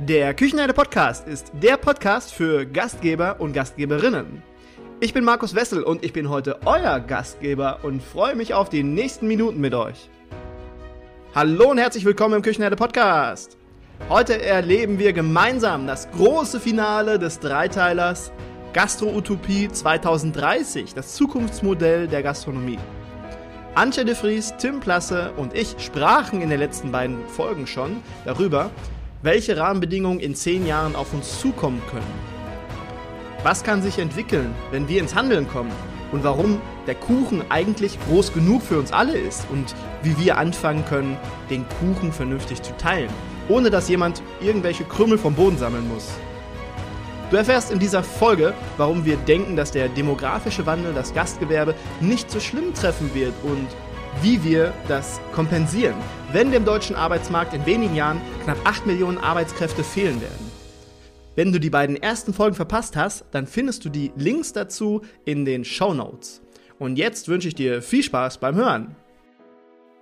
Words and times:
Der 0.00 0.34
Küchenherde 0.34 0.74
Podcast 0.74 1.28
ist 1.28 1.52
der 1.62 1.76
Podcast 1.76 2.34
für 2.34 2.66
Gastgeber 2.66 3.36
und 3.38 3.52
Gastgeberinnen. 3.52 4.42
Ich 4.98 5.14
bin 5.14 5.22
Markus 5.22 5.54
Wessel 5.54 5.84
und 5.84 6.04
ich 6.04 6.12
bin 6.12 6.28
heute 6.28 6.58
euer 6.64 6.98
Gastgeber 6.98 7.78
und 7.84 8.02
freue 8.02 8.34
mich 8.34 8.54
auf 8.54 8.68
die 8.68 8.82
nächsten 8.82 9.28
Minuten 9.28 9.60
mit 9.60 9.72
euch. 9.72 10.10
Hallo 11.32 11.70
und 11.70 11.78
herzlich 11.78 12.04
willkommen 12.04 12.34
im 12.34 12.42
Küchenherde 12.42 12.74
Podcast. 12.74 13.56
Heute 14.08 14.42
erleben 14.42 14.98
wir 14.98 15.12
gemeinsam 15.12 15.86
das 15.86 16.10
große 16.10 16.58
Finale 16.58 17.20
des 17.20 17.38
Dreiteilers 17.38 18.32
Gastro-Utopie 18.72 19.68
2030, 19.68 20.94
das 20.94 21.14
Zukunftsmodell 21.14 22.08
der 22.08 22.24
Gastronomie. 22.24 22.80
Antje 23.76 24.04
de 24.04 24.16
Vries, 24.16 24.54
Tim 24.58 24.80
Plasse 24.80 25.30
und 25.36 25.54
ich 25.54 25.76
sprachen 25.78 26.42
in 26.42 26.50
den 26.50 26.58
letzten 26.58 26.90
beiden 26.90 27.24
Folgen 27.28 27.68
schon 27.68 28.02
darüber, 28.24 28.72
welche 29.24 29.56
Rahmenbedingungen 29.56 30.20
in 30.20 30.34
zehn 30.34 30.66
Jahren 30.66 30.94
auf 30.94 31.14
uns 31.14 31.40
zukommen 31.40 31.80
können. 31.90 32.04
Was 33.42 33.64
kann 33.64 33.80
sich 33.80 33.98
entwickeln, 33.98 34.54
wenn 34.70 34.86
wir 34.86 35.00
ins 35.00 35.14
Handeln 35.14 35.48
kommen? 35.48 35.72
Und 36.12 36.24
warum 36.24 36.60
der 36.86 36.94
Kuchen 36.94 37.42
eigentlich 37.48 37.98
groß 38.06 38.34
genug 38.34 38.60
für 38.62 38.78
uns 38.78 38.92
alle 38.92 39.16
ist 39.16 39.46
und 39.50 39.74
wie 40.02 40.16
wir 40.18 40.36
anfangen 40.36 40.84
können, 40.84 41.16
den 41.48 41.64
Kuchen 41.80 42.12
vernünftig 42.12 42.62
zu 42.62 42.76
teilen, 42.76 43.08
ohne 43.48 43.70
dass 43.70 43.88
jemand 43.88 44.22
irgendwelche 44.42 44.84
Krümel 44.84 45.16
vom 45.16 45.34
Boden 45.34 45.56
sammeln 45.56 45.88
muss. 45.88 46.10
Du 47.30 47.38
erfährst 47.38 47.72
in 47.72 47.78
dieser 47.78 48.02
Folge, 48.02 48.52
warum 48.76 49.06
wir 49.06 49.16
denken, 49.16 49.56
dass 49.56 49.70
der 49.70 49.88
demografische 49.88 50.66
Wandel 50.66 50.92
das 50.92 51.14
Gastgewerbe 51.14 51.74
nicht 52.00 52.30
so 52.30 52.40
schlimm 52.40 52.74
treffen 52.74 53.14
wird 53.14 53.32
und 53.42 53.68
wie 54.22 54.42
wir 54.44 54.72
das 54.88 55.20
kompensieren, 55.32 55.94
wenn 56.32 56.50
dem 56.50 56.64
deutschen 56.64 56.96
Arbeitsmarkt 56.96 57.54
in 57.54 57.66
wenigen 57.66 57.94
Jahren 57.94 58.20
knapp 58.44 58.58
8 58.64 58.86
Millionen 58.86 59.18
Arbeitskräfte 59.18 59.84
fehlen 59.84 60.20
werden. 60.20 60.50
Wenn 61.36 61.52
du 61.52 61.58
die 61.58 61.70
beiden 61.70 61.96
ersten 61.96 62.32
Folgen 62.32 62.54
verpasst 62.54 62.96
hast, 62.96 63.24
dann 63.32 63.46
findest 63.46 63.84
du 63.84 63.88
die 63.88 64.12
Links 64.16 64.52
dazu 64.52 65.02
in 65.24 65.44
den 65.44 65.64
Show 65.64 65.94
Notes. 65.94 66.42
Und 66.78 66.96
jetzt 66.96 67.28
wünsche 67.28 67.48
ich 67.48 67.54
dir 67.54 67.82
viel 67.82 68.02
Spaß 68.02 68.38
beim 68.38 68.54
Hören. 68.54 68.96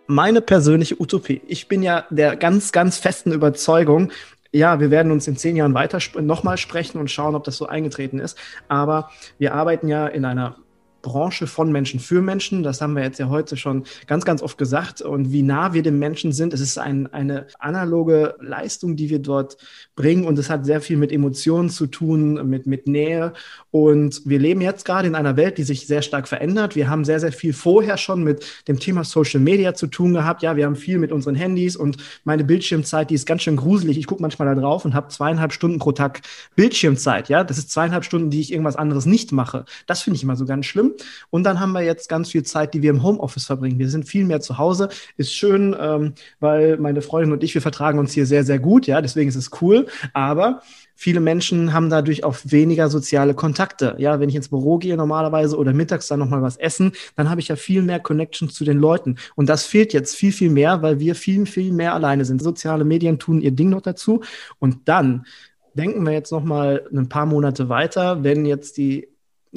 Meine 0.06 0.40
persönliche 0.40 1.00
Utopie. 1.00 1.40
Ich 1.46 1.68
bin 1.68 1.82
ja 1.82 2.06
der 2.10 2.36
ganz, 2.36 2.72
ganz 2.72 2.98
festen 2.98 3.32
Überzeugung, 3.32 4.12
ja, 4.54 4.80
wir 4.80 4.90
werden 4.90 5.10
uns 5.10 5.26
in 5.26 5.36
zehn 5.36 5.56
Jahren 5.56 5.72
weiter 5.72 5.98
nochmal 6.20 6.58
sprechen 6.58 6.98
und 6.98 7.10
schauen, 7.10 7.34
ob 7.34 7.44
das 7.44 7.56
so 7.56 7.66
eingetreten 7.66 8.18
ist. 8.18 8.36
Aber 8.68 9.10
wir 9.38 9.54
arbeiten 9.54 9.88
ja 9.88 10.06
in 10.06 10.26
einer 10.26 10.56
Branche 11.02 11.46
von 11.46 11.70
Menschen 11.70 12.00
für 12.00 12.22
Menschen. 12.22 12.62
Das 12.62 12.80
haben 12.80 12.94
wir 12.94 13.02
jetzt 13.02 13.18
ja 13.18 13.28
heute 13.28 13.56
schon 13.56 13.84
ganz, 14.06 14.24
ganz 14.24 14.40
oft 14.40 14.56
gesagt. 14.56 15.02
Und 15.02 15.32
wie 15.32 15.42
nah 15.42 15.74
wir 15.74 15.82
dem 15.82 15.98
Menschen 15.98 16.32
sind, 16.32 16.54
es 16.54 16.60
ist 16.60 16.78
ein, 16.78 17.12
eine 17.12 17.46
analoge 17.58 18.36
Leistung, 18.40 18.96
die 18.96 19.10
wir 19.10 19.18
dort 19.18 19.56
bringen. 19.96 20.24
Und 20.24 20.38
es 20.38 20.48
hat 20.48 20.64
sehr 20.64 20.80
viel 20.80 20.96
mit 20.96 21.12
Emotionen 21.12 21.68
zu 21.68 21.86
tun, 21.86 22.48
mit, 22.48 22.66
mit 22.66 22.86
Nähe. 22.86 23.32
Und 23.70 24.22
wir 24.24 24.38
leben 24.38 24.60
jetzt 24.60 24.84
gerade 24.84 25.08
in 25.08 25.14
einer 25.14 25.36
Welt, 25.36 25.58
die 25.58 25.64
sich 25.64 25.86
sehr 25.86 26.02
stark 26.02 26.28
verändert. 26.28 26.76
Wir 26.76 26.88
haben 26.88 27.04
sehr, 27.04 27.20
sehr 27.20 27.32
viel 27.32 27.52
vorher 27.52 27.96
schon 27.96 28.22
mit 28.22 28.44
dem 28.68 28.78
Thema 28.78 29.04
Social 29.04 29.40
Media 29.40 29.74
zu 29.74 29.88
tun 29.88 30.14
gehabt. 30.14 30.42
Ja, 30.42 30.56
wir 30.56 30.66
haben 30.66 30.76
viel 30.76 30.98
mit 30.98 31.12
unseren 31.12 31.34
Handys 31.34 31.76
und 31.76 31.96
meine 32.24 32.44
Bildschirmzeit, 32.44 33.10
die 33.10 33.14
ist 33.14 33.26
ganz 33.26 33.42
schön 33.42 33.56
gruselig. 33.56 33.98
Ich 33.98 34.06
gucke 34.06 34.22
manchmal 34.22 34.54
da 34.54 34.60
drauf 34.60 34.84
und 34.84 34.94
habe 34.94 35.08
zweieinhalb 35.08 35.52
Stunden 35.52 35.78
pro 35.78 35.92
Tag 35.92 36.20
Bildschirmzeit. 36.54 37.28
Ja, 37.28 37.44
das 37.44 37.58
ist 37.58 37.70
zweieinhalb 37.70 38.04
Stunden, 38.04 38.30
die 38.30 38.40
ich 38.40 38.52
irgendwas 38.52 38.76
anderes 38.76 39.06
nicht 39.06 39.32
mache. 39.32 39.64
Das 39.86 40.02
finde 40.02 40.16
ich 40.16 40.22
immer 40.22 40.36
so 40.36 40.46
ganz 40.46 40.66
schlimm. 40.66 40.91
Und 41.30 41.44
dann 41.44 41.60
haben 41.60 41.72
wir 41.72 41.82
jetzt 41.82 42.08
ganz 42.08 42.30
viel 42.30 42.42
Zeit, 42.42 42.74
die 42.74 42.82
wir 42.82 42.90
im 42.90 43.02
Homeoffice 43.02 43.46
verbringen. 43.46 43.78
Wir 43.78 43.88
sind 43.88 44.08
viel 44.08 44.24
mehr 44.24 44.40
zu 44.40 44.58
Hause. 44.58 44.88
Ist 45.16 45.34
schön, 45.34 45.76
ähm, 45.78 46.14
weil 46.40 46.78
meine 46.78 47.02
Freundin 47.02 47.32
und 47.32 47.42
ich, 47.42 47.54
wir 47.54 47.62
vertragen 47.62 47.98
uns 47.98 48.12
hier 48.12 48.26
sehr, 48.26 48.44
sehr 48.44 48.58
gut. 48.58 48.86
Ja, 48.86 49.00
deswegen 49.00 49.28
ist 49.28 49.36
es 49.36 49.50
cool. 49.60 49.86
Aber 50.12 50.62
viele 50.94 51.20
Menschen 51.20 51.72
haben 51.72 51.90
dadurch 51.90 52.24
auch 52.24 52.36
weniger 52.44 52.88
soziale 52.88 53.34
Kontakte. 53.34 53.94
Ja, 53.98 54.20
wenn 54.20 54.28
ich 54.28 54.36
ins 54.36 54.48
Büro 54.48 54.78
gehe 54.78 54.96
normalerweise 54.96 55.56
oder 55.56 55.72
mittags 55.72 56.08
dann 56.08 56.18
nochmal 56.18 56.42
was 56.42 56.56
essen, 56.56 56.92
dann 57.16 57.28
habe 57.28 57.40
ich 57.40 57.48
ja 57.48 57.56
viel 57.56 57.82
mehr 57.82 58.00
Connection 58.00 58.48
zu 58.48 58.64
den 58.64 58.78
Leuten. 58.78 59.16
Und 59.34 59.48
das 59.48 59.66
fehlt 59.66 59.92
jetzt 59.92 60.14
viel, 60.14 60.32
viel 60.32 60.50
mehr, 60.50 60.82
weil 60.82 61.00
wir 61.00 61.14
viel, 61.14 61.46
viel 61.46 61.72
mehr 61.72 61.94
alleine 61.94 62.24
sind. 62.24 62.42
Soziale 62.42 62.84
Medien 62.84 63.18
tun 63.18 63.40
ihr 63.40 63.52
Ding 63.52 63.70
noch 63.70 63.82
dazu. 63.82 64.22
Und 64.58 64.88
dann 64.88 65.26
denken 65.74 66.04
wir 66.04 66.12
jetzt 66.12 66.32
nochmal 66.32 66.86
ein 66.92 67.08
paar 67.08 67.26
Monate 67.26 67.68
weiter, 67.68 68.22
wenn 68.22 68.44
jetzt 68.44 68.76
die 68.76 69.08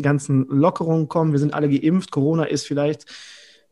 ganzen 0.01 0.45
Lockerungen 0.47 1.07
kommen. 1.07 1.31
Wir 1.31 1.39
sind 1.39 1.53
alle 1.53 1.69
geimpft. 1.69 2.11
Corona 2.11 2.45
ist 2.45 2.67
vielleicht 2.67 3.05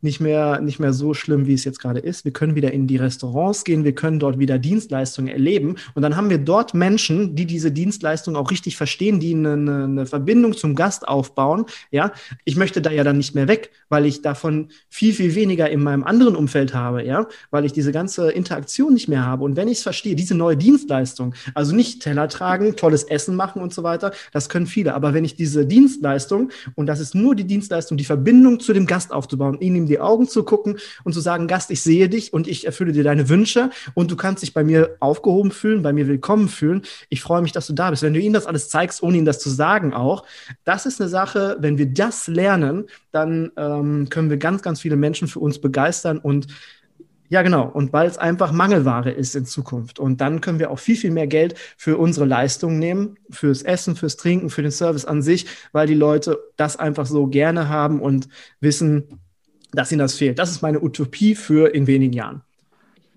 nicht 0.03 0.19
mehr, 0.19 0.59
nicht 0.61 0.79
mehr 0.79 0.93
so 0.93 1.13
schlimm, 1.13 1.47
wie 1.47 1.53
es 1.53 1.63
jetzt 1.63 1.79
gerade 1.79 1.99
ist. 1.99 2.25
Wir 2.25 2.33
können 2.33 2.55
wieder 2.55 2.71
in 2.71 2.87
die 2.87 2.97
Restaurants 2.97 3.63
gehen, 3.63 3.83
wir 3.83 3.95
können 3.95 4.19
dort 4.19 4.37
wieder 4.37 4.59
Dienstleistungen 4.59 5.31
erleben. 5.31 5.75
Und 5.95 6.01
dann 6.01 6.15
haben 6.15 6.29
wir 6.29 6.37
dort 6.37 6.73
Menschen, 6.73 7.35
die 7.35 7.45
diese 7.45 7.71
Dienstleistungen 7.71 8.37
auch 8.37 8.51
richtig 8.51 8.75
verstehen, 8.75 9.19
die 9.19 9.33
eine, 9.33 9.53
eine 9.53 10.05
Verbindung 10.05 10.53
zum 10.55 10.75
Gast 10.75 11.07
aufbauen. 11.07 11.65
Ja, 11.91 12.11
ich 12.43 12.57
möchte 12.57 12.81
da 12.81 12.91
ja 12.91 13.03
dann 13.03 13.17
nicht 13.17 13.33
mehr 13.33 13.47
weg, 13.47 13.71
weil 13.89 14.05
ich 14.05 14.21
davon 14.21 14.69
viel, 14.89 15.13
viel 15.13 15.35
weniger 15.35 15.69
in 15.69 15.81
meinem 15.81 16.03
anderen 16.03 16.35
Umfeld 16.35 16.73
habe, 16.73 17.03
ja, 17.05 17.27
weil 17.51 17.63
ich 17.63 17.71
diese 17.71 17.91
ganze 17.91 18.31
Interaktion 18.31 18.93
nicht 18.93 19.07
mehr 19.07 19.25
habe. 19.25 19.43
Und 19.43 19.55
wenn 19.55 19.67
ich 19.67 19.77
es 19.77 19.83
verstehe, 19.83 20.15
diese 20.15 20.35
neue 20.35 20.57
Dienstleistung, 20.57 21.33
also 21.53 21.73
nicht 21.75 22.01
Teller 22.01 22.27
tragen, 22.27 22.75
tolles 22.75 23.03
Essen 23.03 23.35
machen 23.35 23.61
und 23.61 23.73
so 23.73 23.83
weiter, 23.83 24.11
das 24.33 24.49
können 24.49 24.67
viele. 24.67 24.93
Aber 24.95 25.13
wenn 25.13 25.23
ich 25.23 25.35
diese 25.35 25.65
Dienstleistung, 25.65 26.49
und 26.75 26.87
das 26.87 26.99
ist 26.99 27.15
nur 27.15 27.35
die 27.35 27.45
Dienstleistung, 27.45 27.97
die 27.97 28.03
Verbindung 28.03 28.59
zu 28.59 28.73
dem 28.73 28.85
Gast 28.85 29.13
aufzubauen, 29.13 29.59
ihn 29.61 29.75
ihm 29.75 29.92
die 29.93 29.99
Augen 29.99 30.27
zu 30.27 30.43
gucken 30.43 30.79
und 31.03 31.13
zu 31.13 31.19
sagen, 31.19 31.47
Gast, 31.47 31.71
ich 31.71 31.81
sehe 31.81 32.09
dich 32.09 32.33
und 32.33 32.47
ich 32.47 32.65
erfülle 32.65 32.91
dir 32.91 33.03
deine 33.03 33.29
Wünsche 33.29 33.69
und 33.93 34.09
du 34.11 34.15
kannst 34.15 34.41
dich 34.41 34.53
bei 34.53 34.63
mir 34.63 34.97
aufgehoben 34.99 35.51
fühlen, 35.51 35.83
bei 35.83 35.93
mir 35.93 36.07
willkommen 36.07 36.49
fühlen. 36.49 36.81
Ich 37.09 37.21
freue 37.21 37.41
mich, 37.41 37.51
dass 37.51 37.67
du 37.67 37.73
da 37.73 37.89
bist. 37.89 38.03
Wenn 38.03 38.13
du 38.13 38.19
ihm 38.19 38.33
das 38.33 38.47
alles 38.47 38.69
zeigst, 38.69 39.03
ohne 39.03 39.17
ihm 39.17 39.25
das 39.25 39.39
zu 39.39 39.49
sagen 39.49 39.93
auch, 39.93 40.25
das 40.63 40.85
ist 40.85 40.99
eine 40.99 41.09
Sache, 41.09 41.57
wenn 41.59 41.77
wir 41.77 41.87
das 41.87 42.27
lernen, 42.27 42.85
dann 43.11 43.51
ähm, 43.55 44.09
können 44.09 44.29
wir 44.29 44.37
ganz, 44.37 44.63
ganz 44.63 44.81
viele 44.81 44.95
Menschen 44.95 45.27
für 45.27 45.39
uns 45.39 45.59
begeistern 45.59 46.17
und 46.17 46.47
ja, 47.33 47.41
genau. 47.41 47.67
Und 47.67 47.93
weil 47.93 48.07
es 48.07 48.19
einfach 48.19 48.51
Mangelware 48.51 49.09
ist 49.09 49.35
in 49.35 49.47
Zukunft. 49.47 49.97
Und 49.97 50.21
dann 50.21 50.39
können 50.39 50.59
wir 50.59 50.69
auch 50.69 50.77
viel, 50.77 50.95
viel 50.95 51.09
mehr 51.09 51.25
Geld 51.25 51.55
für 51.77 51.97
unsere 51.97 52.27
Leistungen 52.27 52.77
nehmen, 52.77 53.17
fürs 53.31 53.63
Essen, 53.63 53.95
fürs 53.95 54.17
Trinken, 54.17 54.51
für 54.51 54.61
den 54.61 54.69
Service 54.69 55.05
an 55.05 55.23
sich, 55.23 55.47
weil 55.71 55.87
die 55.87 55.95
Leute 55.95 56.37
das 56.57 56.77
einfach 56.77 57.07
so 57.07 57.25
gerne 57.25 57.69
haben 57.69 58.01
und 58.01 58.27
wissen, 58.59 59.22
dass 59.73 59.91
ihnen 59.91 59.99
das 59.99 60.15
fehlt. 60.15 60.39
Das 60.39 60.51
ist 60.51 60.61
meine 60.61 60.81
Utopie 60.81 61.35
für 61.35 61.73
in 61.73 61.87
wenigen 61.87 62.13
Jahren. 62.13 62.41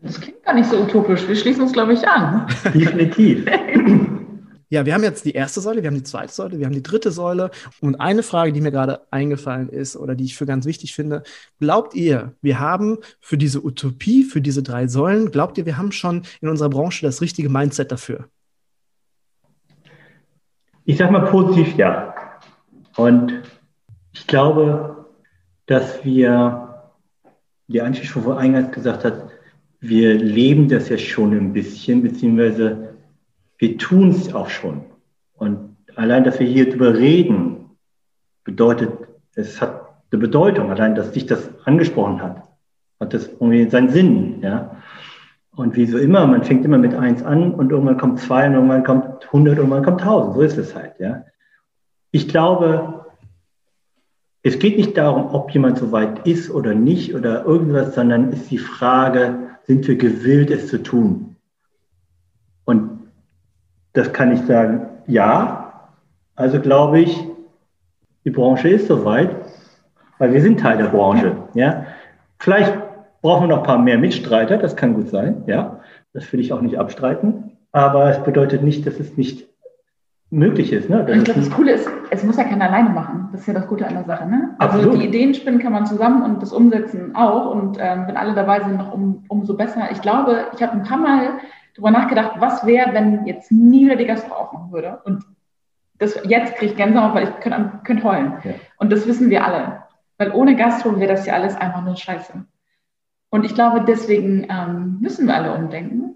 Das 0.02 0.20
klingt 0.20 0.42
gar 0.44 0.54
nicht 0.54 0.68
so 0.68 0.80
utopisch. 0.80 1.26
Wir 1.26 1.36
schließen 1.36 1.62
uns, 1.62 1.72
glaube 1.72 1.94
ich, 1.94 2.06
an. 2.06 2.46
Definitiv. 2.74 3.46
Ja, 4.68 4.84
wir 4.84 4.94
haben 4.94 5.04
jetzt 5.04 5.24
die 5.24 5.30
erste 5.30 5.60
Säule, 5.60 5.82
wir 5.82 5.88
haben 5.88 5.96
die 5.96 6.02
zweite 6.02 6.32
Säule, 6.32 6.58
wir 6.58 6.66
haben 6.66 6.72
die 6.72 6.82
dritte 6.82 7.12
Säule. 7.12 7.52
Und 7.80 8.00
eine 8.00 8.24
Frage, 8.24 8.52
die 8.52 8.60
mir 8.60 8.72
gerade 8.72 9.00
eingefallen 9.12 9.68
ist 9.68 9.96
oder 9.96 10.16
die 10.16 10.24
ich 10.24 10.36
für 10.36 10.44
ganz 10.44 10.66
wichtig 10.66 10.92
finde, 10.92 11.22
glaubt 11.60 11.94
ihr, 11.94 12.32
wir 12.42 12.58
haben 12.58 12.98
für 13.20 13.38
diese 13.38 13.64
Utopie, 13.64 14.24
für 14.24 14.40
diese 14.40 14.64
drei 14.64 14.88
Säulen, 14.88 15.30
glaubt 15.30 15.56
ihr, 15.56 15.66
wir 15.66 15.78
haben 15.78 15.92
schon 15.92 16.22
in 16.40 16.48
unserer 16.48 16.68
Branche 16.68 17.06
das 17.06 17.20
richtige 17.20 17.48
Mindset 17.48 17.92
dafür? 17.92 18.28
Ich 20.84 20.98
sage 20.98 21.12
mal 21.12 21.26
positiv 21.26 21.76
ja. 21.76 22.12
Und 22.96 23.42
ich 24.12 24.26
glaube, 24.26 24.95
dass 25.66 26.04
wir, 26.04 26.92
wie 27.66 27.80
Antje 27.80 28.04
schon 28.04 28.22
vor 28.22 28.38
eingangs 28.38 28.72
gesagt 28.72 29.04
hat, 29.04 29.30
wir 29.80 30.14
leben 30.14 30.68
das 30.68 30.88
ja 30.88 30.98
schon 30.98 31.32
ein 31.32 31.52
bisschen, 31.52 32.02
beziehungsweise 32.02 32.94
wir 33.58 33.78
tun 33.78 34.10
es 34.10 34.34
auch 34.34 34.48
schon. 34.48 34.84
Und 35.34 35.76
allein, 35.96 36.24
dass 36.24 36.38
wir 36.40 36.46
hier 36.46 36.70
drüber 36.70 36.94
reden, 36.94 37.70
bedeutet, 38.44 38.90
es 39.34 39.60
hat 39.60 39.86
eine 40.10 40.20
Bedeutung. 40.20 40.70
Allein, 40.70 40.94
dass 40.94 41.12
dich 41.12 41.26
das 41.26 41.50
angesprochen 41.64 42.22
hat, 42.22 42.42
hat 43.00 43.12
das 43.12 43.28
irgendwie 43.28 43.68
seinen 43.68 43.90
Sinn, 43.90 44.40
ja. 44.42 44.76
Und 45.54 45.74
wie 45.74 45.86
so 45.86 45.96
immer, 45.96 46.26
man 46.26 46.44
fängt 46.44 46.66
immer 46.66 46.76
mit 46.76 46.94
eins 46.94 47.22
an 47.22 47.54
und 47.54 47.70
irgendwann 47.70 47.96
kommt 47.96 48.20
zwei 48.20 48.46
und 48.46 48.54
irgendwann 48.54 48.84
kommt 48.84 49.24
100 49.26 49.54
und 49.54 49.58
irgendwann 49.58 49.84
kommt 49.84 50.02
1000. 50.02 50.34
So 50.34 50.42
ist 50.42 50.58
es 50.58 50.74
halt, 50.74 50.92
ja. 50.98 51.24
Ich 52.10 52.28
glaube, 52.28 52.95
es 54.46 54.60
geht 54.60 54.76
nicht 54.76 54.96
darum, 54.96 55.34
ob 55.34 55.50
jemand 55.50 55.76
so 55.76 55.90
weit 55.90 56.24
ist 56.24 56.50
oder 56.52 56.72
nicht 56.72 57.16
oder 57.16 57.44
irgendwas, 57.44 57.96
sondern 57.96 58.30
ist 58.30 58.48
die 58.48 58.58
Frage, 58.58 59.34
sind 59.64 59.88
wir 59.88 59.96
gewillt, 59.96 60.52
es 60.52 60.68
zu 60.68 60.80
tun? 60.84 61.34
Und 62.64 63.08
das 63.92 64.12
kann 64.12 64.30
ich 64.30 64.40
sagen, 64.42 64.86
ja. 65.08 65.90
Also 66.36 66.60
glaube 66.60 67.00
ich, 67.00 67.26
die 68.24 68.30
Branche 68.30 68.68
ist 68.68 68.86
soweit, 68.86 69.34
weil 70.18 70.32
wir 70.32 70.40
sind 70.40 70.60
Teil 70.60 70.78
der 70.78 70.90
Branche. 70.90 71.36
Ja? 71.54 71.86
Vielleicht 72.38 72.72
brauchen 73.22 73.48
wir 73.48 73.48
noch 73.48 73.62
ein 73.62 73.66
paar 73.66 73.78
mehr 73.78 73.98
Mitstreiter, 73.98 74.58
das 74.58 74.76
kann 74.76 74.94
gut 74.94 75.08
sein. 75.08 75.42
Ja? 75.48 75.80
Das 76.12 76.32
will 76.32 76.38
ich 76.38 76.52
auch 76.52 76.60
nicht 76.60 76.78
abstreiten. 76.78 77.56
Aber 77.72 78.10
es 78.10 78.22
bedeutet 78.22 78.62
nicht, 78.62 78.86
dass 78.86 79.00
es 79.00 79.16
nicht 79.16 79.48
möglich 80.30 80.72
ist. 80.72 80.90
Ne? 80.90 81.06
ich 81.08 81.24
glaube, 81.24 81.40
das 81.40 81.50
Coole 81.50 81.72
ist, 81.72 81.88
es 82.10 82.24
muss 82.24 82.36
ja 82.36 82.44
keiner 82.44 82.66
alleine 82.66 82.90
machen. 82.90 83.28
Das 83.32 83.42
ist 83.42 83.46
ja 83.46 83.54
das 83.54 83.66
Gute 83.68 83.86
an 83.86 83.94
der 83.94 84.04
Sache. 84.04 84.26
Ne? 84.26 84.54
Also 84.58 84.78
Absolut. 84.78 85.00
die 85.00 85.06
Ideen 85.06 85.34
spinnen 85.34 85.60
kann 85.60 85.72
man 85.72 85.86
zusammen 85.86 86.22
und 86.22 86.42
das 86.42 86.52
Umsetzen 86.52 87.14
auch. 87.14 87.50
Und 87.50 87.78
ähm, 87.80 88.04
wenn 88.06 88.16
alle 88.16 88.34
dabei 88.34 88.60
sind, 88.60 88.76
noch 88.76 88.92
um, 88.92 89.24
umso 89.28 89.56
besser. 89.56 89.90
Ich 89.92 90.00
glaube, 90.00 90.46
ich 90.54 90.62
habe 90.62 90.72
ein 90.72 90.82
paar 90.82 90.98
Mal 90.98 91.38
darüber 91.74 91.90
nachgedacht, 91.90 92.32
was 92.38 92.66
wäre, 92.66 92.92
wenn 92.92 93.26
jetzt 93.26 93.52
nie 93.52 93.84
wieder 93.84 93.96
die 93.96 94.06
Gastro 94.06 94.34
aufmachen 94.34 94.72
würde. 94.72 95.00
Und 95.04 95.24
das, 95.98 96.18
jetzt 96.26 96.56
kriege 96.56 96.72
ich 96.72 96.76
Gänsehaut, 96.76 97.14
weil 97.14 97.24
ich 97.24 97.40
könnte 97.40 97.80
könnt 97.84 98.04
heulen. 98.04 98.34
Ja. 98.44 98.52
Und 98.78 98.90
das 98.90 99.06
wissen 99.06 99.30
wir 99.30 99.44
alle. 99.44 99.82
Weil 100.18 100.32
ohne 100.32 100.56
Gastro 100.56 100.98
wäre 100.98 101.12
das 101.12 101.26
ja 101.26 101.34
alles 101.34 101.56
einfach 101.56 101.84
nur 101.84 101.96
Scheiße. 101.96 102.32
Und 103.30 103.44
ich 103.44 103.54
glaube, 103.54 103.84
deswegen 103.86 104.46
ähm, 104.48 104.98
müssen 105.00 105.26
wir 105.26 105.34
alle 105.34 105.54
umdenken. 105.54 106.15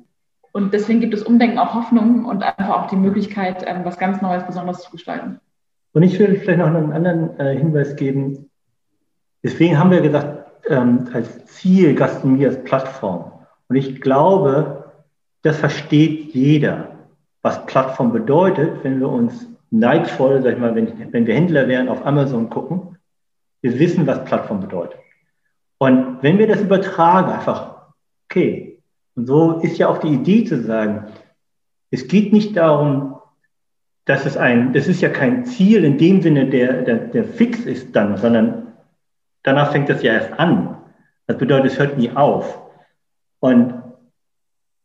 Und 0.52 0.74
deswegen 0.74 1.00
gibt 1.00 1.14
es 1.14 1.22
Umdenken 1.22 1.58
auch 1.58 1.74
Hoffnung 1.74 2.24
und 2.24 2.42
einfach 2.42 2.70
auch 2.70 2.86
die 2.88 2.96
Möglichkeit, 2.96 3.64
ähm, 3.66 3.84
was 3.84 3.98
ganz 3.98 4.20
Neues, 4.20 4.44
Besonderes 4.44 4.82
zu 4.82 4.90
gestalten. 4.90 5.40
Und 5.92 6.02
ich 6.02 6.18
will 6.18 6.36
vielleicht 6.36 6.58
noch 6.58 6.66
einen 6.66 6.92
anderen 6.92 7.38
äh, 7.38 7.56
Hinweis 7.56 7.96
geben. 7.96 8.50
Deswegen 9.42 9.78
haben 9.78 9.90
wir 9.90 10.00
gesagt, 10.00 10.50
ähm, 10.68 11.08
als 11.12 11.46
Ziel 11.46 11.94
Gastronomie 11.94 12.46
als 12.46 12.62
Plattform. 12.64 13.32
Und 13.68 13.76
ich 13.76 14.00
glaube, 14.00 14.92
das 15.42 15.58
versteht 15.58 16.34
jeder, 16.34 16.90
was 17.42 17.64
Plattform 17.66 18.12
bedeutet, 18.12 18.84
wenn 18.84 19.00
wir 19.00 19.08
uns 19.08 19.46
neidvoll, 19.70 20.42
sag 20.42 20.54
ich 20.54 20.58
mal, 20.58 20.74
wenn, 20.74 21.12
wenn 21.12 21.26
wir 21.26 21.34
Händler 21.34 21.68
wären, 21.68 21.88
auf 21.88 22.04
Amazon 22.04 22.50
gucken. 22.50 22.98
Wir 23.62 23.78
wissen, 23.78 24.06
was 24.06 24.24
Plattform 24.24 24.60
bedeutet. 24.60 24.98
Und 25.78 26.18
wenn 26.22 26.38
wir 26.38 26.46
das 26.46 26.60
übertragen, 26.60 27.32
einfach, 27.32 27.92
okay, 28.28 28.69
und 29.20 29.26
so 29.26 29.60
ist 29.60 29.76
ja 29.76 29.88
auch 29.88 29.98
die 29.98 30.14
Idee 30.14 30.44
zu 30.44 30.62
sagen, 30.62 31.04
es 31.90 32.08
geht 32.08 32.32
nicht 32.32 32.56
darum, 32.56 33.16
dass 34.06 34.24
es 34.24 34.38
ein, 34.38 34.72
das 34.72 34.88
ist 34.88 35.02
ja 35.02 35.10
kein 35.10 35.44
Ziel 35.44 35.84
in 35.84 35.98
dem 35.98 36.22
Sinne, 36.22 36.48
der, 36.48 36.84
der, 36.84 36.96
der 36.96 37.24
fix 37.24 37.66
ist 37.66 37.94
dann, 37.94 38.16
sondern 38.16 38.68
danach 39.42 39.72
fängt 39.72 39.90
das 39.90 40.02
ja 40.02 40.14
erst 40.14 40.32
an. 40.38 40.78
Das 41.26 41.36
bedeutet, 41.36 41.72
es 41.72 41.78
hört 41.78 41.98
nie 41.98 42.10
auf. 42.10 42.62
Und 43.40 43.74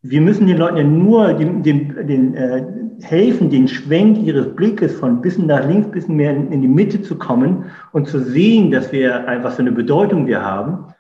wir 0.01 0.19
müssen 0.19 0.47
den 0.47 0.57
Leuten 0.57 0.77
ja 0.77 0.83
nur 0.83 1.33
den, 1.33 1.63
den, 1.63 2.05
den, 2.05 2.33
äh, 2.35 2.65
helfen, 3.03 3.49
den 3.49 3.69
Schwenk 3.69 4.17
ihres 4.17 4.53
Blickes 4.53 4.95
von 4.95 5.21
bisschen 5.21 5.47
nach 5.47 5.65
links, 5.65 5.91
bisschen 5.91 6.17
mehr 6.17 6.35
in, 6.35 6.51
in, 6.51 6.61
die 6.61 6.67
Mitte 6.67 7.01
zu 7.01 7.17
kommen 7.17 7.71
und 7.93 8.09
zu 8.09 8.19
sehen, 8.19 8.69
dass 8.69 8.91
wir 8.91 9.29
einfach 9.29 9.53
so 9.53 9.59
eine 9.61 9.71
Bedeutung 9.71 10.27
wir 10.27 10.43
haben. 10.43 10.93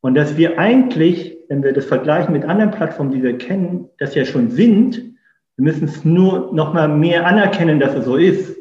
Und 0.00 0.14
dass 0.14 0.36
wir 0.36 0.60
eigentlich, 0.60 1.41
wenn 1.48 1.62
wir 1.62 1.72
das 1.72 1.86
vergleichen 1.86 2.32
mit 2.32 2.44
anderen 2.44 2.70
Plattformen, 2.70 3.10
die 3.10 3.22
wir 3.22 3.38
kennen, 3.38 3.88
das 3.98 4.14
ja 4.14 4.24
schon 4.24 4.50
sind, 4.50 4.96
wir 5.56 5.64
müssen 5.64 5.84
es 5.84 6.04
nur 6.04 6.52
noch 6.54 6.72
mal 6.72 6.88
mehr 6.88 7.26
anerkennen, 7.26 7.78
dass 7.78 7.94
es 7.94 8.04
so 8.04 8.16
ist. 8.16 8.56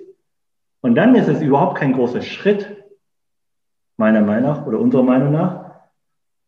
Und 0.82 0.96
dann 0.96 1.16
ist 1.16 1.28
es 1.28 1.42
überhaupt 1.42 1.78
kein 1.78 1.94
großer 1.94 2.22
Schritt, 2.22 2.68
meiner 3.98 4.22
Meinung 4.22 4.50
nach 4.50 4.66
oder 4.66 4.80
unserer 4.80 5.04
Meinung 5.04 5.32
nach, 5.32 5.72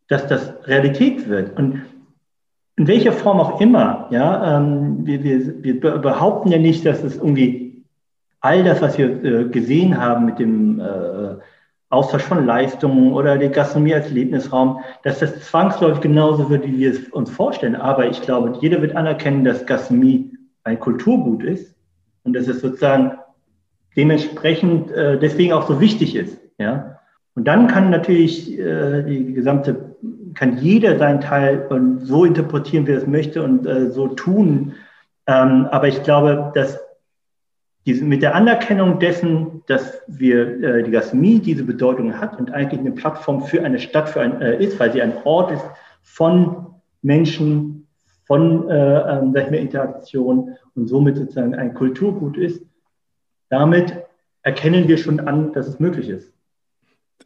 dass 0.08 0.26
das 0.26 0.66
Realität 0.66 1.28
wird. 1.28 1.56
Und 1.58 1.82
in 2.76 2.88
welcher 2.88 3.12
Form 3.12 3.38
auch 3.40 3.60
immer, 3.60 4.08
ja, 4.10 4.58
ähm, 4.58 5.06
wir, 5.06 5.22
wir, 5.22 5.62
wir 5.62 5.80
behaupten 5.80 6.50
ja 6.50 6.58
nicht, 6.58 6.84
dass 6.84 7.02
es 7.04 7.16
irgendwie 7.16 7.84
all 8.40 8.64
das, 8.64 8.82
was 8.82 8.98
wir 8.98 9.24
äh, 9.24 9.44
gesehen 9.48 9.98
haben 10.00 10.26
mit 10.26 10.38
dem 10.38 10.80
äh, 10.80 11.36
Austausch 11.94 12.22
von 12.22 12.44
Leistungen 12.44 13.12
oder 13.12 13.38
die 13.38 13.48
Gastronomie 13.48 13.94
als 13.94 14.06
Erlebnisraum, 14.06 14.80
dass 15.02 15.20
das 15.20 15.40
zwangsläufig 15.40 16.02
genauso 16.02 16.50
wird, 16.50 16.66
wie 16.66 16.78
wir 16.78 16.90
es 16.90 17.08
uns 17.10 17.30
vorstellen. 17.30 17.76
Aber 17.76 18.06
ich 18.06 18.20
glaube, 18.22 18.58
jeder 18.60 18.82
wird 18.82 18.96
anerkennen, 18.96 19.44
dass 19.44 19.64
Gastronomie 19.64 20.32
ein 20.64 20.80
Kulturgut 20.80 21.42
ist 21.42 21.74
und 22.24 22.34
dass 22.34 22.48
es 22.48 22.60
sozusagen 22.60 23.12
dementsprechend 23.96 24.90
äh, 24.90 25.18
deswegen 25.18 25.52
auch 25.52 25.68
so 25.68 25.80
wichtig 25.80 26.16
ist. 26.16 26.38
Ja? 26.58 26.98
Und 27.34 27.46
dann 27.46 27.66
kann 27.66 27.90
natürlich 27.90 28.58
äh, 28.58 29.02
die 29.02 29.32
gesamte, 29.32 29.96
kann 30.34 30.58
jeder 30.58 30.98
seinen 30.98 31.20
Teil 31.20 31.66
und 31.68 32.00
so 32.00 32.24
interpretieren, 32.24 32.86
wie 32.86 32.92
er 32.92 32.98
es 32.98 33.06
möchte 33.06 33.42
und 33.42 33.66
äh, 33.66 33.90
so 33.90 34.08
tun. 34.08 34.72
Ähm, 35.26 35.66
aber 35.70 35.88
ich 35.88 36.02
glaube, 36.02 36.52
dass 36.54 36.78
diese, 37.86 38.04
mit 38.04 38.22
der 38.22 38.34
Anerkennung 38.34 38.98
dessen, 38.98 39.62
dass 39.66 40.02
wir 40.06 40.62
äh, 40.62 40.82
die 40.82 40.90
Gastronomie 40.90 41.38
diese 41.38 41.64
Bedeutung 41.64 42.18
hat 42.18 42.38
und 42.38 42.52
eigentlich 42.52 42.80
eine 42.80 42.92
Plattform 42.92 43.42
für 43.42 43.62
eine 43.62 43.78
Stadt 43.78 44.08
für 44.08 44.20
ein, 44.20 44.40
äh, 44.40 44.62
ist, 44.62 44.78
weil 44.80 44.92
sie 44.92 45.02
ein 45.02 45.14
Ort 45.24 45.52
ist 45.52 45.64
von 46.02 46.66
Menschen, 47.02 47.86
von 48.26 48.68
äh, 48.70 49.18
ähm, 49.18 49.32
mal, 49.32 49.54
Interaktion 49.54 50.56
und 50.74 50.88
somit 50.88 51.16
sozusagen 51.16 51.54
ein 51.54 51.74
Kulturgut 51.74 52.38
ist, 52.38 52.64
damit 53.50 53.94
erkennen 54.42 54.88
wir 54.88 54.96
schon 54.96 55.20
an, 55.20 55.52
dass 55.52 55.68
es 55.68 55.78
möglich 55.78 56.08
ist 56.08 56.33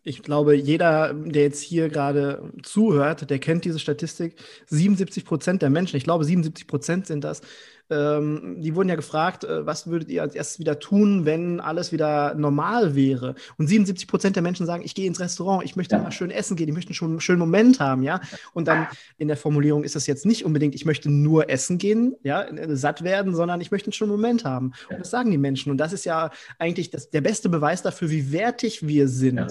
ich 0.03 0.23
glaube, 0.23 0.55
jeder, 0.55 1.13
der 1.13 1.43
jetzt 1.43 1.63
hier 1.63 1.89
gerade 1.89 2.53
zuhört, 2.63 3.29
der 3.29 3.39
kennt 3.39 3.65
diese 3.65 3.79
Statistik. 3.79 4.37
77 4.67 5.25
Prozent 5.25 5.63
der 5.63 5.71
Menschen, 5.71 5.97
ich 5.97 6.05
glaube 6.05 6.25
77 6.25 6.67
Prozent 6.67 7.07
sind 7.07 7.25
das, 7.25 7.43
ähm, 7.91 8.57
die 8.59 8.75
wurden 8.75 8.89
ja 8.89 8.97
gefragt, 8.97 9.45
äh, 9.45 9.65
was 9.65 9.87
würdet 9.87 10.11
ihr 10.11 10.23
als 10.23 10.35
erstes 10.35 10.59
wieder 10.59 10.79
tun, 10.79 11.25
wenn 11.25 11.59
alles 11.61 11.91
wieder 11.91 12.35
normal 12.35 12.95
wäre? 12.95 13.35
Und 13.57 13.67
77 13.67 14.07
Prozent 14.07 14.37
der 14.37 14.43
Menschen 14.43 14.67
sagen, 14.67 14.83
ich 14.85 14.95
gehe 14.95 15.07
ins 15.07 15.21
Restaurant, 15.21 15.65
ich 15.65 15.75
möchte 15.75 15.97
ja. 15.97 16.03
mal 16.03 16.13
schön 16.13 16.31
essen 16.31 16.57
gehen, 16.57 16.69
ich 16.69 16.75
möchte 16.75 16.93
schon 16.93 17.13
einen 17.13 17.21
schönen 17.21 17.39
Moment 17.39 17.81
haben, 17.81 18.03
ja. 18.03 18.21
Und 18.53 18.69
dann 18.69 18.89
in 19.17 19.29
der 19.29 19.39
Formulierung 19.39 19.85
ist 19.85 19.97
das 19.97 20.07
jetzt 20.07 20.27
nicht 20.27 20.45
unbedingt, 20.45 20.75
ich 20.75 20.85
möchte 20.85 21.11
nur 21.11 21.49
essen 21.49 21.79
gehen, 21.79 22.15
ja, 22.23 22.47
satt 22.77 23.05
werden, 23.05 23.35
sondern 23.35 23.61
ich 23.61 23.71
möchte 23.71 23.87
einen 23.87 23.95
schönen 23.95 24.13
Moment 24.13 24.45
haben. 24.45 24.73
Und 24.91 25.01
das 25.01 25.11
sagen 25.11 25.31
die 25.31 25.39
Menschen. 25.39 25.71
Und 25.71 25.79
das 25.79 25.93
ist 25.93 26.05
ja 26.05 26.31
eigentlich 26.59 26.91
das, 26.91 27.09
der 27.11 27.23
beste 27.23 27.49
Beweis 27.49 27.83
dafür, 27.83 28.11
wie 28.11 28.33
wertig 28.33 28.87
wir 28.87 29.09
sind. 29.09 29.39
Ja. 29.39 29.49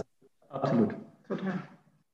Absolut. 0.49 0.93
Total. 1.27 1.53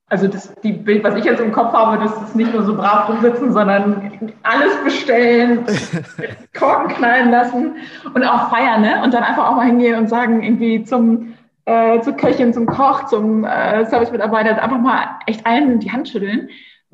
Also 0.08 0.28
das 0.28 0.54
die 0.62 0.72
Bild, 0.72 1.02
was 1.02 1.16
ich 1.16 1.24
jetzt 1.24 1.40
im 1.40 1.50
Kopf 1.50 1.72
habe, 1.72 2.02
das 2.02 2.12
ist 2.22 2.36
nicht 2.36 2.52
nur 2.52 2.62
so 2.62 2.76
brav 2.76 3.08
rumsitzen, 3.08 3.52
sondern 3.52 4.32
alles 4.42 4.76
bestellen, 4.84 5.64
Korken 6.58 6.88
knallen 6.88 7.30
lassen 7.30 7.76
und 8.12 8.22
auch 8.22 8.50
feiern, 8.50 8.82
ne? 8.82 9.02
Und 9.02 9.14
dann 9.14 9.24
einfach 9.24 9.48
auch 9.48 9.56
mal 9.56 9.66
hingehen 9.66 9.98
und 9.98 10.08
sagen, 10.08 10.42
irgendwie 10.42 10.84
zum 10.84 11.34
äh, 11.64 12.00
zur 12.00 12.12
Köchin, 12.14 12.52
zum 12.52 12.66
Koch, 12.66 13.06
zum 13.06 13.44
äh, 13.44 13.86
Service-Mitarbeiter, 13.86 14.62
einfach 14.62 14.78
mal 14.78 15.16
echt 15.26 15.46
allen 15.46 15.80
die 15.80 15.90
Hand 15.90 16.08
schütteln 16.08 16.50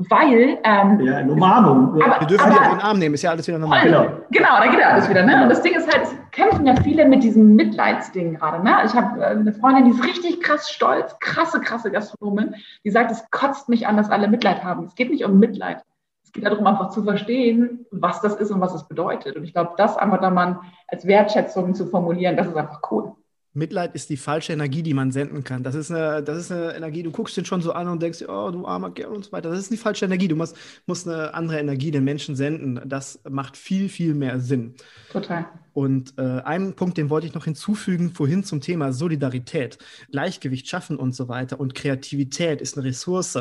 weil. 0.08 0.58
Ähm, 0.64 1.00
ja, 1.00 1.16
eine 1.18 1.32
Umarmung. 1.32 2.00
Aber, 2.02 2.20
wir 2.20 2.26
dürfen 2.26 2.46
aber, 2.46 2.54
die 2.54 2.60
auf 2.60 2.78
den 2.78 2.80
Arm 2.80 2.98
nehmen, 2.98 3.14
ist 3.14 3.22
ja 3.22 3.30
alles 3.30 3.46
wieder 3.46 3.58
normal. 3.58 3.84
Genau, 3.84 4.06
genau 4.30 4.58
da 4.58 4.66
geht 4.66 4.80
ja 4.80 4.90
alles 4.90 5.08
wieder. 5.10 5.22
Ne? 5.24 5.42
Und 5.42 5.48
das 5.50 5.62
Ding 5.62 5.74
ist 5.74 5.92
halt, 5.92 6.04
es 6.04 6.14
kämpfen 6.30 6.66
ja 6.66 6.74
viele 6.76 7.06
mit 7.06 7.22
diesem 7.22 7.54
Mitleidsding 7.54 8.36
gerade. 8.36 8.64
Ne? 8.64 8.76
Ich 8.86 8.94
habe 8.94 9.20
äh, 9.20 9.26
eine 9.26 9.52
Freundin, 9.52 9.84
die 9.84 9.90
ist 9.90 10.04
richtig 10.04 10.40
krass 10.40 10.70
stolz, 10.70 11.18
krasse, 11.20 11.60
krasse 11.60 11.90
Gastronomin, 11.90 12.54
die 12.84 12.90
sagt, 12.90 13.10
es 13.10 13.22
kotzt 13.30 13.68
mich 13.68 13.86
an, 13.86 13.96
dass 13.96 14.10
alle 14.10 14.28
Mitleid 14.28 14.64
haben. 14.64 14.84
Es 14.86 14.94
geht 14.94 15.10
nicht 15.10 15.24
um 15.24 15.38
Mitleid. 15.38 15.82
Es 16.24 16.32
geht 16.32 16.46
darum, 16.46 16.66
einfach 16.66 16.90
zu 16.90 17.02
verstehen, 17.02 17.86
was 17.90 18.20
das 18.20 18.36
ist 18.36 18.50
und 18.50 18.60
was 18.60 18.72
es 18.72 18.86
bedeutet. 18.86 19.36
Und 19.36 19.44
ich 19.44 19.52
glaube, 19.52 19.72
das 19.76 19.96
einfach 19.96 20.20
da 20.20 20.30
mal 20.30 20.60
als 20.86 21.06
Wertschätzung 21.06 21.74
zu 21.74 21.86
formulieren, 21.86 22.36
das 22.36 22.46
ist 22.46 22.56
einfach 22.56 22.80
cool. 22.90 23.12
Mitleid 23.52 23.96
ist 23.96 24.10
die 24.10 24.16
falsche 24.16 24.52
Energie, 24.52 24.82
die 24.82 24.94
man 24.94 25.10
senden 25.10 25.42
kann. 25.42 25.64
Das 25.64 25.74
ist 25.74 25.90
eine, 25.90 26.22
das 26.22 26.38
ist 26.38 26.52
eine 26.52 26.74
Energie, 26.74 27.02
du 27.02 27.10
guckst 27.10 27.36
den 27.36 27.44
schon 27.44 27.62
so 27.62 27.72
an 27.72 27.88
und 27.88 28.00
denkst, 28.00 28.22
oh, 28.28 28.50
du 28.52 28.64
armer 28.64 28.92
Kerl 28.92 29.12
und 29.12 29.24
so 29.24 29.32
weiter. 29.32 29.50
Das 29.50 29.58
ist 29.58 29.72
die 29.72 29.76
falsche 29.76 30.04
Energie. 30.04 30.28
Du 30.28 30.36
musst, 30.36 30.56
musst 30.86 31.08
eine 31.08 31.34
andere 31.34 31.58
Energie 31.58 31.90
den 31.90 32.04
Menschen 32.04 32.36
senden. 32.36 32.80
Das 32.88 33.20
macht 33.28 33.56
viel, 33.56 33.88
viel 33.88 34.14
mehr 34.14 34.38
Sinn. 34.38 34.76
Total. 35.10 35.46
Und 35.72 36.14
äh, 36.16 36.42
einen 36.42 36.76
Punkt, 36.76 36.96
den 36.96 37.10
wollte 37.10 37.26
ich 37.26 37.34
noch 37.34 37.44
hinzufügen, 37.44 38.12
vorhin 38.12 38.44
zum 38.44 38.60
Thema 38.60 38.92
Solidarität, 38.92 39.78
Gleichgewicht 40.12 40.68
schaffen 40.68 40.96
und 40.96 41.16
so 41.16 41.28
weiter. 41.28 41.58
Und 41.58 41.74
Kreativität 41.74 42.60
ist 42.60 42.76
eine 42.76 42.86
Ressource. 42.86 43.36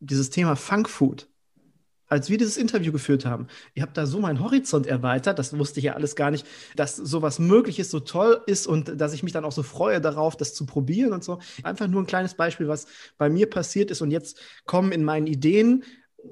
Dieses 0.00 0.28
Thema 0.28 0.56
Funkfood 0.56 1.28
als 2.12 2.28
wir 2.28 2.36
dieses 2.36 2.58
Interview 2.58 2.92
geführt 2.92 3.24
haben, 3.24 3.46
ihr 3.72 3.82
habt 3.82 3.96
da 3.96 4.04
so 4.04 4.20
meinen 4.20 4.40
Horizont 4.40 4.86
erweitert, 4.86 5.38
das 5.38 5.56
wusste 5.56 5.80
ich 5.80 5.84
ja 5.84 5.94
alles 5.94 6.14
gar 6.14 6.30
nicht, 6.30 6.46
dass 6.76 6.94
sowas 6.94 7.38
möglich 7.38 7.78
ist, 7.78 7.90
so 7.90 8.00
toll 8.00 8.42
ist 8.44 8.66
und 8.66 9.00
dass 9.00 9.14
ich 9.14 9.22
mich 9.22 9.32
dann 9.32 9.46
auch 9.46 9.52
so 9.52 9.62
freue 9.62 9.98
darauf, 9.98 10.36
das 10.36 10.52
zu 10.52 10.66
probieren 10.66 11.14
und 11.14 11.24
so. 11.24 11.38
Einfach 11.62 11.88
nur 11.88 12.02
ein 12.02 12.06
kleines 12.06 12.34
Beispiel, 12.34 12.68
was 12.68 12.86
bei 13.16 13.30
mir 13.30 13.48
passiert 13.48 13.90
ist 13.90 14.02
und 14.02 14.10
jetzt 14.10 14.38
kommen 14.66 14.92
in 14.92 15.04
meinen 15.04 15.26
Ideen 15.26 15.84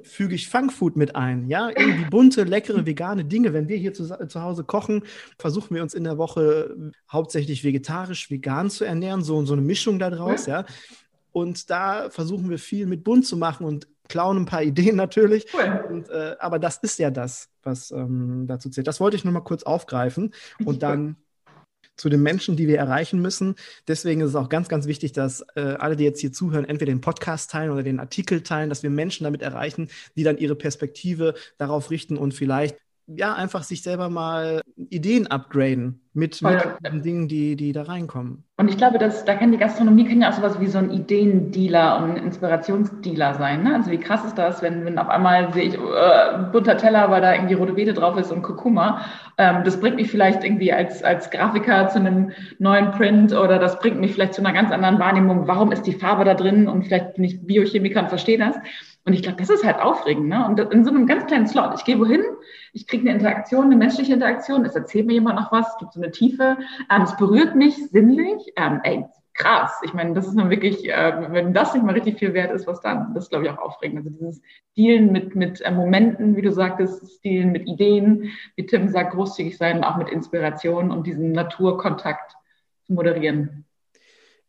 füge 0.02 0.34
ich 0.34 0.50
Funkfood 0.50 0.96
mit 0.96 1.16
ein, 1.16 1.48
ja, 1.48 1.70
irgendwie 1.70 2.10
bunte, 2.10 2.44
leckere, 2.44 2.84
vegane 2.84 3.24
Dinge. 3.24 3.54
Wenn 3.54 3.68
wir 3.68 3.78
hier 3.78 3.94
zu, 3.94 4.04
zu 4.04 4.42
Hause 4.42 4.64
kochen, 4.64 5.02
versuchen 5.38 5.74
wir 5.74 5.82
uns 5.82 5.94
in 5.94 6.04
der 6.04 6.18
Woche 6.18 6.92
hauptsächlich 7.10 7.64
vegetarisch, 7.64 8.30
vegan 8.30 8.68
zu 8.68 8.84
ernähren, 8.84 9.24
so, 9.24 9.44
so 9.46 9.54
eine 9.54 9.62
Mischung 9.62 9.98
da 9.98 10.10
draus, 10.10 10.44
ja. 10.44 10.66
Und 11.32 11.70
da 11.70 12.10
versuchen 12.10 12.50
wir 12.50 12.58
viel 12.58 12.84
mit 12.84 13.02
bunt 13.02 13.26
zu 13.26 13.38
machen 13.38 13.64
und 13.64 13.88
klauen 14.10 14.36
ein 14.36 14.44
paar 14.44 14.62
Ideen 14.70 14.96
natürlich. 14.96 15.46
Cool. 15.54 15.84
Und, 15.88 16.10
äh, 16.10 16.36
aber 16.38 16.58
das 16.58 16.76
ist 16.78 16.98
ja 16.98 17.10
das, 17.10 17.48
was 17.62 17.90
ähm, 17.90 18.44
dazu 18.46 18.68
zählt. 18.68 18.86
Das 18.86 19.00
wollte 19.00 19.16
ich 19.16 19.24
nur 19.24 19.32
mal 19.32 19.40
kurz 19.40 19.62
aufgreifen 19.62 20.34
und 20.64 20.82
dann 20.82 21.16
zu 21.96 22.08
den 22.08 22.22
Menschen, 22.22 22.56
die 22.56 22.66
wir 22.66 22.78
erreichen 22.78 23.20
müssen. 23.20 23.56
Deswegen 23.86 24.22
ist 24.22 24.30
es 24.30 24.34
auch 24.34 24.48
ganz, 24.48 24.68
ganz 24.68 24.86
wichtig, 24.86 25.12
dass 25.12 25.44
äh, 25.54 25.76
alle, 25.78 25.96
die 25.96 26.04
jetzt 26.04 26.20
hier 26.20 26.32
zuhören, 26.32 26.64
entweder 26.64 26.92
den 26.92 27.02
Podcast 27.02 27.50
teilen 27.50 27.70
oder 27.70 27.82
den 27.82 28.00
Artikel 28.00 28.42
teilen, 28.42 28.70
dass 28.70 28.82
wir 28.82 28.90
Menschen 28.90 29.24
damit 29.24 29.42
erreichen, 29.42 29.88
die 30.16 30.22
dann 30.22 30.38
ihre 30.38 30.54
Perspektive 30.54 31.34
darauf 31.58 31.90
richten 31.90 32.16
und 32.16 32.32
vielleicht 32.32 32.78
ja 33.06 33.34
einfach 33.34 33.64
sich 33.64 33.82
selber 33.82 34.08
mal 34.08 34.62
Ideen 34.76 35.26
upgraden 35.26 36.00
mit, 36.12 36.40
mit 36.42 36.62
den 36.86 37.02
Dingen, 37.02 37.28
die, 37.28 37.56
die 37.56 37.72
da 37.72 37.82
reinkommen. 37.82 38.44
Und 38.60 38.68
ich 38.68 38.76
glaube, 38.76 38.98
dass 38.98 39.24
da 39.24 39.36
kann 39.36 39.52
die 39.52 39.56
Gastronomie 39.56 40.04
kann 40.04 40.20
ja 40.20 40.28
auch 40.28 40.34
sowas 40.34 40.60
wie 40.60 40.66
so 40.66 40.76
ein 40.76 40.90
Ideendealer 40.90 41.96
und 41.96 42.10
ein 42.10 42.16
Inspirationsdealer 42.18 43.32
sein. 43.32 43.62
Ne? 43.62 43.74
Also 43.74 43.90
wie 43.90 43.96
krass 43.96 44.22
ist 44.22 44.36
das, 44.36 44.60
wenn, 44.60 44.84
wenn 44.84 44.98
auf 44.98 45.08
einmal 45.08 45.50
sehe 45.54 45.62
ich 45.62 45.74
äh, 45.76 45.78
bunter 46.52 46.76
Teller, 46.76 47.10
weil 47.10 47.22
da 47.22 47.32
irgendwie 47.32 47.54
rote 47.54 47.72
Beete 47.72 47.94
drauf 47.94 48.18
ist 48.18 48.30
und 48.30 48.42
Kurkuma. 48.42 49.00
Ähm, 49.38 49.64
das 49.64 49.80
bringt 49.80 49.96
mich 49.96 50.10
vielleicht 50.10 50.44
irgendwie 50.44 50.74
als, 50.74 51.02
als 51.02 51.30
Grafiker 51.30 51.88
zu 51.88 52.00
einem 52.00 52.32
neuen 52.58 52.90
Print 52.90 53.32
oder 53.32 53.58
das 53.58 53.78
bringt 53.78 53.98
mich 53.98 54.12
vielleicht 54.12 54.34
zu 54.34 54.42
einer 54.42 54.52
ganz 54.52 54.70
anderen 54.70 54.98
Wahrnehmung. 54.98 55.48
Warum 55.48 55.72
ist 55.72 55.86
die 55.86 55.94
Farbe 55.94 56.24
da 56.24 56.34
drin? 56.34 56.68
Und 56.68 56.82
vielleicht 56.82 57.14
bin 57.14 57.24
ich 57.24 57.40
Biochemiker 57.46 58.02
und 58.02 58.08
verstehe 58.10 58.36
das. 58.36 58.56
Und 59.06 59.14
ich 59.14 59.22
glaube, 59.22 59.38
das 59.38 59.48
ist 59.48 59.64
halt 59.64 59.80
aufregend. 59.80 60.28
Ne? 60.28 60.46
Und 60.46 60.60
in 60.60 60.84
so 60.84 60.90
einem 60.90 61.06
ganz 61.06 61.24
kleinen 61.24 61.46
Slot. 61.46 61.72
Ich 61.76 61.84
gehe 61.84 61.98
wohin, 61.98 62.22
ich 62.72 62.86
kriege 62.86 63.02
eine 63.02 63.18
Interaktion, 63.18 63.64
eine 63.64 63.76
menschliche 63.76 64.12
Interaktion, 64.12 64.64
es 64.64 64.76
erzählt 64.76 65.06
mir 65.06 65.14
jemand 65.14 65.36
noch 65.36 65.50
was, 65.50 65.68
es 65.68 65.78
gibt 65.78 65.92
so 65.94 66.00
eine 66.00 66.10
Tiefe, 66.10 66.58
ähm, 66.90 67.02
es 67.02 67.16
berührt 67.16 67.56
mich 67.56 67.76
sinnlich. 67.90 68.49
Ähm, 68.56 68.80
ey, 68.84 69.04
krass. 69.34 69.72
Ich 69.82 69.92
meine, 69.92 70.14
das 70.14 70.26
ist 70.26 70.36
dann 70.36 70.50
wirklich, 70.50 70.88
äh, 70.88 71.32
wenn 71.32 71.54
das 71.54 71.74
nicht 71.74 71.84
mal 71.84 71.94
richtig 71.94 72.18
viel 72.18 72.34
wert 72.34 72.52
ist, 72.52 72.66
was 72.66 72.80
dann? 72.80 73.14
Das 73.14 73.24
ist, 73.24 73.30
glaube 73.30 73.46
ich, 73.46 73.50
auch 73.50 73.58
aufregend. 73.58 73.98
Also 73.98 74.10
dieses 74.10 74.42
Dealen 74.76 75.12
mit, 75.12 75.34
mit 75.34 75.60
äh, 75.60 75.70
Momenten, 75.70 76.36
wie 76.36 76.42
du 76.42 76.52
sagtest, 76.52 77.24
Dealen 77.24 77.52
mit 77.52 77.66
Ideen, 77.68 78.30
wie 78.56 78.66
Tim 78.66 78.88
sagt, 78.88 79.14
großzügig 79.14 79.56
sein, 79.56 79.84
auch 79.84 79.96
mit 79.96 80.08
Inspiration 80.08 80.90
und 80.90 81.06
diesen 81.06 81.32
Naturkontakt 81.32 82.34
zu 82.84 82.92
moderieren. 82.92 83.64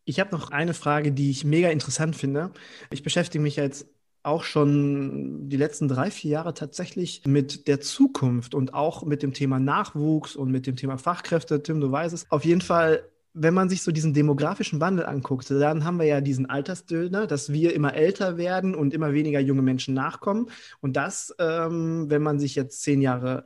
Ich 0.04 0.20
habe 0.20 0.32
noch 0.32 0.52
eine 0.52 0.74
Frage, 0.74 1.12
die 1.12 1.30
ich 1.30 1.46
mega 1.46 1.70
interessant 1.70 2.16
finde. 2.16 2.52
Ich 2.90 3.04
beschäftige 3.04 3.42
mich 3.42 3.56
jetzt 3.56 3.88
auch 4.24 4.44
schon 4.44 5.50
die 5.50 5.58
letzten 5.58 5.88
drei, 5.88 6.12
vier 6.12 6.32
Jahre 6.32 6.54
tatsächlich 6.54 7.24
mit 7.26 7.68
der 7.68 7.82
Zukunft 7.82 8.54
und 8.54 8.74
auch 8.74 9.04
mit 9.04 9.24
dem 9.24 9.34
Thema 9.34 9.60
Nachwuchs 9.60 10.36
und 10.36 10.52
mit 10.52 10.68
dem 10.68 10.76
Thema 10.76 10.98
Fachkräfte. 10.98 11.64
Tim, 11.64 11.82
du 11.82 11.92
weißt 11.92 12.14
es. 12.14 12.30
Auf 12.30 12.46
jeden 12.46 12.62
Fall 12.62 13.04
wenn 13.34 13.54
man 13.54 13.70
sich 13.70 13.82
so 13.82 13.92
diesen 13.92 14.14
demografischen 14.14 14.82
Wandel 14.82 15.06
anguckt, 15.06 15.50
dann 15.50 15.86
haben 15.86 16.00
wir 16.00 16.06
ja 16.06 16.22
diesen 16.22 16.50
Altersdöner, 16.50 17.28
dass 17.28 17.52
wir 17.52 17.74
immer 17.74 17.94
älter 17.94 18.38
werden 18.38 18.76
und 18.76 18.94
immer 18.94 19.14
weniger 19.14 19.40
junge 19.40 19.62
Menschen 19.62 19.94
nachkommen. 19.94 20.50
Und 20.82 20.98
das, 20.98 21.34
ähm, 21.40 22.10
wenn 22.10 22.22
man 22.22 22.40
sich 22.40 22.56
jetzt 22.56 22.82
zehn 22.82 23.02
Jahre 23.02 23.46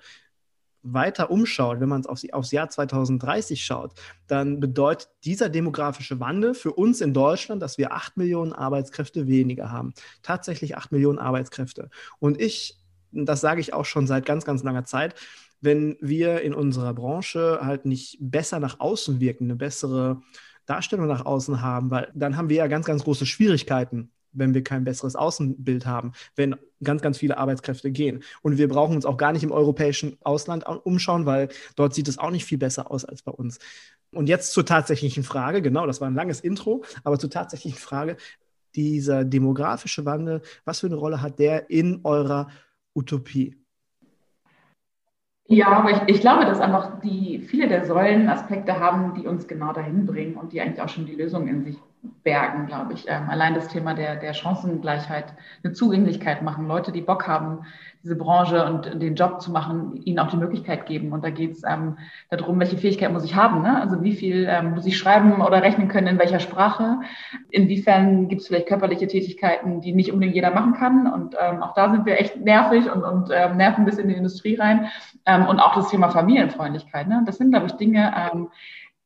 weiter 0.82 1.32
umschaut, 1.32 1.80
wenn 1.80 1.90
man 1.90 2.02
es 2.02 2.08
aufs, 2.08 2.30
aufs 2.32 2.52
Jahr 2.52 2.70
2030 2.70 3.64
schaut, 3.64 3.94
dann 4.28 4.60
bedeutet 4.60 5.10
dieser 5.24 5.50
demografische 5.50 6.20
Wandel 6.20 6.54
für 6.54 6.74
uns 6.74 7.02
in 7.02 7.14
Deutschland, 7.14 7.62
dass 7.62 7.78
wir 7.78 7.92
acht 7.92 8.18
Millionen 8.18 8.54
Arbeitskräfte 8.54 9.28
weniger 9.28 9.72
haben. 9.72 9.94
Tatsächlich 10.22 10.78
acht 10.78 10.92
Millionen 10.92 11.20
Arbeitskräfte. 11.20 11.90
Und 12.20 12.40
ich, 12.40 12.78
das 13.12 13.42
sage 13.42 13.62
ich 13.62 13.74
auch 13.74 13.86
schon 13.86 14.08
seit 14.08 14.26
ganz, 14.26 14.46
ganz 14.46 14.64
langer 14.64 14.86
Zeit, 14.86 15.16
wenn 15.62 15.98
wir 16.00 16.42
in 16.42 16.54
unserer 16.54 16.94
Branche 16.94 17.60
halt 17.62 17.86
nicht 17.86 18.18
besser 18.20 18.60
nach 18.60 18.80
außen 18.80 19.20
wirken, 19.20 19.46
eine 19.46 19.56
bessere 19.56 20.22
Darstellung 20.66 21.08
nach 21.08 21.26
außen 21.26 21.62
haben, 21.62 21.92
weil 21.92 22.12
dann 22.14 22.38
haben 22.38 22.50
wir 22.50 22.58
ja 22.58 22.68
ganz, 22.68 22.86
ganz 22.86 23.04
große 23.04 23.26
Schwierigkeiten, 23.26 24.12
wenn 24.32 24.54
wir 24.54 24.64
kein 24.64 24.84
besseres 24.84 25.16
Außenbild 25.16 25.86
haben, 25.86 26.12
wenn 26.36 26.56
ganz, 26.84 27.02
ganz 27.02 27.18
viele 27.18 27.38
Arbeitskräfte 27.38 27.92
gehen. 27.92 28.24
Und 28.42 28.58
wir 28.58 28.68
brauchen 28.68 28.96
uns 28.96 29.06
auch 29.06 29.18
gar 29.18 29.32
nicht 29.32 29.44
im 29.44 29.52
europäischen 29.52 30.18
Ausland 30.24 30.66
umschauen, 30.84 31.26
weil 31.26 31.50
dort 31.76 31.94
sieht 31.94 32.08
es 32.08 32.18
auch 32.18 32.32
nicht 32.32 32.46
viel 32.46 32.58
besser 32.58 32.92
aus 32.92 33.06
als 33.06 33.22
bei 33.22 33.32
uns. 33.32 33.60
Und 34.12 34.28
jetzt 34.28 34.54
zur 34.54 34.66
tatsächlichen 34.66 35.24
Frage, 35.24 35.62
genau, 35.62 35.86
das 35.88 36.02
war 36.02 36.10
ein 36.10 36.16
langes 36.16 36.42
Intro, 36.42 36.84
aber 37.04 37.20
zur 37.20 37.30
tatsächlichen 37.30 37.78
Frage, 37.80 38.18
dieser 38.76 39.24
demografische 39.24 40.06
Wandel, 40.06 40.42
was 40.66 40.82
für 40.82 40.88
eine 40.88 40.96
Rolle 40.96 41.22
hat 41.22 41.40
der 41.40 41.70
in 41.70 42.02
eurer 42.04 42.50
Utopie? 42.94 43.56
Ja, 45.48 45.68
aber 45.78 45.92
ich, 45.92 46.16
ich 46.16 46.22
glaube, 46.22 46.46
dass 46.46 46.60
einfach 46.60 47.00
die 47.02 47.40
viele 47.40 47.68
der 47.68 47.86
Säulenaspekte 47.86 48.80
haben, 48.80 49.14
die 49.14 49.28
uns 49.28 49.48
genau 49.48 49.74
dahin 49.74 50.06
bringen 50.06 50.36
und 50.36 50.52
die 50.54 50.62
eigentlich 50.62 50.82
auch 50.82 50.90
schon 50.90 51.06
die 51.06 51.16
Lösung 51.16 51.48
in 51.48 51.64
sich 51.64 51.78
bergen, 52.24 52.68
glaube 52.68 52.94
ich. 52.94 53.06
Ähm, 53.08 53.30
allein 53.30 53.54
das 53.54 53.68
Thema 53.68 53.94
der, 53.94 54.16
der 54.16 54.34
Chancengleichheit, 54.34 55.34
eine 55.64 55.74
Zugänglichkeit 55.74 56.42
machen, 56.42 56.68
Leute, 56.68 56.92
die 56.92 57.02
Bock 57.02 57.28
haben, 57.28 57.66
diese 58.04 58.16
Branche 58.16 58.64
und 58.66 59.02
den 59.02 59.16
Job 59.16 59.42
zu 59.42 59.52
machen, 59.52 60.00
ihnen 60.04 60.20
auch 60.20 60.30
die 60.30 60.38
Möglichkeit 60.38 60.86
geben. 60.86 61.12
Und 61.12 61.24
da 61.24 61.32
geht 61.32 61.54
es 61.54 61.64
ähm, 61.68 61.98
darum, 62.30 62.60
welche 62.60 62.78
Fähigkeit 62.78 63.12
muss 63.12 63.26
ich 63.26 63.36
haben. 63.36 63.64
Ne? 63.64 63.82
Also 63.82 64.04
wie 64.04 64.14
viel 64.14 64.48
ähm, 64.48 64.76
muss 64.76 64.86
ich 64.86 64.96
schreiben 64.96 65.42
oder 65.42 65.64
rechnen 65.64 65.88
können, 65.88 66.08
in 66.08 66.20
welcher 66.20 66.40
Sprache. 66.40 67.00
Inwiefern 67.50 68.28
gibt 68.28 68.42
es 68.42 68.48
vielleicht 68.48 68.68
körperliche 68.68 69.08
Tätigkeiten, 69.08 69.82
die 69.82 69.92
nicht 69.92 70.12
unbedingt 70.12 70.36
jeder 70.36 70.52
machen 70.52 70.74
kann. 70.74 71.12
Und 71.12 71.36
ähm, 71.40 71.64
auch 71.64 71.74
da 71.74 71.92
sind 71.92 72.06
wir 72.06 72.20
echt 72.20 72.40
nervig 72.40 72.92
und, 72.92 73.04
und 73.04 73.30
ähm, 73.34 73.58
nerven 73.58 73.86
bis 73.86 73.98
in 73.98 74.08
die 74.08 74.16
Industrie 74.16 74.56
rein. 74.56 74.88
Ähm, 75.26 75.48
und 75.48 75.60
auch 75.60 75.74
das 75.74 75.90
Thema 75.90 76.10
Familienfreundlichkeit. 76.10 77.08
Ne? 77.08 77.24
Das 77.26 77.38
sind, 77.38 77.50
glaube 77.50 77.66
ich, 77.66 77.74
Dinge, 77.74 78.14
ähm, 78.16 78.50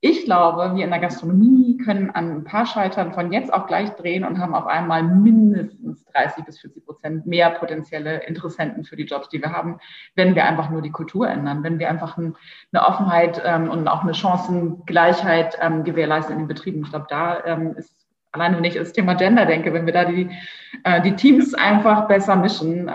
ich 0.01 0.23
glaube, 0.23 0.75
wir 0.75 0.85
in 0.85 0.91
der 0.91 0.99
Gastronomie 0.99 1.77
können 1.77 2.09
an 2.11 2.31
ein 2.31 2.43
paar 2.45 2.65
Scheitern 2.65 3.11
von 3.11 3.33
jetzt 3.33 3.51
auf 3.53 3.67
gleich 3.67 3.89
drehen 3.91 4.23
und 4.23 4.39
haben 4.39 4.55
auf 4.55 4.65
einmal 4.65 5.03
mindestens 5.03 6.05
30 6.13 6.45
bis 6.45 6.59
40 6.59 6.85
Prozent 6.85 7.25
mehr 7.25 7.49
potenzielle 7.49 8.23
Interessenten 8.23 8.85
für 8.85 8.95
die 8.95 9.03
Jobs, 9.03 9.27
die 9.27 9.41
wir 9.41 9.51
haben, 9.51 9.77
wenn 10.15 10.35
wir 10.35 10.45
einfach 10.45 10.69
nur 10.69 10.81
die 10.81 10.91
Kultur 10.91 11.27
ändern, 11.27 11.63
wenn 11.63 11.79
wir 11.79 11.89
einfach 11.89 12.17
ein, 12.17 12.37
eine 12.71 12.87
Offenheit 12.87 13.41
ähm, 13.45 13.69
und 13.69 13.89
auch 13.89 14.03
eine 14.03 14.13
Chancengleichheit 14.13 15.57
ähm, 15.61 15.83
gewährleisten 15.83 16.33
in 16.33 16.43
den 16.43 16.47
Betrieben. 16.47 16.83
Ich 16.83 16.91
glaube, 16.91 17.07
da 17.09 17.43
ähm, 17.43 17.75
ist 17.75 17.93
alleine, 18.31 18.55
wenn 18.55 18.63
ich 18.63 18.75
das 18.75 18.93
Thema 18.93 19.15
Gender 19.15 19.45
denke, 19.45 19.73
wenn 19.73 19.85
wir 19.85 19.93
da 19.93 20.05
die, 20.05 20.29
äh, 20.85 21.01
die 21.01 21.15
Teams 21.17 21.53
einfach 21.53 22.07
besser 22.07 22.37
mischen, 22.37 22.87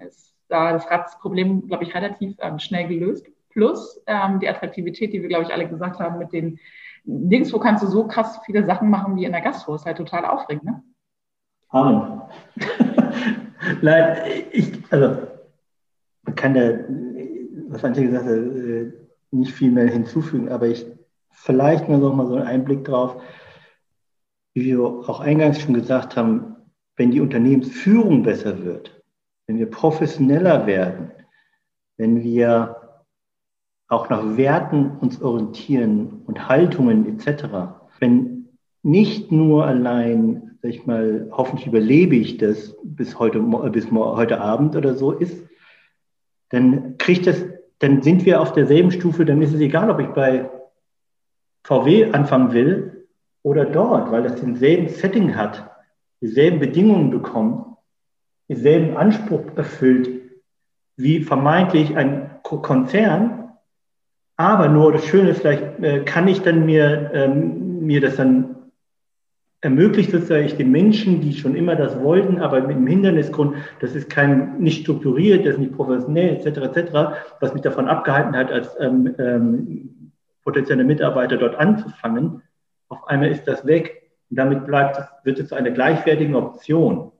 ist 0.00 0.34
da 0.48 0.72
das 0.72 0.90
Ratsproblem, 0.90 1.68
glaube 1.68 1.84
ich, 1.84 1.94
relativ 1.94 2.36
schnell 2.58 2.88
gelöst 2.88 3.24
plus 3.50 4.02
ähm, 4.06 4.40
die 4.40 4.48
Attraktivität, 4.48 5.12
die 5.12 5.22
wir, 5.22 5.28
glaube 5.28 5.44
ich, 5.44 5.52
alle 5.52 5.68
gesagt 5.68 6.00
haben, 6.00 6.18
mit 6.18 6.32
den, 6.32 6.58
nirgendwo 7.04 7.58
kannst 7.58 7.82
du 7.82 7.86
so 7.88 8.06
krass 8.06 8.40
viele 8.44 8.64
Sachen 8.64 8.90
machen 8.90 9.16
wie 9.16 9.24
in 9.24 9.32
der 9.32 9.40
Gastro. 9.40 9.74
Ist 9.74 9.86
halt 9.86 9.96
total 9.96 10.24
aufregend, 10.24 10.64
ne? 10.64 10.82
Amen. 11.68 12.22
Nein, 13.82 14.16
ich, 14.52 14.72
also, 14.90 15.26
man 16.22 16.34
kann 16.34 16.54
da, 16.54 16.78
was 17.68 17.84
Antje 17.84 18.06
gesagt 18.06 18.24
hat, 18.24 18.32
äh, 18.32 18.92
nicht 19.30 19.52
viel 19.52 19.70
mehr 19.70 19.86
hinzufügen, 19.86 20.48
aber 20.48 20.66
ich 20.66 20.86
vielleicht 21.30 21.88
noch 21.88 22.14
mal 22.14 22.26
so 22.26 22.34
einen 22.34 22.46
Einblick 22.46 22.84
drauf, 22.84 23.22
wie 24.54 24.64
wir 24.64 24.82
auch 24.82 25.20
eingangs 25.20 25.60
schon 25.60 25.74
gesagt 25.74 26.16
haben, 26.16 26.56
wenn 26.96 27.12
die 27.12 27.20
Unternehmensführung 27.20 28.22
besser 28.22 28.64
wird, 28.64 29.02
wenn 29.46 29.58
wir 29.58 29.70
professioneller 29.70 30.66
werden, 30.66 31.12
wenn 31.96 32.22
wir 32.22 32.79
auch 33.90 34.08
nach 34.08 34.36
Werten 34.36 34.92
uns 35.00 35.20
orientieren 35.20 36.22
und 36.26 36.48
Haltungen 36.48 37.06
etc. 37.06 37.44
Wenn 37.98 38.48
nicht 38.82 39.30
nur 39.32 39.66
allein, 39.66 40.56
sag 40.62 40.70
ich 40.70 40.86
mal, 40.86 41.28
hoffentlich 41.32 41.66
überlebe 41.66 42.14
ich 42.14 42.38
das 42.38 42.76
bis 42.84 43.18
heute, 43.18 43.40
bis 43.40 43.90
heute 43.90 44.40
Abend 44.40 44.76
oder 44.76 44.94
so 44.94 45.10
ist, 45.12 45.44
dann 46.50 46.98
kriegt 46.98 47.26
das, 47.26 47.44
dann 47.80 48.00
sind 48.02 48.24
wir 48.24 48.40
auf 48.40 48.52
derselben 48.52 48.92
Stufe, 48.92 49.24
dann 49.24 49.42
ist 49.42 49.54
es 49.54 49.60
egal, 49.60 49.90
ob 49.90 49.98
ich 49.98 50.08
bei 50.08 50.48
VW 51.64 52.12
anfangen 52.12 52.52
will 52.52 53.06
oder 53.42 53.64
dort, 53.64 54.12
weil 54.12 54.22
das 54.22 54.40
denselben 54.40 54.88
Setting 54.88 55.34
hat, 55.34 55.68
dieselben 56.20 56.60
Bedingungen 56.60 57.10
bekommt, 57.10 57.66
denselben 58.48 58.96
Anspruch 58.96 59.42
erfüllt 59.56 60.10
wie 60.96 61.22
vermeintlich 61.22 61.96
ein 61.96 62.30
Konzern, 62.42 63.39
aber 64.40 64.68
nur 64.68 64.90
das 64.90 65.04
Schöne 65.04 65.30
ist, 65.30 65.42
vielleicht 65.42 65.80
äh, 65.82 66.00
kann 66.00 66.26
ich 66.26 66.40
dann 66.40 66.64
mir, 66.64 67.10
ähm, 67.12 67.80
mir 67.84 68.00
das 68.00 68.16
dann 68.16 68.56
ermöglicht 69.60 70.12
sozusagen 70.12 70.46
ich 70.46 70.56
den 70.56 70.70
Menschen, 70.70 71.20
die 71.20 71.34
schon 71.34 71.54
immer 71.54 71.76
das 71.76 72.00
wollten, 72.00 72.40
aber 72.40 72.62
mit 72.62 72.76
dem 72.76 72.86
Hindernisgrund, 72.86 73.56
das 73.80 73.94
ist 73.94 74.08
kein 74.08 74.58
nicht 74.58 74.80
strukturiert, 74.80 75.44
das 75.44 75.56
ist 75.56 75.60
nicht 75.60 75.76
professionell, 75.76 76.36
etc., 76.36 76.46
etc., 76.74 76.90
was 77.40 77.52
mich 77.52 77.60
davon 77.60 77.86
abgehalten 77.86 78.34
hat, 78.34 78.50
als 78.50 78.74
ähm, 78.80 79.14
ähm, 79.18 80.12
potenzieller 80.42 80.84
Mitarbeiter 80.84 81.36
dort 81.36 81.56
anzufangen. 81.56 82.40
Auf 82.88 83.06
einmal 83.08 83.30
ist 83.30 83.44
das 83.44 83.66
weg 83.66 84.10
und 84.30 84.38
damit 84.38 84.64
bleibt 84.66 84.96
es, 84.96 85.04
wird 85.22 85.38
es 85.38 85.48
zu 85.48 85.54
einer 85.54 85.70
gleichwertigen 85.70 86.34
Option. 86.34 87.12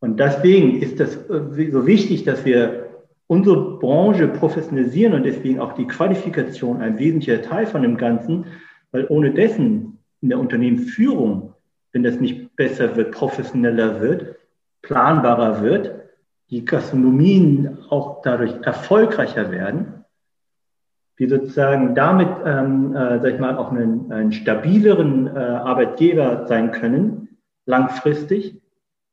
Und 0.00 0.18
deswegen 0.18 0.82
ist 0.82 0.98
das 0.98 1.14
äh, 1.30 1.70
so 1.70 1.86
wichtig, 1.86 2.24
dass 2.24 2.44
wir 2.44 2.85
unsere 3.28 3.78
Branche 3.78 4.28
professionalisieren 4.28 5.14
und 5.14 5.24
deswegen 5.24 5.60
auch 5.60 5.72
die 5.72 5.86
Qualifikation 5.86 6.80
ein 6.80 6.98
wesentlicher 6.98 7.42
Teil 7.42 7.66
von 7.66 7.82
dem 7.82 7.96
Ganzen, 7.96 8.46
weil 8.92 9.06
ohne 9.08 9.32
dessen 9.32 9.98
in 10.20 10.28
der 10.28 10.38
Unternehmensführung, 10.38 11.52
wenn 11.92 12.02
das 12.02 12.20
nicht 12.20 12.54
besser 12.56 12.96
wird, 12.96 13.12
professioneller 13.12 14.00
wird, 14.00 14.36
planbarer 14.82 15.62
wird, 15.62 15.94
die 16.50 16.64
Gastronomien 16.64 17.78
auch 17.90 18.22
dadurch 18.22 18.54
erfolgreicher 18.62 19.50
werden, 19.50 20.04
wir 21.16 21.28
sozusagen 21.28 21.94
damit, 21.94 22.28
ähm, 22.44 22.94
äh, 22.94 23.18
sag 23.20 23.34
ich 23.34 23.40
mal, 23.40 23.56
auch 23.56 23.72
einen, 23.72 24.12
einen 24.12 24.32
stabileren 24.32 25.26
äh, 25.26 25.38
Arbeitgeber 25.38 26.46
sein 26.46 26.72
können, 26.72 27.38
langfristig, 27.64 28.60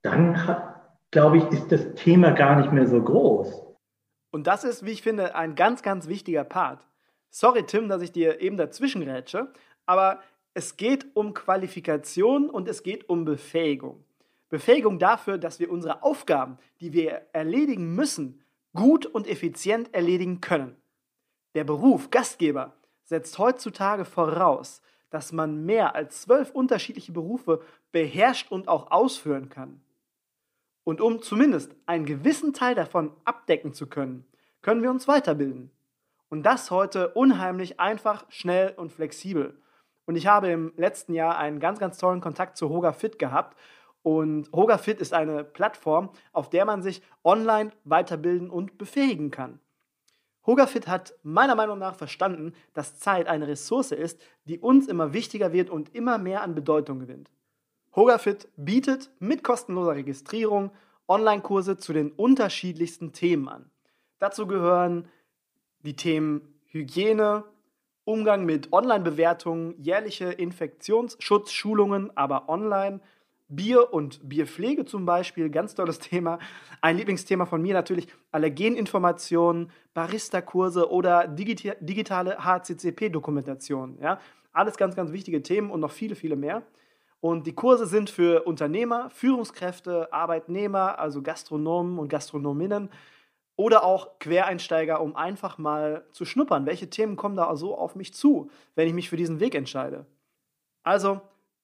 dann 0.01 0.45
hat, 0.45 0.81
glaube 1.11 1.37
ich, 1.37 1.45
ist 1.51 1.71
das 1.71 1.93
Thema 1.95 2.31
gar 2.31 2.57
nicht 2.59 2.73
mehr 2.73 2.87
so 2.87 3.01
groß. 3.01 3.62
Und 4.33 4.47
das 4.47 4.63
ist, 4.63 4.83
wie 4.83 4.89
ich 4.89 5.03
finde, 5.03 5.35
ein 5.35 5.53
ganz, 5.53 5.83
ganz 5.83 6.07
wichtiger 6.07 6.43
Part. 6.43 6.83
Sorry, 7.29 7.67
Tim, 7.67 7.87
dass 7.87 8.01
ich 8.01 8.11
dir 8.11 8.41
eben 8.41 8.57
dazwischen 8.57 9.03
rätsche, 9.03 9.53
aber 9.85 10.23
Es 10.55 10.77
geht 10.77 11.15
um 11.15 11.33
Qualifikation 11.33 12.49
und 12.49 12.67
es 12.67 12.83
geht 12.83 13.09
um 13.09 13.25
Befähigung. 13.25 14.03
Befähigung 14.49 14.99
dafür, 14.99 15.39
dass 15.39 15.59
wir 15.59 15.71
unsere 15.71 16.03
Aufgaben, 16.03 16.59
die 16.79 16.93
wir 16.93 17.23
erledigen 17.33 17.95
müssen, 17.95 18.43
gut 18.73 19.07
und 19.07 19.27
effizient 19.27 19.93
erledigen 19.95 20.41
können. 20.41 20.75
Der 21.55 21.63
Beruf 21.63 22.11
Gastgeber 22.11 22.73
setzt 23.03 23.39
heutzutage 23.39 24.05
voraus, 24.05 24.81
dass 25.09 25.31
man 25.31 25.65
mehr 25.65 25.95
als 25.95 26.21
zwölf 26.21 26.51
unterschiedliche 26.51 27.11
Berufe 27.11 27.61
beherrscht 27.91 28.51
und 28.51 28.67
auch 28.67 28.91
ausführen 28.91 29.49
kann. 29.49 29.82
Und 30.83 31.01
um 31.01 31.21
zumindest 31.21 31.75
einen 31.85 32.05
gewissen 32.05 32.53
Teil 32.53 32.75
davon 32.75 33.11
abdecken 33.25 33.73
zu 33.73 33.87
können, 33.87 34.25
können 34.61 34.81
wir 34.81 34.91
uns 34.91 35.07
weiterbilden. 35.07 35.71
Und 36.29 36.43
das 36.43 36.71
heute 36.71 37.09
unheimlich 37.09 37.79
einfach, 37.79 38.25
schnell 38.29 38.73
und 38.75 38.91
flexibel. 38.91 39.61
Und 40.05 40.15
ich 40.15 40.27
habe 40.27 40.49
im 40.49 40.73
letzten 40.75 41.13
Jahr 41.13 41.37
einen 41.37 41.59
ganz, 41.59 41.79
ganz 41.79 41.97
tollen 41.97 42.21
Kontakt 42.21 42.57
zu 42.57 42.69
Hoga 42.69 42.91
Fit 42.91 43.19
gehabt. 43.19 43.57
Und 44.01 44.51
Hoga 44.51 44.77
Fit 44.77 44.99
ist 44.99 45.13
eine 45.13 45.43
Plattform, 45.43 46.09
auf 46.33 46.49
der 46.49 46.65
man 46.65 46.81
sich 46.81 47.01
online 47.23 47.71
weiterbilden 47.85 48.49
und 48.49 48.77
befähigen 48.77 49.31
kann. 49.31 49.59
Hogafit 50.45 50.87
hat 50.87 51.13
meiner 51.23 51.55
Meinung 51.55 51.79
nach 51.79 51.95
verstanden, 51.95 52.53
dass 52.73 52.99
Zeit 52.99 53.27
eine 53.27 53.47
Ressource 53.47 53.91
ist, 53.91 54.21
die 54.45 54.59
uns 54.59 54.87
immer 54.87 55.13
wichtiger 55.13 55.53
wird 55.53 55.69
und 55.69 55.95
immer 55.95 56.17
mehr 56.17 56.41
an 56.41 56.55
Bedeutung 56.55 56.99
gewinnt. 56.99 57.29
Hogafit 57.95 58.47
bietet 58.57 59.11
mit 59.19 59.43
kostenloser 59.43 59.95
Registrierung 59.95 60.71
Online-Kurse 61.07 61.77
zu 61.77 61.93
den 61.93 62.11
unterschiedlichsten 62.11 63.13
Themen 63.13 63.47
an. 63.47 63.69
Dazu 64.19 64.47
gehören 64.47 65.07
die 65.81 65.95
Themen 65.95 66.41
Hygiene, 66.65 67.43
Umgang 68.05 68.45
mit 68.45 68.73
Online-Bewertungen, 68.73 69.75
jährliche 69.77 70.31
Infektionsschutzschulungen, 70.31 72.15
aber 72.17 72.49
online, 72.49 72.99
Bier 73.47 73.93
und 73.93 74.27
Bierpflege 74.27 74.85
zum 74.85 75.05
Beispiel, 75.05 75.49
ganz 75.49 75.75
tolles 75.75 75.99
Thema. 75.99 76.39
Ein 76.81 76.97
Lieblingsthema 76.97 77.45
von 77.45 77.61
mir 77.61 77.73
natürlich 77.73 78.07
Allergeninformationen, 78.31 79.69
Barista-Kurse 79.93 80.89
oder 80.89 81.27
digita 81.27 81.75
digitale 81.79 82.43
HCCP-Dokumentation. 82.43 83.99
Ja? 84.01 84.19
Alles 84.51 84.77
ganz, 84.77 84.95
ganz 84.95 85.11
wichtige 85.11 85.43
Themen 85.43 85.69
und 85.69 85.81
noch 85.81 85.91
viele, 85.91 86.15
viele 86.15 86.35
mehr. 86.35 86.63
Und 87.23 87.47
die 87.47 87.55
Kurse 87.55 87.85
sind 87.85 88.09
für 88.09 88.43
Unternehmer, 88.43 89.09
Führungskräfte, 89.09 90.11
Arbeitnehmer, 90.11 90.99
also 90.99 91.21
Gastronomen 91.21 91.97
und 91.97 92.09
Gastronominnen 92.09 92.89
oder 93.55 93.85
auch 93.85 94.19
Quereinsteiger, 94.19 94.99
um 94.99 95.15
einfach 95.15 95.57
mal 95.57 96.05
zu 96.11 96.25
schnuppern. 96.25 96.65
Welche 96.65 96.89
Themen 96.89 97.15
kommen 97.15 97.37
da 97.37 97.55
so 97.55 97.77
auf 97.77 97.95
mich 97.95 98.13
zu, 98.13 98.51
wenn 98.75 98.89
ich 98.89 98.93
mich 98.93 99.09
für 99.09 99.15
diesen 99.15 99.39
Weg 99.39 99.55
entscheide? 99.55 100.05
Also 100.83 101.21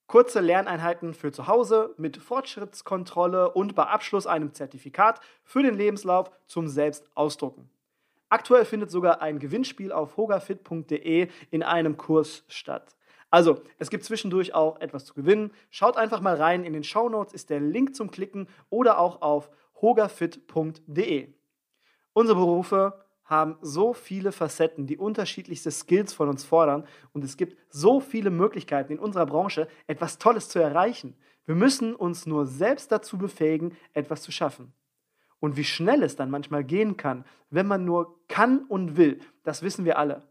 kurze 0.07 0.39
Lerneinheiten 0.39 1.13
für 1.13 1.33
zu 1.33 1.47
Hause 1.47 1.93
mit 1.97 2.15
Fortschrittskontrolle 2.15 3.51
und 3.51 3.75
bei 3.75 3.83
Abschluss 3.83 4.27
einem 4.27 4.53
Zertifikat 4.53 5.19
für 5.43 5.61
den 5.61 5.75
Lebenslauf 5.75 6.31
zum 6.47 6.69
Selbstausdrucken. 6.69 7.69
Aktuell 8.29 8.63
findet 8.63 8.91
sogar 8.91 9.21
ein 9.21 9.39
Gewinnspiel 9.39 9.91
auf 9.91 10.15
hogafit.de 10.15 11.27
in 11.51 11.63
einem 11.63 11.97
Kurs 11.97 12.45
statt. 12.47 12.95
Also, 13.31 13.62
es 13.77 13.89
gibt 13.89 14.03
zwischendurch 14.03 14.53
auch 14.55 14.79
etwas 14.81 15.05
zu 15.05 15.13
gewinnen. 15.13 15.51
Schaut 15.69 15.98
einfach 15.98 16.21
mal 16.21 16.36
rein. 16.36 16.63
In 16.63 16.74
den 16.74 16.83
Show 16.83 17.09
Notes 17.09 17.33
ist 17.33 17.50
der 17.50 17.59
Link 17.59 17.95
zum 17.95 18.09
Klicken 18.12 18.48
oder 18.69 19.00
auch 19.00 19.21
auf 19.21 19.50
hogafit.de. 19.81 21.33
Unsere 22.13 22.38
Berufe 22.38 23.05
haben 23.24 23.57
so 23.62 23.93
viele 23.93 24.31
Facetten, 24.31 24.88
die 24.88 24.98
unterschiedlichste 24.98 25.69
Skills 25.69 26.13
von 26.13 26.29
uns 26.29 26.43
fordern 26.43 26.88
und 27.13 27.24
es 27.24 27.38
gibt 27.38 27.55
so 27.69 28.00
viele 28.00 28.31
Möglichkeiten 28.31 28.93
in 28.93 29.00
unserer 29.00 29.27
Branche, 29.27 29.67
etwas 29.86 30.17
Tolles 30.17 30.50
zu 30.50 30.57
erreichen. 30.57 31.15
Wir 31.45 31.53
müssen 31.53 31.95
uns 31.95 32.25
nur 32.25 32.48
selbst 32.48 32.91
dazu 32.91 33.19
befähigen, 33.19 33.77
etwas 33.93 34.24
zu 34.24 34.31
schaffen. 34.31 34.74
Und 35.39 35.57
wie 35.57 35.63
schnell 35.63 36.03
es 36.03 36.15
dann 36.15 36.31
manchmal 36.31 36.63
gehen 36.63 36.98
kann, 36.98 37.24
wenn 37.50 37.67
man 37.67 37.86
nur 37.86 38.19
kann 38.27 38.65
und 38.65 38.98
will, 38.98 39.19
das 39.43 39.62
wissen 39.62 39.86
wir 39.86 40.00
alle. 40.00 40.24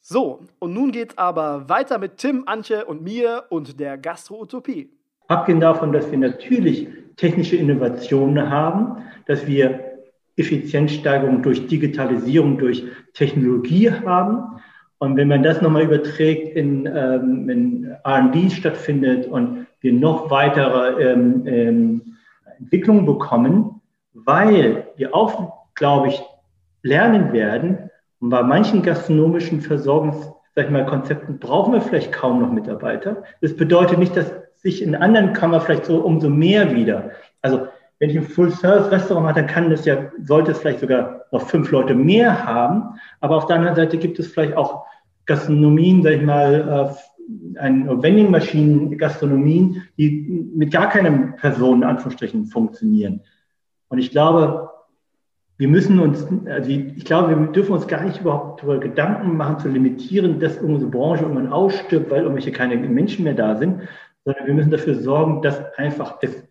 So, 0.00 0.40
und 0.58 0.72
nun 0.72 0.92
geht's 0.92 1.18
aber 1.18 1.68
weiter 1.68 1.98
mit 1.98 2.16
Tim, 2.16 2.44
Antje 2.46 2.84
und 2.84 3.02
mir 3.02 3.44
und 3.50 3.78
der 3.78 3.98
Gastro-Utopie. 3.98 4.90
Abgesehen 5.28 5.60
davon, 5.60 5.92
dass 5.92 6.10
wir 6.10 6.18
natürlich 6.18 6.88
technische 7.16 7.56
Innovationen 7.56 8.48
haben, 8.48 9.02
dass 9.26 9.46
wir 9.46 9.98
Effizienzsteigerung 10.36 11.42
durch 11.42 11.66
Digitalisierung, 11.66 12.58
durch 12.58 12.84
Technologie 13.12 13.90
haben. 13.90 14.60
Und 14.98 15.16
wenn 15.16 15.28
man 15.28 15.42
das 15.42 15.60
nochmal 15.60 15.82
überträgt 15.82 16.56
in, 16.56 16.86
ähm, 16.86 17.46
wenn 17.46 17.96
R&D 18.04 18.50
stattfindet 18.50 19.26
und 19.26 19.66
wir 19.80 19.92
noch 19.92 20.30
weitere 20.30 21.12
ähm, 21.12 21.42
ähm, 21.46 22.16
Entwicklungen 22.58 23.04
bekommen, 23.04 23.80
weil 24.14 24.86
wir 24.96 25.14
auch, 25.14 25.66
glaube 25.74 26.08
ich, 26.08 26.22
lernen 26.82 27.32
werden, 27.32 27.90
und 28.20 28.30
bei 28.30 28.42
manchen 28.42 28.82
gastronomischen 28.82 29.60
Versorgungs, 29.60 30.16
sag 30.54 30.66
ich 30.66 30.70
mal, 30.70 30.86
Konzepten 30.86 31.38
brauchen 31.38 31.72
wir 31.72 31.80
vielleicht 31.80 32.12
kaum 32.12 32.40
noch 32.40 32.50
Mitarbeiter. 32.50 33.22
Das 33.40 33.56
bedeutet 33.56 33.98
nicht, 33.98 34.16
dass 34.16 34.32
sich 34.56 34.82
in 34.82 34.94
anderen 34.96 35.32
Kammern 35.32 35.60
vielleicht 35.60 35.84
so 35.84 35.98
umso 35.98 36.28
mehr 36.28 36.74
wieder. 36.74 37.12
Also 37.42 37.68
wenn 38.00 38.10
ich 38.10 38.16
ein 38.16 38.24
Full-Service-Restaurant 38.24 39.28
habe, 39.28 39.40
dann 39.40 39.48
kann 39.48 39.70
das 39.70 39.84
ja, 39.84 40.10
sollte 40.24 40.52
es 40.52 40.58
vielleicht 40.58 40.80
sogar 40.80 41.24
noch 41.32 41.42
fünf 41.48 41.70
Leute 41.70 41.94
mehr 41.94 42.44
haben. 42.44 42.98
Aber 43.20 43.36
auf 43.36 43.46
der 43.46 43.56
anderen 43.56 43.76
Seite 43.76 43.98
gibt 43.98 44.18
es 44.18 44.28
vielleicht 44.28 44.56
auch 44.56 44.84
Gastronomien, 45.26 46.02
sag 46.02 46.12
ich 46.12 46.22
mal, 46.22 46.94
äh, 46.94 47.58
ein 47.58 48.02
Vending-Maschinen, 48.02 48.96
Gastronomien, 48.96 49.82
die 49.98 50.48
mit 50.54 50.72
gar 50.72 50.88
keinem 50.88 51.36
Person, 51.36 51.82
in 51.82 51.88
Anführungsstrichen, 51.88 52.46
funktionieren. 52.46 53.20
Und 53.88 53.98
ich 53.98 54.10
glaube, 54.10 54.70
wir 55.58 55.68
müssen 55.68 55.98
uns, 55.98 56.24
also 56.46 56.70
ich 56.70 57.04
glaube, 57.04 57.30
wir 57.30 57.46
dürfen 57.48 57.72
uns 57.72 57.88
gar 57.88 58.04
nicht 58.04 58.20
überhaupt 58.20 58.62
darüber 58.62 58.78
Gedanken 58.78 59.36
machen, 59.36 59.58
zu 59.58 59.68
limitieren, 59.68 60.38
dass 60.38 60.56
unsere 60.58 60.88
Branche 60.88 61.24
irgendwann 61.24 61.52
ausstirbt, 61.52 62.10
weil 62.10 62.22
irgendwelche 62.22 62.52
keine 62.52 62.76
Menschen 62.76 63.24
mehr 63.24 63.34
da 63.34 63.56
sind, 63.56 63.82
sondern 64.24 64.46
wir 64.46 64.54
müssen 64.54 64.70
dafür 64.70 64.94
sorgen, 64.94 65.42
dass 65.42 65.60
einfach 65.76 66.18
es 66.22 66.44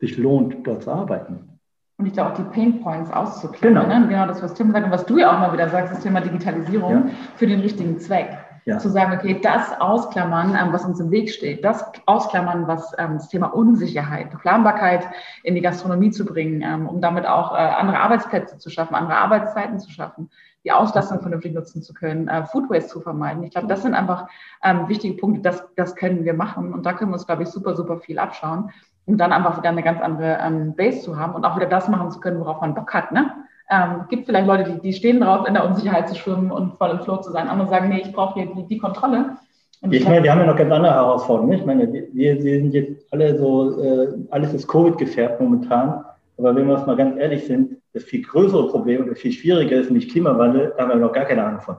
sich 0.00 0.16
lohnt, 0.16 0.66
dort 0.66 0.82
zu 0.82 0.90
arbeiten. 0.90 1.58
Und 1.98 2.06
ich 2.06 2.12
glaube 2.12 2.30
auch 2.30 2.36
die 2.36 2.44
Pain 2.44 2.80
Points 2.80 3.10
auszuklären. 3.10 3.74
Genau. 3.74 3.86
Ne? 3.86 4.06
genau 4.08 4.26
das, 4.26 4.42
was 4.42 4.54
Tim 4.54 4.70
sagt 4.70 4.86
und 4.86 4.92
was 4.92 5.04
du 5.04 5.18
ja 5.18 5.34
auch 5.34 5.40
mal 5.40 5.52
wieder 5.52 5.68
sagst, 5.68 5.92
das 5.92 6.00
Thema 6.00 6.20
Digitalisierung 6.20 6.92
ja. 6.92 7.06
für 7.36 7.46
den 7.46 7.60
richtigen 7.60 7.98
Zweck. 7.98 8.38
Ja. 8.68 8.76
Zu 8.76 8.90
sagen, 8.90 9.16
okay, 9.16 9.40
das 9.40 9.80
ausklammern, 9.80 10.54
ähm, 10.54 10.74
was 10.74 10.84
uns 10.84 11.00
im 11.00 11.10
Weg 11.10 11.30
steht, 11.30 11.64
das 11.64 11.90
ausklammern, 12.04 12.68
was 12.68 12.92
ähm, 12.98 13.14
das 13.14 13.30
Thema 13.30 13.46
Unsicherheit, 13.46 14.30
Planbarkeit 14.42 15.08
in 15.42 15.54
die 15.54 15.62
Gastronomie 15.62 16.10
zu 16.10 16.26
bringen, 16.26 16.60
ähm, 16.60 16.86
um 16.86 17.00
damit 17.00 17.24
auch 17.24 17.52
äh, 17.52 17.56
andere 17.56 17.98
Arbeitsplätze 17.98 18.58
zu 18.58 18.68
schaffen, 18.68 18.94
andere 18.94 19.16
Arbeitszeiten 19.16 19.78
zu 19.78 19.90
schaffen, 19.90 20.28
die 20.64 20.72
Auslastung 20.72 21.20
vernünftig 21.20 21.54
nutzen 21.54 21.80
zu 21.80 21.94
können, 21.94 22.28
äh, 22.28 22.44
Food 22.44 22.68
Waste 22.68 22.90
zu 22.90 23.00
vermeiden. 23.00 23.42
Ich 23.42 23.52
glaube, 23.52 23.68
das 23.68 23.80
sind 23.80 23.94
einfach 23.94 24.28
ähm, 24.62 24.86
wichtige 24.86 25.16
Punkte, 25.16 25.40
das, 25.40 25.66
das 25.74 25.96
können 25.96 26.26
wir 26.26 26.34
machen 26.34 26.74
und 26.74 26.84
da 26.84 26.92
können 26.92 27.10
wir 27.10 27.14
uns, 27.14 27.26
glaube 27.26 27.44
ich, 27.44 27.48
super, 27.48 27.74
super 27.74 27.96
viel 27.96 28.18
abschauen 28.18 28.70
um 29.06 29.16
dann 29.16 29.32
einfach 29.32 29.56
wieder 29.56 29.70
eine 29.70 29.82
ganz 29.82 30.02
andere 30.02 30.36
ähm, 30.38 30.76
Base 30.76 31.00
zu 31.00 31.16
haben 31.18 31.34
und 31.34 31.46
auch 31.46 31.56
wieder 31.56 31.64
das 31.64 31.88
machen 31.88 32.10
zu 32.10 32.20
können, 32.20 32.40
worauf 32.40 32.60
man 32.60 32.74
Bock 32.74 32.92
hat. 32.92 33.10
Ne? 33.10 33.32
Ähm, 33.70 34.04
gibt 34.08 34.26
vielleicht 34.26 34.46
Leute, 34.46 34.72
die, 34.72 34.80
die 34.80 34.92
stehen 34.92 35.20
drauf, 35.20 35.46
in 35.46 35.54
der 35.54 35.66
Unsicherheit 35.66 36.08
zu 36.08 36.14
schwimmen 36.14 36.50
und 36.50 36.78
voll 36.78 36.90
im 36.90 37.00
Flow 37.00 37.18
zu 37.18 37.30
sein. 37.32 37.48
Andere 37.48 37.68
sagen, 37.68 37.88
nee, 37.88 38.00
ich 38.00 38.12
brauche 38.12 38.40
hier 38.40 38.52
die, 38.54 38.66
die 38.66 38.78
Kontrolle. 38.78 39.36
Und 39.80 39.92
ich 39.92 40.04
meine, 40.04 40.22
wir 40.22 40.32
haben 40.32 40.40
ja 40.40 40.46
noch 40.46 40.56
ganz 40.56 40.72
andere 40.72 40.94
Herausforderungen. 40.94 41.58
Ich 41.58 41.64
meine, 41.64 41.92
wir, 41.92 42.12
wir 42.12 42.42
sind 42.42 42.72
jetzt 42.72 43.06
alle 43.12 43.38
so, 43.38 43.80
äh, 43.80 44.08
alles 44.30 44.54
ist 44.54 44.66
Covid 44.66 44.96
gefärbt 44.98 45.40
momentan. 45.40 46.04
Aber 46.36 46.54
wenn 46.54 46.66
wir 46.66 46.74
uns 46.74 46.86
mal 46.86 46.96
ganz 46.96 47.18
ehrlich 47.18 47.46
sind, 47.46 47.76
das 47.92 48.04
viel 48.04 48.22
größere 48.22 48.68
Problem 48.68 49.02
und 49.02 49.10
das 49.10 49.18
viel 49.18 49.32
schwieriger 49.32 49.76
ist 49.76 49.90
nämlich 49.90 50.08
Klimawandel, 50.08 50.72
da 50.76 50.82
haben 50.82 50.90
wir 50.90 50.96
noch 50.96 51.12
gar 51.12 51.24
keine 51.24 51.44
Ahnung 51.44 51.60
von. 51.60 51.76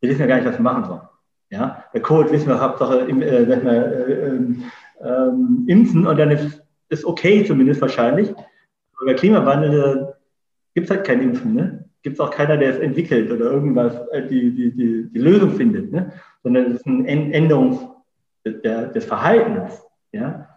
Wir 0.00 0.10
wissen 0.10 0.20
ja 0.20 0.26
gar 0.26 0.36
nicht, 0.36 0.46
was 0.46 0.58
wir 0.58 0.62
machen 0.62 0.84
sollen. 0.84 1.00
Ja, 1.50 1.84
bei 1.92 2.00
Covid 2.00 2.32
wissen 2.32 2.48
wir 2.48 2.60
Hauptsache, 2.60 3.08
äh, 3.08 3.46
sag 3.46 3.64
mal, 3.64 4.62
äh, 5.02 5.06
ähm, 5.06 5.64
impfen 5.66 6.06
und 6.06 6.18
dann 6.18 6.30
ist 6.30 6.62
es 6.88 7.04
okay 7.04 7.44
zumindest 7.44 7.80
wahrscheinlich. 7.80 8.30
Aber 8.30 9.06
bei 9.06 9.14
Klimawandel 9.14 10.13
gibt 10.74 10.90
es 10.90 10.96
halt 10.96 11.06
kein 11.06 11.22
Impfen. 11.22 11.54
Ne? 11.54 11.84
Gibt 12.02 12.16
es 12.16 12.20
auch 12.20 12.30
keiner, 12.30 12.56
der 12.56 12.70
es 12.70 12.78
entwickelt 12.78 13.30
oder 13.30 13.46
irgendwas, 13.46 13.94
äh, 14.12 14.26
die, 14.26 14.50
die, 14.54 14.70
die, 14.72 15.08
die 15.10 15.18
Lösung 15.18 15.52
findet, 15.52 15.92
ne? 15.92 16.12
sondern 16.42 16.72
es 16.72 16.76
ist 16.76 16.86
eine 16.86 17.32
Änderung 17.32 17.94
der, 18.44 18.86
des 18.86 19.04
Verhaltens. 19.04 19.82
Ja? 20.12 20.48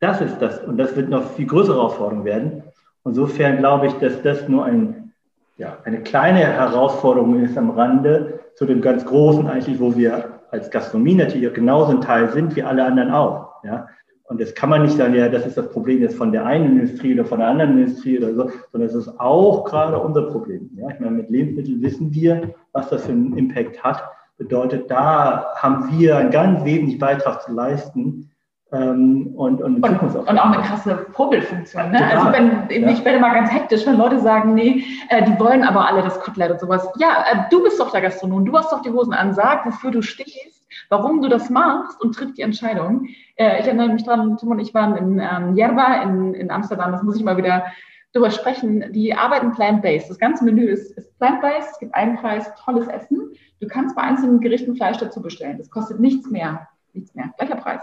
Das 0.00 0.20
ist 0.20 0.38
das. 0.38 0.64
Und 0.64 0.78
das 0.78 0.96
wird 0.96 1.08
noch 1.08 1.32
viel 1.32 1.46
größere 1.46 1.76
Herausforderung 1.76 2.24
werden. 2.24 2.62
Insofern 3.04 3.58
glaube 3.58 3.86
ich, 3.86 3.92
dass 3.94 4.20
das 4.22 4.48
nur 4.48 4.64
ein, 4.64 5.12
ja, 5.56 5.78
eine 5.84 6.02
kleine 6.02 6.40
Herausforderung 6.40 7.42
ist 7.42 7.56
am 7.56 7.70
Rande 7.70 8.40
zu 8.54 8.66
dem 8.66 8.80
ganz 8.80 9.04
Großen 9.04 9.46
eigentlich, 9.46 9.80
wo 9.80 9.96
wir 9.96 10.40
als 10.50 10.70
Gastronomie 10.70 11.14
natürlich 11.14 11.52
genauso 11.54 11.92
ein 11.92 12.00
Teil 12.00 12.30
sind 12.32 12.56
wie 12.56 12.62
alle 12.62 12.84
anderen 12.84 13.10
auch. 13.10 13.62
Ja? 13.64 13.88
Und 14.28 14.40
das 14.40 14.54
kann 14.54 14.68
man 14.68 14.82
nicht 14.82 14.96
sagen, 14.96 15.14
ja, 15.14 15.28
das 15.28 15.46
ist 15.46 15.56
das 15.56 15.70
Problem 15.70 16.02
jetzt 16.02 16.16
von 16.16 16.32
der 16.32 16.44
einen 16.44 16.78
Industrie 16.78 17.14
oder 17.14 17.24
von 17.24 17.38
der 17.38 17.48
anderen 17.48 17.78
Industrie 17.78 18.18
oder 18.18 18.34
so, 18.34 18.50
sondern 18.72 18.90
es 18.90 18.94
ist 18.94 19.18
auch 19.18 19.64
gerade 19.64 19.98
unser 19.98 20.22
Problem. 20.22 20.70
Ja? 20.76 20.90
Ich 20.90 21.00
meine, 21.00 21.12
mit 21.12 21.30
Lebensmitteln 21.30 21.80
wissen 21.80 22.12
wir, 22.12 22.54
was 22.72 22.90
das 22.90 23.06
für 23.06 23.12
einen 23.12 23.36
Impact 23.38 23.82
hat. 23.82 24.04
Bedeutet, 24.36 24.90
da 24.90 25.46
haben 25.56 25.98
wir 25.98 26.18
einen 26.18 26.30
ganz 26.30 26.62
wesentlichen 26.62 26.98
Beitrag 26.98 27.42
zu 27.42 27.52
leisten. 27.52 28.30
Ähm, 28.70 29.32
und, 29.34 29.62
und, 29.62 29.82
und, 29.82 30.02
und, 30.02 30.38
auch 30.38 30.52
eine 30.52 30.62
krasse 30.62 31.06
Vorbildfunktion. 31.12 31.90
Ne? 31.90 32.04
Also 32.04 32.30
wenn, 32.30 32.82
ja. 32.82 32.90
ich 32.90 33.02
werde 33.02 33.18
mal 33.18 33.32
ganz 33.32 33.50
hektisch, 33.50 33.86
wenn 33.86 33.96
Leute 33.96 34.20
sagen, 34.20 34.52
nee, 34.52 34.84
äh, 35.08 35.24
die 35.24 35.40
wollen 35.40 35.64
aber 35.64 35.88
alle 35.88 36.02
das 36.02 36.20
Kotelett 36.20 36.50
und 36.50 36.60
sowas. 36.60 36.86
Ja, 36.98 37.24
äh, 37.32 37.36
du 37.50 37.62
bist 37.62 37.80
doch 37.80 37.90
der 37.92 38.02
Gastronom, 38.02 38.44
du 38.44 38.54
hast 38.58 38.70
doch 38.70 38.82
die 38.82 38.90
Hosen 38.90 39.14
an, 39.14 39.32
sag, 39.32 39.64
wofür 39.64 39.90
du 39.90 40.02
stehst, 40.02 40.57
warum 40.88 41.22
du 41.22 41.28
das 41.28 41.50
machst 41.50 42.00
und 42.00 42.14
tritt 42.14 42.36
die 42.38 42.42
Entscheidung. 42.42 43.08
Äh, 43.36 43.60
ich 43.60 43.66
erinnere 43.66 43.88
mich 43.88 44.04
dran, 44.04 44.36
Tim 44.36 44.50
und 44.50 44.58
ich 44.60 44.74
waren 44.74 44.96
in 44.96 45.18
ähm, 45.20 45.56
Jerba 45.56 46.02
in, 46.02 46.34
in 46.34 46.50
Amsterdam, 46.50 46.92
das 46.92 47.02
muss 47.02 47.16
ich 47.16 47.24
mal 47.24 47.36
wieder 47.36 47.66
drüber 48.12 48.30
sprechen. 48.30 48.92
Die 48.92 49.14
arbeiten 49.14 49.52
plant-based. 49.52 50.10
Das 50.10 50.18
ganze 50.18 50.44
Menü 50.44 50.66
ist, 50.66 50.96
ist 50.96 51.16
plant-based, 51.18 51.70
es 51.72 51.78
gibt 51.78 51.94
einen 51.94 52.16
Preis, 52.16 52.50
tolles 52.64 52.88
Essen. 52.88 53.32
Du 53.60 53.66
kannst 53.66 53.96
bei 53.96 54.02
einzelnen 54.02 54.40
Gerichten 54.40 54.76
Fleisch 54.76 54.98
dazu 54.98 55.20
bestellen. 55.20 55.58
Das 55.58 55.70
kostet 55.70 56.00
nichts 56.00 56.30
mehr. 56.30 56.68
Nichts 56.92 57.14
mehr. 57.14 57.32
Gleicher 57.36 57.56
Preis. 57.56 57.82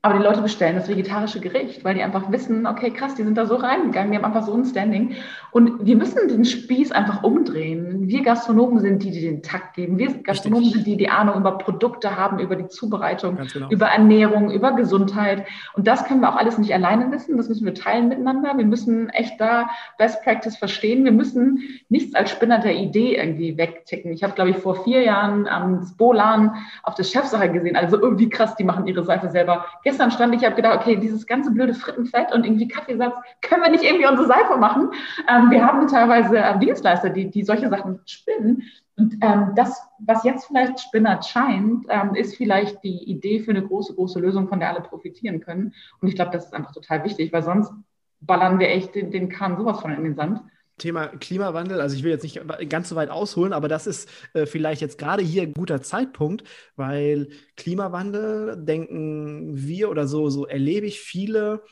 Aber 0.00 0.16
die 0.16 0.22
Leute 0.22 0.42
bestellen 0.42 0.76
das 0.76 0.88
vegetarische 0.88 1.40
Gericht, 1.40 1.84
weil 1.84 1.96
die 1.96 2.02
einfach 2.02 2.30
wissen, 2.30 2.68
okay, 2.68 2.90
krass, 2.90 3.16
die 3.16 3.24
sind 3.24 3.36
da 3.36 3.46
so 3.46 3.56
reingegangen, 3.56 4.12
die 4.12 4.16
haben 4.16 4.24
einfach 4.24 4.46
so 4.46 4.54
ein 4.54 4.64
Standing. 4.64 5.16
Und 5.50 5.84
wir 5.84 5.96
müssen 5.96 6.28
den 6.28 6.44
Spieß 6.44 6.92
einfach 6.92 7.24
umdrehen. 7.24 8.06
Wir 8.06 8.22
Gastronomen 8.22 8.78
sind 8.78 9.02
die, 9.02 9.10
die 9.10 9.22
den 9.22 9.42
Takt 9.42 9.74
geben. 9.74 9.98
Wir 9.98 10.22
Gastronomen 10.22 10.64
Richtig. 10.66 10.84
sind 10.84 10.86
die, 10.86 10.96
die 10.98 11.08
Ahnung 11.08 11.36
über 11.36 11.58
Produkte 11.58 12.16
haben, 12.16 12.38
über 12.38 12.54
die 12.54 12.68
Zubereitung, 12.68 13.38
genau. 13.52 13.68
über 13.70 13.86
Ernährung, 13.86 14.52
über 14.52 14.72
Gesundheit. 14.72 15.46
Und 15.74 15.88
das 15.88 16.04
können 16.04 16.20
wir 16.20 16.32
auch 16.32 16.36
alles 16.36 16.58
nicht 16.58 16.72
alleine 16.72 17.10
wissen. 17.10 17.36
Das 17.36 17.48
müssen 17.48 17.64
wir 17.64 17.74
teilen 17.74 18.08
miteinander. 18.08 18.56
Wir 18.56 18.66
müssen 18.66 19.08
echt 19.08 19.40
da 19.40 19.68
Best 19.98 20.22
Practice 20.22 20.56
verstehen. 20.56 21.04
Wir 21.04 21.12
müssen 21.12 21.58
nichts 21.88 22.14
als 22.14 22.30
Spinner 22.30 22.60
der 22.60 22.76
Idee 22.76 23.16
irgendwie 23.16 23.58
wegticken. 23.58 24.12
Ich 24.12 24.22
habe, 24.22 24.34
glaube 24.34 24.50
ich, 24.50 24.58
vor 24.58 24.84
vier 24.84 25.02
Jahren 25.02 25.48
am 25.48 25.82
Spolan 25.82 26.54
auf 26.84 26.94
der 26.94 27.04
Chefsache 27.04 27.50
gesehen. 27.50 27.74
Also 27.74 28.00
irgendwie 28.00 28.28
krass, 28.28 28.54
die 28.54 28.64
machen 28.64 28.86
ihre 28.86 29.02
Seife 29.02 29.28
selber 29.28 29.64
gestern 29.88 30.10
stand 30.10 30.34
ich, 30.34 30.44
habe 30.44 30.54
gedacht, 30.54 30.80
okay, 30.80 30.96
dieses 30.96 31.26
ganze 31.26 31.50
blöde 31.50 31.72
Frittenfett 31.72 32.30
und 32.34 32.44
irgendwie 32.44 32.68
Kaffeesatz, 32.68 33.14
können 33.40 33.62
wir 33.62 33.70
nicht 33.70 33.82
irgendwie 33.82 34.06
unsere 34.06 34.28
Seife 34.28 34.58
machen? 34.58 34.90
Ähm, 35.26 35.50
wir 35.50 35.64
haben 35.64 35.88
teilweise 35.88 36.36
äh, 36.36 36.58
Dienstleister, 36.58 37.08
die, 37.08 37.30
die 37.30 37.42
solche 37.42 37.70
Sachen 37.70 37.98
spinnen. 38.04 38.64
Und 38.98 39.16
ähm, 39.22 39.52
das, 39.56 39.80
was 40.00 40.24
jetzt 40.24 40.44
vielleicht 40.44 40.78
spinnert 40.78 41.24
scheint, 41.24 41.86
ähm, 41.88 42.14
ist 42.14 42.36
vielleicht 42.36 42.84
die 42.84 43.02
Idee 43.10 43.40
für 43.40 43.52
eine 43.52 43.66
große, 43.66 43.94
große 43.94 44.20
Lösung, 44.20 44.46
von 44.46 44.60
der 44.60 44.68
alle 44.68 44.82
profitieren 44.82 45.40
können. 45.40 45.72
Und 46.02 46.08
ich 46.08 46.16
glaube, 46.16 46.32
das 46.32 46.44
ist 46.44 46.54
einfach 46.54 46.72
total 46.72 47.02
wichtig, 47.04 47.32
weil 47.32 47.42
sonst 47.42 47.72
ballern 48.20 48.58
wir 48.58 48.68
echt 48.68 48.94
den, 48.94 49.10
den 49.10 49.30
Kahn 49.30 49.56
sowas 49.56 49.80
von 49.80 49.90
in 49.90 50.04
den 50.04 50.16
Sand. 50.16 50.42
Thema 50.78 51.08
Klimawandel, 51.08 51.80
also 51.80 51.96
ich 51.96 52.02
will 52.02 52.10
jetzt 52.10 52.22
nicht 52.22 52.40
ganz 52.68 52.88
so 52.88 52.96
weit 52.96 53.10
ausholen, 53.10 53.52
aber 53.52 53.68
das 53.68 53.86
ist 53.86 54.08
äh, 54.34 54.46
vielleicht 54.46 54.80
jetzt 54.80 54.98
gerade 54.98 55.22
hier 55.22 55.42
ein 55.42 55.54
guter 55.54 55.82
Zeitpunkt, 55.82 56.44
weil 56.76 57.28
Klimawandel 57.56 58.56
denken 58.56 59.50
wir 59.52 59.90
oder 59.90 60.06
so, 60.06 60.30
so 60.30 60.46
erlebe 60.46 60.86
ich 60.86 61.00
viele, 61.00 61.62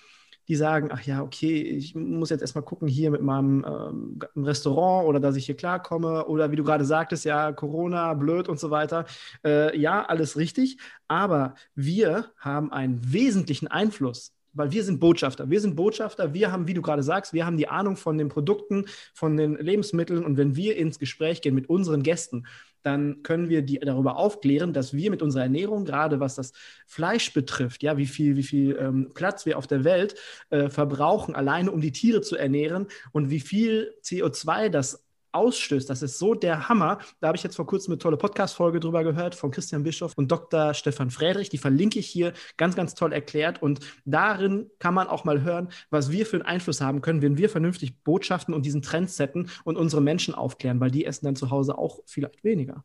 die 0.48 0.56
sagen, 0.56 0.90
ach 0.92 1.02
ja, 1.02 1.22
okay, 1.22 1.60
ich 1.60 1.94
muss 1.94 2.30
jetzt 2.30 2.40
erstmal 2.40 2.64
gucken 2.64 2.88
hier 2.88 3.10
mit 3.10 3.22
meinem 3.22 3.64
ähm, 3.64 4.18
Restaurant 4.36 5.08
oder 5.08 5.20
dass 5.20 5.36
ich 5.36 5.46
hier 5.46 5.56
klarkomme 5.56 6.26
oder 6.26 6.50
wie 6.52 6.56
du 6.56 6.64
gerade 6.64 6.84
sagtest, 6.84 7.24
ja, 7.24 7.52
Corona, 7.52 8.14
blöd 8.14 8.48
und 8.48 8.60
so 8.60 8.70
weiter. 8.70 9.06
Äh, 9.44 9.76
ja, 9.78 10.04
alles 10.04 10.36
richtig, 10.36 10.78
aber 11.08 11.54
wir 11.74 12.30
haben 12.38 12.72
einen 12.72 13.00
wesentlichen 13.12 13.66
Einfluss 13.68 14.35
weil 14.56 14.72
wir 14.72 14.82
sind 14.82 15.00
Botschafter. 15.00 15.50
Wir 15.50 15.60
sind 15.60 15.76
Botschafter. 15.76 16.34
Wir 16.34 16.52
haben, 16.52 16.66
wie 16.66 16.74
du 16.74 16.82
gerade 16.82 17.02
sagst, 17.02 17.32
wir 17.32 17.46
haben 17.46 17.56
die 17.56 17.68
Ahnung 17.68 17.96
von 17.96 18.18
den 18.18 18.28
Produkten, 18.28 18.86
von 19.14 19.36
den 19.36 19.56
Lebensmitteln. 19.56 20.24
Und 20.24 20.36
wenn 20.36 20.56
wir 20.56 20.76
ins 20.76 20.98
Gespräch 20.98 21.40
gehen 21.40 21.54
mit 21.54 21.68
unseren 21.68 22.02
Gästen, 22.02 22.46
dann 22.82 23.24
können 23.24 23.48
wir 23.48 23.62
die 23.62 23.80
darüber 23.80 24.16
aufklären, 24.16 24.72
dass 24.72 24.94
wir 24.94 25.10
mit 25.10 25.20
unserer 25.20 25.42
Ernährung, 25.42 25.84
gerade 25.84 26.20
was 26.20 26.36
das 26.36 26.52
Fleisch 26.86 27.32
betrifft, 27.32 27.82
ja, 27.82 27.96
wie 27.96 28.06
viel, 28.06 28.36
wie 28.36 28.44
viel 28.44 28.76
ähm, 28.78 29.10
Platz 29.12 29.44
wir 29.44 29.58
auf 29.58 29.66
der 29.66 29.82
Welt 29.82 30.14
äh, 30.50 30.68
verbrauchen, 30.68 31.34
alleine 31.34 31.72
um 31.72 31.80
die 31.80 31.90
Tiere 31.90 32.20
zu 32.20 32.36
ernähren 32.36 32.86
und 33.10 33.28
wie 33.28 33.40
viel 33.40 33.92
CO2 34.04 34.68
das 34.68 35.05
ausstößt. 35.36 35.88
Das 35.88 36.02
ist 36.02 36.18
so 36.18 36.34
der 36.34 36.68
Hammer. 36.68 36.98
Da 37.20 37.28
habe 37.28 37.36
ich 37.36 37.42
jetzt 37.42 37.56
vor 37.56 37.66
kurzem 37.66 37.92
eine 37.92 37.98
tolle 37.98 38.16
Podcast-Folge 38.16 38.80
drüber 38.80 39.04
gehört 39.04 39.34
von 39.34 39.50
Christian 39.50 39.82
Bischof 39.82 40.14
und 40.16 40.32
Dr. 40.32 40.74
Stefan 40.74 41.10
Friedrich. 41.10 41.50
Die 41.50 41.58
verlinke 41.58 41.98
ich 41.98 42.06
hier 42.06 42.32
ganz, 42.56 42.74
ganz 42.74 42.94
toll 42.94 43.12
erklärt. 43.12 43.62
Und 43.62 43.80
darin 44.04 44.70
kann 44.78 44.94
man 44.94 45.06
auch 45.08 45.24
mal 45.24 45.42
hören, 45.42 45.68
was 45.90 46.10
wir 46.10 46.26
für 46.26 46.36
einen 46.36 46.46
Einfluss 46.46 46.80
haben 46.80 47.02
können, 47.02 47.22
wenn 47.22 47.36
wir 47.36 47.48
vernünftig 47.48 48.02
Botschaften 48.02 48.54
und 48.54 48.64
diesen 48.64 48.82
Trend 48.82 49.10
setzen 49.10 49.50
und 49.64 49.76
unsere 49.76 50.02
Menschen 50.02 50.34
aufklären, 50.34 50.80
weil 50.80 50.90
die 50.90 51.04
essen 51.04 51.26
dann 51.26 51.36
zu 51.36 51.50
Hause 51.50 51.76
auch 51.76 52.00
vielleicht 52.06 52.42
weniger. 52.42 52.84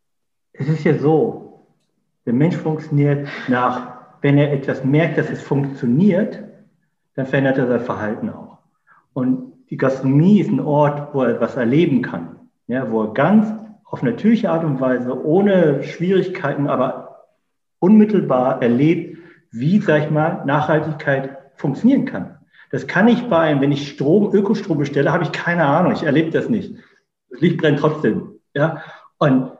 Es 0.53 0.67
ist 0.67 0.83
ja 0.83 0.97
so, 0.99 1.67
der 2.25 2.33
Mensch 2.33 2.57
funktioniert 2.57 3.27
nach, 3.47 3.93
wenn 4.21 4.37
er 4.37 4.51
etwas 4.51 4.83
merkt, 4.83 5.17
dass 5.17 5.29
es 5.29 5.41
funktioniert, 5.41 6.43
dann 7.15 7.25
verändert 7.25 7.57
er 7.57 7.67
sein 7.67 7.81
Verhalten 7.81 8.29
auch. 8.29 8.57
Und 9.13 9.53
die 9.69 9.77
Gastronomie 9.77 10.41
ist 10.41 10.49
ein 10.49 10.59
Ort, 10.59 11.13
wo 11.13 11.23
er 11.23 11.35
etwas 11.35 11.55
erleben 11.55 12.01
kann 12.01 12.40
ja, 12.71 12.89
wo 12.89 13.03
er 13.03 13.13
ganz 13.13 13.53
auf 13.83 14.01
natürliche 14.01 14.49
Art 14.49 14.63
und 14.63 14.79
Weise, 14.79 15.25
ohne 15.25 15.83
Schwierigkeiten, 15.83 16.69
aber 16.69 17.25
unmittelbar 17.79 18.61
erlebt, 18.61 19.17
wie, 19.51 19.81
sag 19.81 20.03
ich 20.03 20.09
mal, 20.09 20.45
Nachhaltigkeit 20.45 21.37
funktionieren 21.55 22.05
kann. 22.05 22.37
Das 22.71 22.87
kann 22.87 23.09
ich 23.09 23.27
bei 23.27 23.39
einem, 23.39 23.59
wenn 23.59 23.73
ich 23.73 23.89
Strom, 23.89 24.33
Ökostrom 24.33 24.77
bestelle, 24.77 25.11
habe 25.11 25.25
ich 25.25 25.33
keine 25.33 25.65
Ahnung, 25.65 25.91
ich 25.91 26.03
erlebe 26.03 26.31
das 26.31 26.47
nicht. 26.47 26.73
Das 27.29 27.41
Licht 27.41 27.57
brennt 27.57 27.79
trotzdem. 27.79 28.39
Ja? 28.53 28.81
Und 29.17 29.51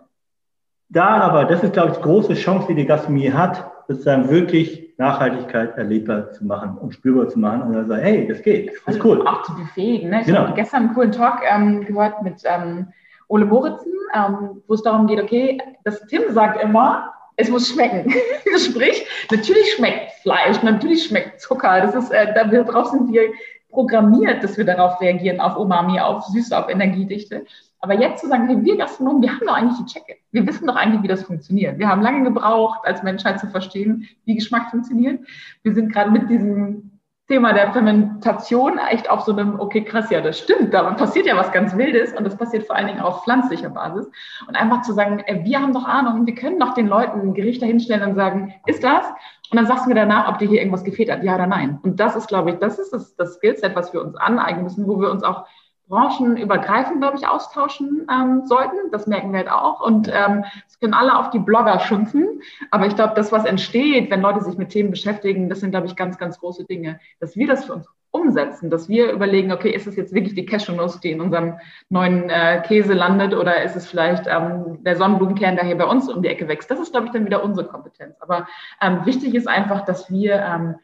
da 0.87 1.17
aber, 1.17 1.43
das 1.43 1.63
ist, 1.63 1.73
glaube 1.73 1.91
ich, 1.91 1.97
die 1.97 2.03
große 2.03 2.35
Chance, 2.35 2.67
die 2.69 2.75
die 2.75 2.85
Gastronomie 2.85 3.33
hat, 3.33 3.69
sozusagen 3.89 4.29
wirklich 4.29 4.93
Nachhaltigkeit 4.97 5.77
erlebbar 5.77 6.31
zu 6.31 6.45
machen 6.45 6.77
und 6.77 6.93
spürbar 6.93 7.27
zu 7.27 7.39
machen 7.39 7.63
und 7.63 7.73
dann 7.73 7.87
sagen, 7.87 8.03
hey, 8.03 8.25
das 8.25 8.41
geht, 8.41 8.71
das 8.85 8.95
ist 8.95 9.03
cool. 9.03 9.27
Auch 9.27 9.41
zu 9.43 9.53
befähigen. 9.55 10.11
Ne? 10.11 10.21
Ich 10.21 10.27
genau. 10.27 10.43
habe 10.43 10.53
gestern 10.53 10.83
einen 10.83 10.93
coolen 10.93 11.11
Talk 11.11 11.41
ähm, 11.43 11.83
gehört 11.83 12.21
mit 12.23 12.41
ähm, 12.45 12.87
Ole 13.31 13.45
Moritzen, 13.45 13.93
ähm, 14.13 14.61
wo 14.67 14.73
es 14.73 14.83
darum 14.83 15.07
geht, 15.07 15.21
okay, 15.21 15.57
das 15.85 16.05
Tim 16.07 16.23
sagt 16.31 16.61
immer, 16.61 17.13
es 17.37 17.49
muss 17.49 17.69
schmecken. 17.69 18.11
Sprich, 18.57 19.07
natürlich 19.31 19.73
schmeckt 19.73 20.11
Fleisch, 20.21 20.61
natürlich 20.63 21.05
schmeckt 21.05 21.39
Zucker. 21.39 21.79
Das 21.79 21.95
ist, 21.95 22.11
äh, 22.11 22.33
darauf 22.33 22.87
sind 22.87 23.11
wir 23.11 23.31
programmiert, 23.69 24.43
dass 24.43 24.57
wir 24.57 24.65
darauf 24.65 24.99
reagieren, 24.99 25.39
auf 25.39 25.55
Umami, 25.55 25.97
auf 25.99 26.25
Süße, 26.25 26.57
auf 26.57 26.69
Energiedichte. 26.69 27.45
Aber 27.79 27.93
jetzt 27.93 28.21
zu 28.21 28.27
sagen, 28.27 28.65
wir 28.65 28.77
Gastronomen, 28.77 29.21
wir 29.21 29.31
haben 29.31 29.47
doch 29.47 29.55
eigentlich 29.55 29.79
die 29.79 29.93
Checke. 29.93 30.17
Wir 30.31 30.45
wissen 30.45 30.67
doch 30.67 30.75
eigentlich, 30.75 31.01
wie 31.01 31.07
das 31.07 31.23
funktioniert. 31.23 31.79
Wir 31.79 31.87
haben 31.87 32.01
lange 32.01 32.23
gebraucht, 32.25 32.81
als 32.83 33.01
Menschheit 33.01 33.39
zu 33.39 33.47
verstehen, 33.47 34.09
wie 34.25 34.35
Geschmack 34.35 34.69
funktioniert. 34.71 35.21
Wir 35.63 35.73
sind 35.73 35.91
gerade 35.93 36.11
mit 36.11 36.29
diesem 36.29 36.90
Thema 37.31 37.53
der 37.53 37.71
Fermentation 37.71 38.77
echt 38.77 39.09
auf 39.09 39.21
so 39.21 39.31
einem, 39.31 39.57
okay, 39.57 39.85
krass, 39.85 40.09
ja, 40.09 40.19
das 40.19 40.37
stimmt, 40.37 40.73
da 40.73 40.83
passiert 40.95 41.25
ja 41.25 41.37
was 41.37 41.49
ganz 41.53 41.77
Wildes 41.77 42.11
und 42.11 42.25
das 42.25 42.35
passiert 42.35 42.67
vor 42.67 42.75
allen 42.75 42.87
Dingen 42.87 42.99
auf 42.99 43.23
pflanzlicher 43.23 43.69
Basis. 43.69 44.11
Und 44.49 44.55
einfach 44.57 44.81
zu 44.81 44.91
sagen, 44.91 45.23
ey, 45.25 45.45
wir 45.45 45.61
haben 45.61 45.73
doch 45.73 45.85
Ahnung, 45.85 46.25
wir 46.25 46.35
können 46.35 46.59
doch 46.59 46.73
den 46.73 46.87
Leuten 46.87 47.21
ein 47.21 47.33
Gericht 47.33 47.61
dahinstellen 47.61 48.09
und 48.09 48.15
sagen, 48.15 48.53
ist 48.65 48.83
das? 48.83 49.05
Und 49.49 49.57
dann 49.57 49.65
sagst 49.65 49.85
du 49.85 49.89
mir 49.89 49.95
danach, 49.95 50.27
ob 50.27 50.39
dir 50.39 50.49
hier 50.49 50.59
irgendwas 50.59 50.83
gefehlt 50.83 51.09
hat, 51.09 51.23
ja 51.23 51.35
oder 51.35 51.47
nein. 51.47 51.79
Und 51.83 52.01
das 52.01 52.17
ist, 52.17 52.27
glaube 52.27 52.51
ich, 52.51 52.57
das 52.57 52.79
ist 52.79 52.91
das, 52.91 53.15
das 53.15 53.35
Skillset, 53.35 53.77
was 53.77 53.93
wir 53.93 54.01
uns 54.01 54.17
aneignen 54.17 54.63
müssen, 54.63 54.85
wo 54.85 54.99
wir 54.99 55.09
uns 55.09 55.23
auch 55.23 55.45
branchenübergreifend, 55.91 56.99
glaube 56.99 57.17
ich, 57.17 57.27
austauschen 57.27 58.07
ähm, 58.09 58.43
sollten. 58.45 58.89
Das 58.91 59.05
merken 59.05 59.31
wir 59.31 59.39
halt 59.39 59.51
auch. 59.51 59.81
Und 59.81 60.07
ähm, 60.07 60.45
es 60.67 60.79
können 60.79 60.95
alle 60.95 61.19
auf 61.19 61.29
die 61.29 61.39
Blogger 61.39 61.79
schimpfen. 61.81 62.41
Aber 62.71 62.87
ich 62.87 62.95
glaube, 62.95 63.13
das, 63.15 63.31
was 63.31 63.45
entsteht, 63.45 64.09
wenn 64.09 64.21
Leute 64.21 64.41
sich 64.41 64.57
mit 64.57 64.69
Themen 64.69 64.89
beschäftigen, 64.89 65.49
das 65.49 65.59
sind, 65.59 65.71
glaube 65.71 65.85
ich, 65.85 65.95
ganz, 65.95 66.17
ganz 66.17 66.39
große 66.39 66.65
Dinge. 66.65 66.99
Dass 67.19 67.35
wir 67.35 67.45
das 67.45 67.65
für 67.65 67.73
uns 67.73 67.87
umsetzen, 68.11 68.69
dass 68.69 68.89
wir 68.89 69.11
überlegen, 69.11 69.51
okay, 69.51 69.69
ist 69.69 69.87
es 69.87 69.95
jetzt 69.95 70.13
wirklich 70.13 70.35
die 70.35 70.45
Cashewnuss, 70.45 70.99
die 70.99 71.11
in 71.11 71.21
unserem 71.21 71.55
neuen 71.89 72.29
äh, 72.29 72.61
Käse 72.65 72.93
landet 72.93 73.33
oder 73.33 73.63
ist 73.63 73.75
es 73.75 73.87
vielleicht 73.87 74.27
ähm, 74.27 74.79
der 74.83 74.97
Sonnenblumenkern, 74.97 75.55
der 75.55 75.65
hier 75.65 75.77
bei 75.77 75.85
uns 75.85 76.09
um 76.09 76.21
die 76.21 76.27
Ecke 76.27 76.47
wächst? 76.47 76.69
Das 76.69 76.79
ist, 76.79 76.91
glaube 76.91 77.05
ich, 77.05 77.13
dann 77.13 77.25
wieder 77.25 77.43
unsere 77.43 77.67
Kompetenz. 77.67 78.17
Aber 78.19 78.47
ähm, 78.81 79.05
wichtig 79.05 79.33
ist 79.33 79.47
einfach, 79.47 79.85
dass 79.85 80.11
wir 80.11 80.35
ähm, 80.35 80.75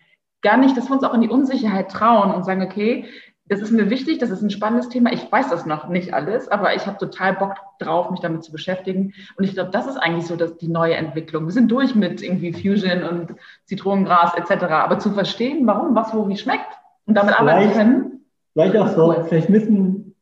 gar 0.42 0.58
nicht, 0.58 0.78
dass 0.78 0.90
wir 0.90 0.96
uns 0.96 1.04
auch 1.04 1.14
in 1.14 1.22
die 1.22 1.30
Unsicherheit 1.30 1.92
trauen 1.92 2.34
und 2.34 2.46
sagen, 2.46 2.62
okay, 2.62 3.06
das 3.50 3.62
ist 3.62 3.72
mir 3.72 3.90
wichtig, 3.90 4.18
das 4.20 4.30
ist 4.30 4.42
ein 4.42 4.50
spannendes 4.50 4.90
Thema. 4.90 5.12
Ich 5.14 5.32
weiß 5.32 5.50
das 5.50 5.66
noch 5.66 5.88
nicht 5.88 6.14
alles, 6.14 6.50
aber 6.50 6.76
ich 6.76 6.86
habe 6.86 6.98
total 6.98 7.34
Bock 7.34 7.56
drauf, 7.80 8.12
mich 8.12 8.20
damit 8.20 8.44
zu 8.44 8.52
beschäftigen. 8.52 9.14
Und 9.38 9.44
ich 9.46 9.54
glaube, 9.54 9.72
das 9.72 9.88
ist 9.88 9.98
eigentlich 9.98 10.28
so 10.28 10.36
dass 10.36 10.58
die 10.58 10.68
neue 10.68 10.96
Entwicklung. 10.96 11.46
Wir 11.46 11.52
sind 11.52 11.72
durch 11.72 11.96
mit 11.96 12.22
irgendwie 12.22 12.52
Fusion 12.52 13.04
und 13.04 13.36
Zitronengras 13.66 14.34
etc. 14.36 14.64
Aber 14.66 15.00
zu 15.00 15.12
verstehen, 15.12 15.66
warum, 15.66 15.96
was, 15.96 16.14
wo, 16.14 16.28
wie 16.28 16.38
schmeckt 16.38 16.68
und 17.06 17.16
damit 17.16 17.36
vielleicht, 17.36 17.54
arbeiten 17.54 17.74
können. 17.74 18.22
Vielleicht 18.54 18.78
auch 18.78 18.88
so, 18.90 19.24
vielleicht 19.28 19.50
müssen, 19.50 20.16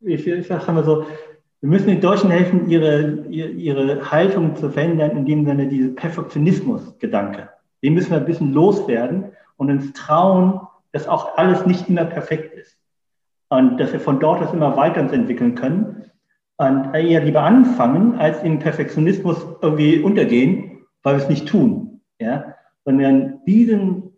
ich, 0.00 0.26
ich 0.26 0.46
sage 0.46 0.72
mal 0.72 0.84
so, 0.84 1.06
wir 1.60 1.70
müssen 1.70 1.88
den 1.88 2.00
Deutschen 2.00 2.30
helfen, 2.30 2.68
ihre, 2.68 3.24
ihre 3.28 4.10
Haltung 4.10 4.54
zu 4.56 4.70
verändern, 4.70 5.12
in 5.12 5.26
dem 5.26 5.44
Sinne 5.44 5.66
diese 5.66 5.90
Perfektionismus-Gedanke. 5.90 7.48
Den 7.82 7.94
müssen 7.94 8.10
wir 8.10 8.18
ein 8.18 8.26
bisschen 8.26 8.52
loswerden 8.52 9.32
und 9.56 9.70
uns 9.70 9.92
trauen, 9.92 10.60
dass 10.92 11.08
auch 11.08 11.36
alles 11.36 11.66
nicht 11.66 11.88
immer 11.88 12.04
perfekt 12.04 12.54
ist. 12.54 12.76
Und 13.50 13.78
dass 13.78 13.92
wir 13.92 14.00
von 14.00 14.20
dort 14.20 14.42
aus 14.42 14.52
immer 14.52 14.76
weiterentwickeln 14.76 15.54
können. 15.54 16.10
Und 16.58 16.92
eher 16.94 17.22
lieber 17.22 17.42
anfangen, 17.42 18.18
als 18.18 18.42
in 18.42 18.58
Perfektionismus 18.58 19.46
irgendwie 19.62 20.00
untergehen, 20.00 20.86
weil 21.02 21.16
wir 21.16 21.22
es 21.22 21.28
nicht 21.28 21.48
tun. 21.48 22.00
Ja? 22.20 22.54
Sondern 22.84 23.44
diesen 23.46 24.08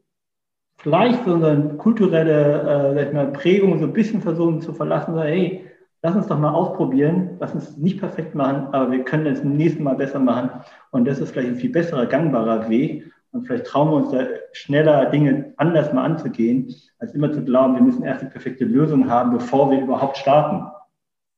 vielleicht 0.78 1.24
so 1.24 1.34
eine 1.34 1.74
kulturelle 1.76 2.96
äh, 2.98 3.12
mal, 3.12 3.32
Prägung 3.32 3.78
so 3.78 3.84
ein 3.84 3.92
bisschen 3.92 4.22
versuchen 4.22 4.60
zu 4.62 4.72
verlassen, 4.72 5.14
sagen, 5.14 5.28
hey, 5.28 5.66
lass 6.02 6.16
uns 6.16 6.26
doch 6.26 6.38
mal 6.38 6.52
ausprobieren, 6.52 7.36
lass 7.38 7.54
uns 7.54 7.76
nicht 7.76 8.00
perfekt 8.00 8.34
machen, 8.34 8.68
aber 8.72 8.90
wir 8.90 9.04
können 9.04 9.26
es 9.26 9.40
im 9.40 9.56
nächsten 9.56 9.82
Mal 9.82 9.96
besser 9.96 10.18
machen. 10.18 10.50
Und 10.90 11.06
das 11.06 11.18
ist 11.18 11.32
vielleicht 11.32 11.50
ein 11.50 11.56
viel 11.56 11.70
besserer, 11.70 12.06
gangbarer 12.06 12.68
Weg. 12.68 13.12
Und 13.32 13.46
vielleicht 13.46 13.66
trauen 13.66 13.90
wir 13.90 13.96
uns 13.96 14.10
da 14.10 14.26
schneller 14.52 15.06
Dinge 15.06 15.52
anders 15.56 15.92
mal 15.92 16.04
anzugehen, 16.04 16.74
als 16.98 17.14
immer 17.14 17.32
zu 17.32 17.44
glauben, 17.44 17.74
wir 17.74 17.82
müssen 17.82 18.02
erst 18.02 18.22
die 18.22 18.26
perfekte 18.26 18.64
Lösung 18.64 19.08
haben, 19.08 19.32
bevor 19.32 19.70
wir 19.70 19.80
überhaupt 19.80 20.16
starten. 20.16 20.66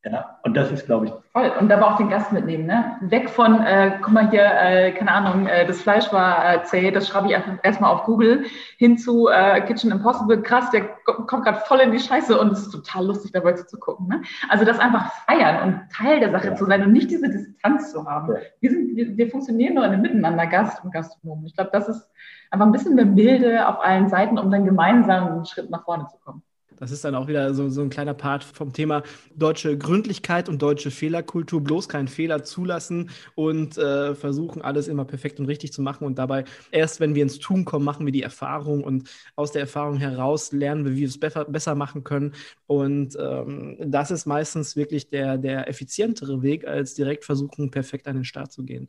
Ja, 0.05 0.41
und 0.43 0.57
das 0.57 0.73
ist, 0.73 0.87
glaube 0.87 1.07
ich. 1.07 1.13
Voll. 1.31 1.53
Und 1.61 1.71
aber 1.71 1.93
auch 1.93 1.97
den 1.97 2.09
Gast 2.09 2.33
mitnehmen, 2.33 2.67
ne? 2.67 2.97
Weg 3.03 3.31
von, 3.31 3.61
äh, 3.61 3.99
guck 4.03 4.13
mal 4.13 4.29
hier, 4.31 4.45
äh, 4.45 4.91
keine 4.91 5.13
Ahnung, 5.13 5.47
äh, 5.47 5.65
das 5.65 5.81
Fleisch 5.81 6.13
war 6.13 6.55
äh, 6.55 6.65
zäh, 6.65 6.91
das 6.91 7.07
schreibe 7.07 7.29
ich 7.29 7.37
einfach 7.37 7.53
erstmal 7.63 7.93
auf 7.93 8.03
Google, 8.03 8.45
hin 8.79 8.99
zu 8.99 9.29
äh, 9.29 9.61
Kitchen 9.61 9.93
Impossible, 9.93 10.43
krass, 10.43 10.71
der 10.71 10.89
kommt 11.05 11.45
gerade 11.45 11.61
voll 11.67 11.79
in 11.79 11.93
die 11.93 12.01
Scheiße 12.01 12.37
und 12.37 12.51
es 12.51 12.63
ist 12.63 12.73
total 12.73 13.07
lustig, 13.07 13.31
dabei 13.31 13.53
zu 13.53 13.79
gucken. 13.79 14.09
Ne? 14.09 14.23
Also 14.49 14.65
das 14.65 14.81
einfach 14.81 15.13
feiern 15.27 15.63
und 15.69 15.93
Teil 15.93 16.19
der 16.19 16.33
Sache 16.33 16.49
ja. 16.49 16.55
zu 16.57 16.65
sein 16.65 16.83
und 16.83 16.93
nicht 16.93 17.09
diese 17.09 17.31
Distanz 17.31 17.93
zu 17.93 18.05
haben. 18.05 18.35
Ja. 18.35 18.41
Wir, 18.59 18.71
sind, 18.71 18.97
wir, 18.97 19.17
wir 19.17 19.31
funktionieren 19.31 19.75
nur 19.75 19.85
in 19.85 19.93
einem 19.93 20.03
Miteinander, 20.03 20.49
Gast 20.49 20.83
und 20.83 20.93
Gastronom. 20.93 21.45
Ich 21.47 21.55
glaube, 21.55 21.71
das 21.73 21.89
ist 21.89 22.11
einfach 22.51 22.67
ein 22.67 22.73
bisschen 22.73 22.97
mehr 22.97 23.07
Milde 23.07 23.69
auf 23.69 23.81
allen 23.81 24.09
Seiten, 24.09 24.37
um 24.37 24.51
dann 24.51 24.65
gemeinsam 24.65 25.29
einen 25.29 25.47
Schritt 25.47 25.71
nach 25.71 25.85
vorne 25.85 26.09
zu 26.09 26.19
kommen. 26.19 26.43
Das 26.83 26.91
ist 26.91 27.05
dann 27.05 27.15
auch 27.15 27.29
wieder 27.29 27.55
so, 27.55 27.69
so 27.69 27.81
ein 27.81 27.91
kleiner 27.91 28.13
Part 28.13 28.43
vom 28.43 28.73
Thema 28.73 29.05
deutsche 29.37 29.79
Gründlichkeit 29.79 30.49
und 30.49 30.61
deutsche 30.61 30.91
Fehlerkultur. 30.91 31.63
Bloß 31.63 31.89
keinen 31.89 32.09
Fehler 32.09 32.43
zulassen 32.43 33.11
und 33.37 33.79
äh, 33.79 34.17
versuchen, 34.17 34.63
alles 34.63 34.89
immer 34.89 35.05
perfekt 35.05 35.39
und 35.39 35.47
richtig 35.47 35.73
zu 35.73 35.81
machen. 35.81 36.05
Und 36.05 36.19
dabei, 36.19 36.45
erst 36.73 36.99
wenn 36.99 37.15
wir 37.15 37.23
ins 37.23 37.39
Tun 37.39 37.65
kommen, 37.65 37.85
machen 37.85 38.05
wir 38.05 38.13
die 38.13 38.25
Erfahrung 38.25 38.83
und 38.83 39.09
aus 39.37 39.53
der 39.53 39.61
Erfahrung 39.61 39.97
heraus 39.99 40.51
lernen 40.51 40.85
wir, 40.85 40.93
wie 40.95 41.03
wir 41.03 41.07
es 41.07 41.21
besser, 41.21 41.45
besser 41.45 41.77
machen 41.77 42.03
können. 42.03 42.33
Und 42.67 43.17
ähm, 43.17 43.77
das 43.79 44.11
ist 44.11 44.27
meistens 44.27 44.75
wirklich 44.75 45.09
der, 45.09 45.39
der 45.39 45.69
effizientere 45.69 46.43
Weg, 46.43 46.67
als 46.67 46.95
direkt 46.95 47.25
versuchen, 47.25 47.71
perfekt 47.71 48.09
an 48.09 48.17
den 48.17 48.25
Start 48.25 48.51
zu 48.51 48.65
gehen. 48.65 48.89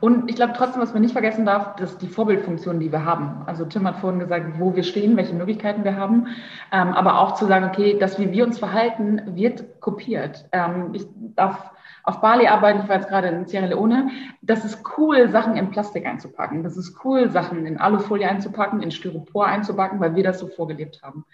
Und 0.00 0.30
ich 0.30 0.36
glaube 0.36 0.54
trotzdem, 0.56 0.80
was 0.80 0.94
man 0.94 1.02
nicht 1.02 1.12
vergessen 1.12 1.44
darf, 1.44 1.78
ist 1.80 2.00
die 2.00 2.08
Vorbildfunktion, 2.08 2.80
die 2.80 2.90
wir 2.90 3.04
haben. 3.04 3.42
Also 3.46 3.66
Tim 3.66 3.86
hat 3.86 3.98
vorhin 3.98 4.20
gesagt, 4.20 4.58
wo 4.58 4.74
wir 4.74 4.84
stehen, 4.84 5.18
welche 5.18 5.34
Möglichkeiten 5.34 5.84
wir 5.84 5.96
haben, 5.96 6.28
ähm, 6.72 6.94
aber 6.94 7.18
auch 7.18 7.25
auch 7.26 7.34
zu 7.34 7.46
sagen, 7.46 7.66
okay, 7.66 7.96
das, 7.98 8.18
wie 8.18 8.30
wir 8.32 8.44
uns 8.44 8.58
verhalten, 8.58 9.36
wird 9.36 9.80
kopiert. 9.80 10.46
Ähm, 10.52 10.90
ich 10.94 11.06
darf 11.34 11.72
auf 12.02 12.20
Bali 12.20 12.46
arbeiten, 12.46 12.80
ich 12.82 12.88
war 12.88 12.96
jetzt 12.96 13.08
gerade 13.08 13.28
in 13.28 13.46
Sierra 13.46 13.66
Leone. 13.66 14.10
Das 14.42 14.64
ist 14.64 14.82
cool, 14.96 15.28
Sachen 15.28 15.56
in 15.56 15.70
Plastik 15.70 16.06
einzupacken. 16.06 16.62
Das 16.62 16.76
ist 16.76 17.04
cool, 17.04 17.30
Sachen 17.30 17.66
in 17.66 17.78
Alufolie 17.78 18.28
einzupacken, 18.28 18.82
in 18.82 18.90
Styropor 18.90 19.46
einzupacken, 19.46 19.98
weil 20.00 20.14
wir 20.14 20.22
das 20.22 20.38
so 20.38 20.46
vorgelebt 20.46 21.02
haben. 21.02 21.24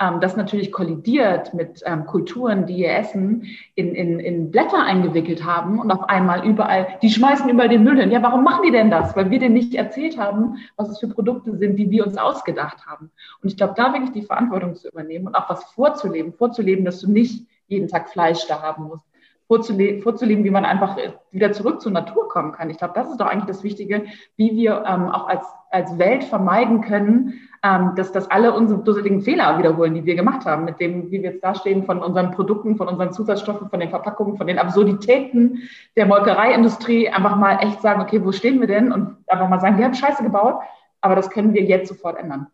Ähm, 0.00 0.20
das 0.20 0.36
natürlich 0.36 0.72
kollidiert 0.72 1.52
mit 1.52 1.82
ähm, 1.84 2.06
Kulturen, 2.06 2.66
die 2.66 2.78
ihr 2.78 2.94
Essen 2.94 3.46
in, 3.74 3.94
in, 3.94 4.18
in 4.18 4.50
Blätter 4.50 4.82
eingewickelt 4.82 5.44
haben 5.44 5.78
und 5.78 5.90
auf 5.90 6.08
einmal 6.08 6.46
überall, 6.46 6.88
die 7.02 7.10
schmeißen 7.10 7.48
überall 7.48 7.68
den 7.68 7.84
Müll 7.84 8.00
hin. 8.00 8.10
Ja, 8.10 8.22
warum 8.22 8.42
machen 8.42 8.62
die 8.64 8.72
denn 8.72 8.90
das? 8.90 9.14
Weil 9.14 9.30
wir 9.30 9.38
denen 9.38 9.54
nicht 9.54 9.74
erzählt 9.74 10.16
haben, 10.16 10.56
was 10.76 10.88
es 10.88 10.98
für 10.98 11.08
Produkte 11.08 11.56
sind, 11.56 11.76
die 11.76 11.90
wir 11.90 12.06
uns 12.06 12.16
ausgedacht 12.16 12.86
haben. 12.86 13.10
Und 13.42 13.50
ich 13.50 13.56
glaube, 13.56 13.74
da 13.76 13.92
wirklich 13.92 14.12
die 14.12 14.22
Verantwortung 14.22 14.74
zu 14.74 14.88
übernehmen 14.88 15.26
und 15.26 15.34
auch 15.34 15.50
was 15.50 15.64
vorzuleben, 15.64 16.32
vorzuleben, 16.32 16.84
dass 16.84 17.00
du 17.00 17.10
nicht 17.10 17.46
jeden 17.66 17.88
Tag 17.88 18.08
Fleisch 18.08 18.46
da 18.48 18.62
haben 18.62 18.84
musst, 18.84 19.06
vorzuleben, 19.50 20.00
vorzuleben, 20.00 20.44
wie 20.44 20.50
man 20.50 20.64
einfach 20.64 20.96
wieder 21.32 21.50
zurück 21.50 21.80
zur 21.80 21.90
Natur 21.90 22.28
kommen 22.28 22.52
kann. 22.52 22.70
Ich 22.70 22.78
glaube, 22.78 22.94
das 22.94 23.10
ist 23.10 23.18
doch 23.18 23.26
eigentlich 23.26 23.46
das 23.46 23.64
Wichtige, 23.64 24.04
wie 24.36 24.52
wir 24.52 24.84
ähm, 24.86 25.08
auch 25.08 25.26
als, 25.26 25.44
als 25.72 25.98
Welt 25.98 26.22
vermeiden 26.22 26.82
können, 26.82 27.40
ähm, 27.64 27.94
dass, 27.96 28.12
dass 28.12 28.30
alle 28.30 28.54
unsere 28.54 28.84
dusseligen 28.84 29.22
Fehler 29.22 29.58
wiederholen, 29.58 29.94
die 29.94 30.04
wir 30.04 30.14
gemacht 30.14 30.46
haben, 30.46 30.66
mit 30.66 30.78
dem, 30.78 31.10
wie 31.10 31.20
wir 31.20 31.32
jetzt 31.32 31.42
dastehen, 31.42 31.82
von 31.82 31.98
unseren 31.98 32.30
Produkten, 32.30 32.76
von 32.76 32.86
unseren 32.86 33.12
Zusatzstoffen, 33.12 33.68
von 33.70 33.80
den 33.80 33.90
Verpackungen, 33.90 34.36
von 34.36 34.46
den 34.46 34.60
Absurditäten 34.60 35.68
der 35.96 36.06
Molkereiindustrie, 36.06 37.08
einfach 37.08 37.34
mal 37.34 37.58
echt 37.60 37.82
sagen, 37.82 38.02
okay, 38.02 38.24
wo 38.24 38.30
stehen 38.30 38.60
wir 38.60 38.68
denn? 38.68 38.92
Und 38.92 39.16
einfach 39.26 39.48
mal 39.48 39.58
sagen, 39.58 39.78
wir 39.78 39.84
haben 39.84 39.94
Scheiße 39.94 40.22
gebaut, 40.22 40.60
aber 41.00 41.16
das 41.16 41.28
können 41.28 41.54
wir 41.54 41.64
jetzt 41.64 41.88
sofort 41.88 42.16
ändern 42.20 42.46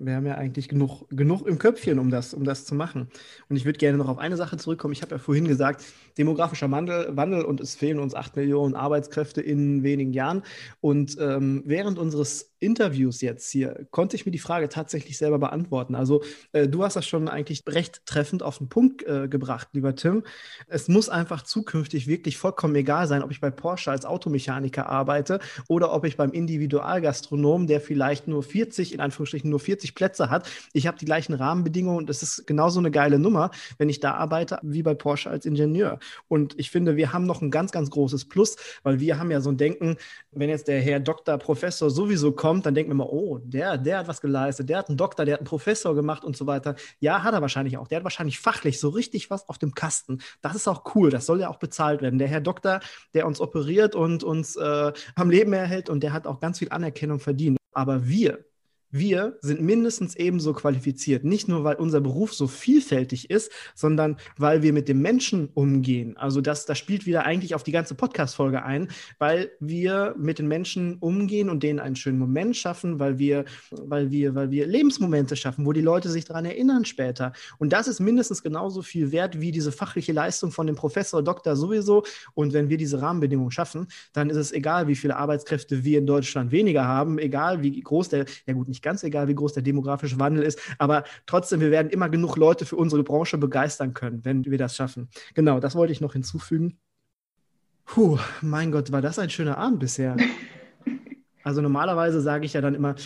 wir 0.00 0.14
haben 0.14 0.26
ja 0.26 0.34
eigentlich 0.34 0.68
genug, 0.68 1.06
genug 1.10 1.46
im 1.46 1.58
Köpfchen, 1.58 1.98
um 1.98 2.10
das, 2.10 2.34
um 2.34 2.44
das 2.44 2.64
zu 2.64 2.74
machen. 2.74 3.08
Und 3.48 3.56
ich 3.56 3.64
würde 3.64 3.78
gerne 3.78 3.98
noch 3.98 4.08
auf 4.08 4.18
eine 4.18 4.36
Sache 4.36 4.56
zurückkommen. 4.56 4.92
Ich 4.92 5.02
habe 5.02 5.12
ja 5.12 5.18
vorhin 5.18 5.46
gesagt, 5.46 5.84
demografischer 6.18 6.70
Wandel, 6.70 7.16
Wandel 7.16 7.44
und 7.44 7.60
es 7.60 7.74
fehlen 7.74 7.98
uns 7.98 8.14
acht 8.14 8.36
Millionen 8.36 8.74
Arbeitskräfte 8.74 9.40
in 9.40 9.82
wenigen 9.82 10.12
Jahren. 10.12 10.42
Und 10.80 11.16
ähm, 11.20 11.62
während 11.66 11.98
unseres 11.98 12.50
Interviews 12.60 13.20
jetzt 13.22 13.50
hier 13.50 13.86
konnte 13.90 14.16
ich 14.16 14.26
mir 14.26 14.32
die 14.32 14.38
Frage 14.38 14.68
tatsächlich 14.68 15.16
selber 15.18 15.38
beantworten. 15.38 15.94
Also 15.94 16.22
äh, 16.52 16.68
du 16.68 16.84
hast 16.84 16.94
das 16.94 17.06
schon 17.06 17.28
eigentlich 17.28 17.62
recht 17.66 18.04
treffend 18.06 18.42
auf 18.42 18.58
den 18.58 18.68
Punkt 18.68 19.02
äh, 19.06 19.28
gebracht, 19.28 19.68
lieber 19.72 19.94
Tim. 19.94 20.24
Es 20.68 20.88
muss 20.88 21.08
einfach 21.08 21.42
zukünftig 21.42 22.06
wirklich 22.06 22.36
vollkommen 22.36 22.74
egal 22.74 23.06
sein, 23.06 23.22
ob 23.22 23.30
ich 23.30 23.40
bei 23.40 23.50
Porsche 23.50 23.90
als 23.90 24.04
Automechaniker 24.04 24.88
arbeite 24.88 25.40
oder 25.68 25.92
ob 25.92 26.04
ich 26.04 26.16
beim 26.16 26.32
Individualgastronom, 26.32 27.66
der 27.66 27.80
vielleicht 27.80 28.28
nur 28.28 28.42
40, 28.42 28.92
in 28.94 29.00
Anführungsstrichen 29.00 29.48
nur 29.48 29.60
40 29.60 29.89
Plätze 29.94 30.30
hat. 30.30 30.48
Ich 30.72 30.86
habe 30.86 30.98
die 30.98 31.04
gleichen 31.04 31.34
Rahmenbedingungen 31.34 31.98
und 31.98 32.10
es 32.10 32.22
ist 32.22 32.46
genauso 32.46 32.78
eine 32.78 32.90
geile 32.90 33.18
Nummer, 33.18 33.50
wenn 33.78 33.88
ich 33.88 34.00
da 34.00 34.14
arbeite, 34.14 34.58
wie 34.62 34.82
bei 34.82 34.94
Porsche 34.94 35.30
als 35.30 35.46
Ingenieur. 35.46 35.98
Und 36.28 36.58
ich 36.58 36.70
finde, 36.70 36.96
wir 36.96 37.12
haben 37.12 37.24
noch 37.24 37.42
ein 37.42 37.50
ganz, 37.50 37.72
ganz 37.72 37.90
großes 37.90 38.26
Plus, 38.26 38.56
weil 38.82 39.00
wir 39.00 39.18
haben 39.18 39.30
ja 39.30 39.40
so 39.40 39.50
ein 39.50 39.56
Denken, 39.56 39.96
wenn 40.32 40.48
jetzt 40.48 40.68
der 40.68 40.80
Herr 40.80 41.00
Doktor, 41.00 41.38
Professor 41.38 41.90
sowieso 41.90 42.32
kommt, 42.32 42.66
dann 42.66 42.74
denkt 42.74 42.88
man 42.88 42.96
immer, 42.96 43.12
oh, 43.12 43.38
der, 43.38 43.78
der 43.78 43.98
hat 43.98 44.08
was 44.08 44.20
geleistet, 44.20 44.68
der 44.68 44.78
hat 44.78 44.88
einen 44.88 44.96
Doktor, 44.96 45.24
der 45.24 45.34
hat 45.34 45.40
einen 45.40 45.46
Professor 45.46 45.94
gemacht 45.94 46.24
und 46.24 46.36
so 46.36 46.46
weiter. 46.46 46.76
Ja, 47.00 47.22
hat 47.22 47.34
er 47.34 47.40
wahrscheinlich 47.40 47.78
auch. 47.78 47.88
Der 47.88 47.96
hat 47.96 48.04
wahrscheinlich 48.04 48.38
fachlich 48.38 48.78
so 48.78 48.90
richtig 48.90 49.30
was 49.30 49.48
auf 49.48 49.58
dem 49.58 49.74
Kasten. 49.74 50.20
Das 50.40 50.54
ist 50.54 50.68
auch 50.68 50.94
cool, 50.94 51.10
das 51.10 51.26
soll 51.26 51.40
ja 51.40 51.48
auch 51.48 51.58
bezahlt 51.58 52.02
werden. 52.02 52.18
Der 52.18 52.28
Herr 52.28 52.40
Doktor, 52.40 52.80
der 53.14 53.26
uns 53.26 53.40
operiert 53.40 53.94
und 53.94 54.22
uns 54.22 54.56
äh, 54.56 54.92
am 55.14 55.30
Leben 55.30 55.52
erhält 55.52 55.88
und 55.88 56.02
der 56.02 56.12
hat 56.12 56.26
auch 56.26 56.40
ganz 56.40 56.58
viel 56.58 56.70
Anerkennung 56.70 57.20
verdient. 57.20 57.58
Aber 57.72 58.06
wir, 58.06 58.44
wir 58.90 59.38
sind 59.40 59.60
mindestens 59.60 60.16
ebenso 60.16 60.52
qualifiziert. 60.52 61.24
Nicht 61.24 61.48
nur, 61.48 61.64
weil 61.64 61.76
unser 61.76 62.00
Beruf 62.00 62.34
so 62.34 62.46
vielfältig 62.46 63.30
ist, 63.30 63.52
sondern 63.74 64.16
weil 64.36 64.62
wir 64.62 64.72
mit 64.72 64.88
dem 64.88 65.00
Menschen 65.00 65.48
umgehen. 65.54 66.16
Also 66.16 66.40
das, 66.40 66.66
das 66.66 66.78
spielt 66.78 67.06
wieder 67.06 67.24
eigentlich 67.24 67.54
auf 67.54 67.62
die 67.62 67.72
ganze 67.72 67.94
Podcast-Folge 67.94 68.64
ein, 68.64 68.88
weil 69.18 69.50
wir 69.60 70.14
mit 70.18 70.38
den 70.38 70.48
Menschen 70.48 70.96
umgehen 70.98 71.48
und 71.48 71.62
denen 71.62 71.78
einen 71.78 71.96
schönen 71.96 72.18
Moment 72.18 72.56
schaffen, 72.56 72.98
weil 72.98 73.18
wir, 73.18 73.44
weil 73.70 74.10
wir, 74.10 74.34
weil 74.34 74.50
wir 74.50 74.66
Lebensmomente 74.66 75.36
schaffen, 75.36 75.66
wo 75.66 75.72
die 75.72 75.80
Leute 75.80 76.08
sich 76.08 76.24
daran 76.24 76.44
erinnern 76.44 76.84
später. 76.84 77.32
Und 77.58 77.72
das 77.72 77.86
ist 77.86 78.00
mindestens 78.00 78.42
genauso 78.42 78.82
viel 78.82 79.12
wert 79.12 79.40
wie 79.40 79.52
diese 79.52 79.72
fachliche 79.72 80.12
Leistung 80.12 80.50
von 80.50 80.66
dem 80.66 80.76
Professor, 80.76 81.22
Doktor 81.22 81.56
sowieso. 81.56 82.04
Und 82.34 82.52
wenn 82.52 82.68
wir 82.68 82.76
diese 82.76 83.00
Rahmenbedingungen 83.00 83.50
schaffen, 83.50 83.86
dann 84.12 84.30
ist 84.30 84.36
es 84.36 84.52
egal, 84.52 84.88
wie 84.88 84.96
viele 84.96 85.16
Arbeitskräfte 85.16 85.84
wir 85.84 85.98
in 85.98 86.06
Deutschland 86.06 86.50
weniger 86.50 86.86
haben, 86.86 87.18
egal 87.18 87.62
wie 87.62 87.80
groß 87.80 88.08
der, 88.08 88.24
ja 88.46 88.54
gut, 88.54 88.68
nicht 88.80 88.82
ganz 88.82 89.02
egal, 89.04 89.28
wie 89.28 89.34
groß 89.34 89.52
der 89.52 89.62
demografische 89.62 90.18
Wandel 90.18 90.42
ist, 90.42 90.58
aber 90.78 91.04
trotzdem, 91.26 91.60
wir 91.60 91.70
werden 91.70 91.90
immer 91.90 92.08
genug 92.08 92.36
Leute 92.36 92.64
für 92.64 92.76
unsere 92.76 93.02
Branche 93.02 93.36
begeistern 93.36 93.92
können, 93.92 94.24
wenn 94.24 94.44
wir 94.44 94.58
das 94.58 94.74
schaffen. 94.74 95.08
Genau, 95.34 95.60
das 95.60 95.74
wollte 95.74 95.92
ich 95.92 96.00
noch 96.00 96.14
hinzufügen. 96.14 96.78
Puh, 97.84 98.18
mein 98.40 98.72
Gott, 98.72 98.90
war 98.90 99.02
das 99.02 99.18
ein 99.18 99.30
schöner 99.30 99.58
Abend 99.58 99.80
bisher. 99.80 100.16
Also 101.42 101.62
normalerweise 101.62 102.20
sage 102.20 102.44
ich 102.44 102.52
ja 102.52 102.60
dann 102.60 102.74
immer, 102.74 102.96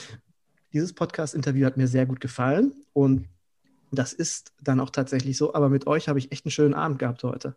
dieses 0.72 0.92
Podcast-Interview 0.92 1.66
hat 1.66 1.76
mir 1.76 1.86
sehr 1.86 2.04
gut 2.04 2.20
gefallen 2.20 2.74
und 2.92 3.28
das 3.92 4.12
ist 4.12 4.52
dann 4.60 4.80
auch 4.80 4.90
tatsächlich 4.90 5.36
so, 5.36 5.54
aber 5.54 5.68
mit 5.68 5.86
euch 5.86 6.08
habe 6.08 6.18
ich 6.18 6.32
echt 6.32 6.44
einen 6.44 6.50
schönen 6.50 6.74
Abend 6.74 6.98
gehabt 6.98 7.22
heute. 7.22 7.54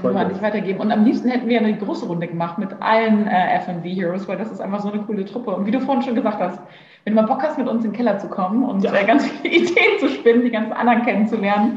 Können 0.00 0.14
wir 0.14 0.28
nicht 0.28 0.42
weitergeben. 0.42 0.80
Und 0.80 0.92
am 0.92 1.04
liebsten 1.04 1.28
hätten 1.28 1.48
wir 1.48 1.58
eine 1.58 1.76
große 1.76 2.06
Runde 2.06 2.26
gemacht 2.26 2.58
mit 2.58 2.70
allen 2.80 3.26
äh, 3.26 3.58
FB 3.60 3.84
Heroes, 3.84 4.26
weil 4.28 4.38
das 4.38 4.50
ist 4.50 4.60
einfach 4.60 4.80
so 4.80 4.90
eine 4.90 5.02
coole 5.02 5.24
Truppe. 5.24 5.54
Und 5.54 5.66
wie 5.66 5.70
du 5.70 5.80
vorhin 5.80 6.02
schon 6.02 6.14
gesagt 6.14 6.40
hast, 6.40 6.60
wenn 7.04 7.14
du 7.14 7.22
mal 7.22 7.26
Bock 7.26 7.42
hast, 7.42 7.58
mit 7.58 7.68
uns 7.68 7.84
in 7.84 7.90
den 7.90 7.96
Keller 7.96 8.18
zu 8.18 8.28
kommen 8.28 8.64
und 8.64 8.82
ja. 8.82 8.94
äh, 8.94 9.04
ganz 9.04 9.26
viele 9.26 9.54
Ideen 9.56 9.98
zu 9.98 10.08
spinnen, 10.08 10.44
die 10.44 10.50
ganzen 10.50 10.72
anderen 10.72 11.02
kennenzulernen, 11.02 11.76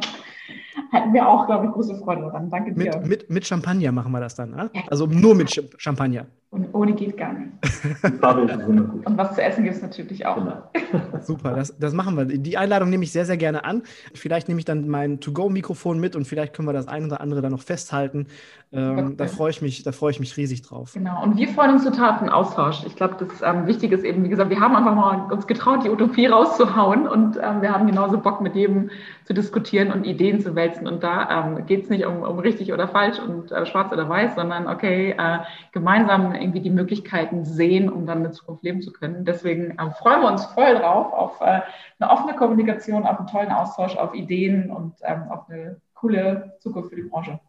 hätten 0.91 1.13
wir 1.13 1.27
auch, 1.27 1.45
glaube 1.45 1.65
ich, 1.65 1.71
große 1.71 1.95
Freude 1.97 2.21
daran. 2.21 2.49
Danke 2.49 2.73
dir. 2.73 2.97
Mit, 2.97 3.07
mit, 3.07 3.29
mit 3.29 3.47
Champagner 3.47 3.91
machen 3.91 4.11
wir 4.11 4.19
das 4.19 4.35
dann, 4.35 4.51
ne? 4.51 4.69
Also 4.89 5.05
nur 5.05 5.35
mit 5.35 5.51
Champagner. 5.77 6.25
Und 6.53 6.71
ohne 6.73 6.93
geht 6.93 7.17
gar 7.17 7.33
nicht. 7.33 7.49
Und 8.03 9.17
was 9.17 9.33
zu 9.33 9.41
essen 9.41 9.63
gibt 9.63 9.75
es 9.75 9.81
natürlich 9.81 10.23
auch. 10.27 10.35
Genau. 10.35 10.61
Super, 11.21 11.55
das, 11.55 11.75
das 11.79 11.93
machen 11.93 12.15
wir. 12.15 12.25
Die 12.25 12.57
Einladung 12.57 12.91
nehme 12.91 13.03
ich 13.03 13.11
sehr, 13.11 13.25
sehr 13.25 13.37
gerne 13.37 13.65
an. 13.65 13.81
Vielleicht 14.13 14.49
nehme 14.49 14.59
ich 14.59 14.65
dann 14.65 14.87
mein 14.87 15.19
To-Go-Mikrofon 15.19 15.99
mit 15.99 16.15
und 16.15 16.27
vielleicht 16.27 16.53
können 16.53 16.67
wir 16.67 16.73
das 16.73 16.87
ein 16.87 17.05
oder 17.05 17.21
andere 17.21 17.41
dann 17.41 17.53
noch 17.53 17.63
festhalten. 17.63 18.27
Ähm, 18.71 19.17
da 19.17 19.25
freue 19.25 19.49
ich 19.49 19.63
mich, 19.63 19.81
da 19.81 19.91
freue 19.91 20.11
ich 20.11 20.19
mich 20.19 20.37
riesig 20.37 20.61
drauf. 20.61 20.93
Genau. 20.93 21.23
Und 21.23 21.37
wir 21.37 21.47
freuen 21.47 21.71
uns 21.71 21.85
total 21.85 22.11
auf 22.11 22.19
den 22.19 22.29
Austausch. 22.29 22.83
Ich 22.85 22.95
glaube, 22.95 23.15
das 23.17 23.41
ähm, 23.41 23.65
Wichtige 23.65 23.95
ist 23.95 24.03
eben, 24.03 24.23
wie 24.23 24.29
gesagt, 24.29 24.51
wir 24.51 24.59
haben 24.59 24.75
einfach 24.75 24.93
mal 24.93 25.31
uns 25.31 25.47
getraut, 25.47 25.83
die 25.83 25.89
Utopie 25.89 26.27
rauszuhauen 26.27 27.07
und 27.07 27.37
ähm, 27.37 27.61
wir 27.63 27.71
haben 27.71 27.87
genauso 27.87 28.19
Bock, 28.19 28.41
mit 28.41 28.55
jedem 28.55 28.91
zu 29.25 29.33
diskutieren 29.33 29.91
und 29.91 30.05
Ideen 30.05 30.39
zu 30.39 30.55
wälzen. 30.55 30.87
Und 30.87 31.03
da 31.03 31.47
ähm, 31.47 31.65
geht 31.65 31.83
es 31.83 31.89
nicht 31.89 32.05
um, 32.05 32.21
um 32.21 32.37
richtig 32.37 32.73
oder 32.73 32.87
falsch 32.87 33.17
und 33.19 33.51
äh, 33.51 33.65
schwarz 33.65 33.91
oder 33.91 34.07
weiß, 34.07 34.35
sondern 34.35 34.67
okay, 34.67 35.15
äh, 35.17 35.39
gemeinsam 35.71 36.33
irgendwie 36.43 36.61
die 36.61 36.69
Möglichkeiten 36.69 37.45
sehen, 37.45 37.89
um 37.89 38.05
dann 38.05 38.19
eine 38.19 38.31
Zukunft 38.31 38.63
leben 38.63 38.81
zu 38.81 38.91
können. 38.91 39.25
Deswegen 39.25 39.71
äh, 39.71 39.91
freuen 39.91 40.21
wir 40.21 40.31
uns 40.31 40.45
voll 40.45 40.75
drauf 40.75 41.11
auf 41.13 41.41
äh, 41.41 41.61
eine 41.99 42.11
offene 42.11 42.35
Kommunikation, 42.35 43.03
auf 43.03 43.17
einen 43.17 43.27
tollen 43.27 43.51
Austausch, 43.51 43.95
auf 43.95 44.13
Ideen 44.13 44.69
und 44.69 44.93
ähm, 45.03 45.23
auf 45.29 45.49
eine 45.49 45.77
coole 45.93 46.53
Zukunft 46.59 46.89
für 46.89 46.97
die 46.97 47.03
Branche. 47.03 47.39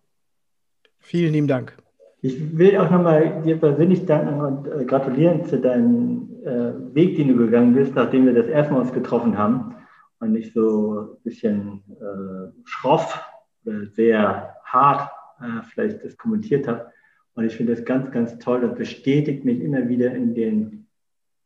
Vielen 1.00 1.32
lieben 1.32 1.48
Dank. 1.48 1.76
Ich 2.22 2.56
will 2.56 2.78
auch 2.78 2.90
nochmal 2.90 3.42
dir 3.42 3.58
persönlich 3.58 4.06
danken 4.06 4.40
und 4.40 4.66
äh, 4.66 4.84
gratulieren 4.86 5.44
zu 5.44 5.60
deinem 5.60 6.30
äh, 6.44 6.94
Weg, 6.94 7.16
den 7.16 7.28
du 7.28 7.36
gegangen 7.36 7.74
bist, 7.74 7.94
nachdem 7.94 8.24
wir 8.24 8.32
das 8.32 8.46
erste 8.46 8.72
Mal 8.72 8.80
uns 8.80 8.92
getroffen 8.92 9.36
haben 9.36 9.74
und 10.20 10.32
nicht 10.32 10.54
so 10.54 11.00
ein 11.00 11.22
bisschen 11.22 11.82
äh, 12.00 12.50
schroff 12.64 13.22
oder 13.66 13.86
sehr 13.88 14.54
hart 14.64 15.10
äh, 15.40 15.62
vielleicht 15.68 16.02
das 16.02 16.16
kommentiert 16.16 16.66
habe. 16.66 16.86
Und 17.34 17.44
ich 17.44 17.56
finde 17.56 17.74
das 17.74 17.84
ganz, 17.84 18.10
ganz 18.10 18.38
toll 18.38 18.64
und 18.64 18.76
bestätigt 18.76 19.44
mich 19.44 19.60
immer 19.60 19.88
wieder 19.88 20.14
in, 20.14 20.34
den, 20.34 20.86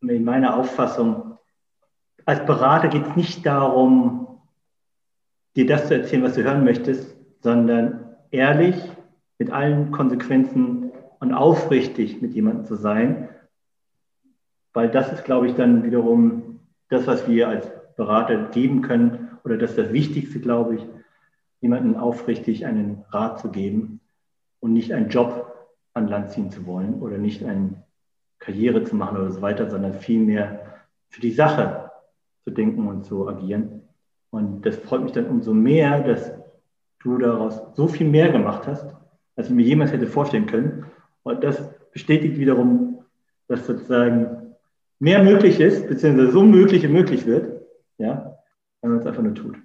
in 0.00 0.24
meiner 0.24 0.56
Auffassung. 0.56 1.38
Als 2.26 2.44
Berater 2.44 2.88
geht 2.88 3.06
es 3.06 3.16
nicht 3.16 3.46
darum, 3.46 4.40
dir 5.56 5.66
das 5.66 5.88
zu 5.88 5.94
erzählen, 5.94 6.22
was 6.22 6.34
du 6.34 6.44
hören 6.44 6.64
möchtest, 6.64 7.16
sondern 7.40 8.16
ehrlich 8.30 8.76
mit 9.38 9.50
allen 9.50 9.90
Konsequenzen 9.90 10.92
und 11.20 11.32
aufrichtig 11.32 12.20
mit 12.20 12.34
jemandem 12.34 12.66
zu 12.66 12.76
sein, 12.76 13.28
weil 14.74 14.90
das 14.90 15.12
ist, 15.12 15.24
glaube 15.24 15.46
ich, 15.46 15.54
dann 15.54 15.84
wiederum 15.84 16.60
das, 16.88 17.06
was 17.06 17.26
wir 17.26 17.48
als 17.48 17.70
Berater 17.96 18.50
geben 18.50 18.82
können 18.82 19.38
oder 19.44 19.56
das 19.56 19.70
ist 19.70 19.78
das 19.78 19.92
Wichtigste, 19.92 20.40
glaube 20.40 20.76
ich, 20.76 20.86
jemandem 21.60 21.96
aufrichtig 21.96 22.66
einen 22.66 23.04
Rat 23.10 23.40
zu 23.40 23.50
geben 23.50 24.00
und 24.60 24.72
nicht 24.72 24.92
einen 24.92 25.08
Job 25.08 25.57
an 25.98 26.08
Land 26.08 26.30
ziehen 26.30 26.50
zu 26.50 26.66
wollen 26.66 26.94
oder 26.94 27.18
nicht 27.18 27.44
eine 27.44 27.82
Karriere 28.38 28.84
zu 28.84 28.96
machen 28.96 29.18
oder 29.18 29.30
so 29.30 29.42
weiter, 29.42 29.68
sondern 29.70 29.94
vielmehr 29.94 30.82
für 31.08 31.20
die 31.20 31.32
Sache 31.32 31.90
zu 32.44 32.50
denken 32.50 32.86
und 32.86 33.04
zu 33.04 33.28
agieren. 33.28 33.82
Und 34.30 34.64
das 34.64 34.76
freut 34.76 35.02
mich 35.02 35.12
dann 35.12 35.26
umso 35.26 35.52
mehr, 35.52 36.00
dass 36.00 36.32
du 37.00 37.18
daraus 37.18 37.60
so 37.74 37.88
viel 37.88 38.08
mehr 38.08 38.30
gemacht 38.30 38.66
hast 38.66 38.94
als 39.38 39.48
ich 39.48 39.54
mir 39.54 39.62
jemals 39.62 39.92
hätte 39.92 40.08
vorstellen 40.08 40.46
können. 40.46 40.86
Und 41.22 41.44
das 41.44 41.70
bestätigt 41.92 42.38
wiederum, 42.38 43.04
dass 43.46 43.64
sozusagen 43.66 44.56
mehr 44.98 45.22
möglich 45.22 45.60
ist, 45.60 45.88
beziehungsweise 45.88 46.32
so 46.32 46.42
möglich 46.42 46.86
möglich 46.88 47.24
wird, 47.24 47.62
ja, 47.98 48.36
wenn 48.82 48.90
man 48.90 48.98
es 48.98 49.06
einfach 49.06 49.22
nur 49.22 49.34
tut. 49.34 49.56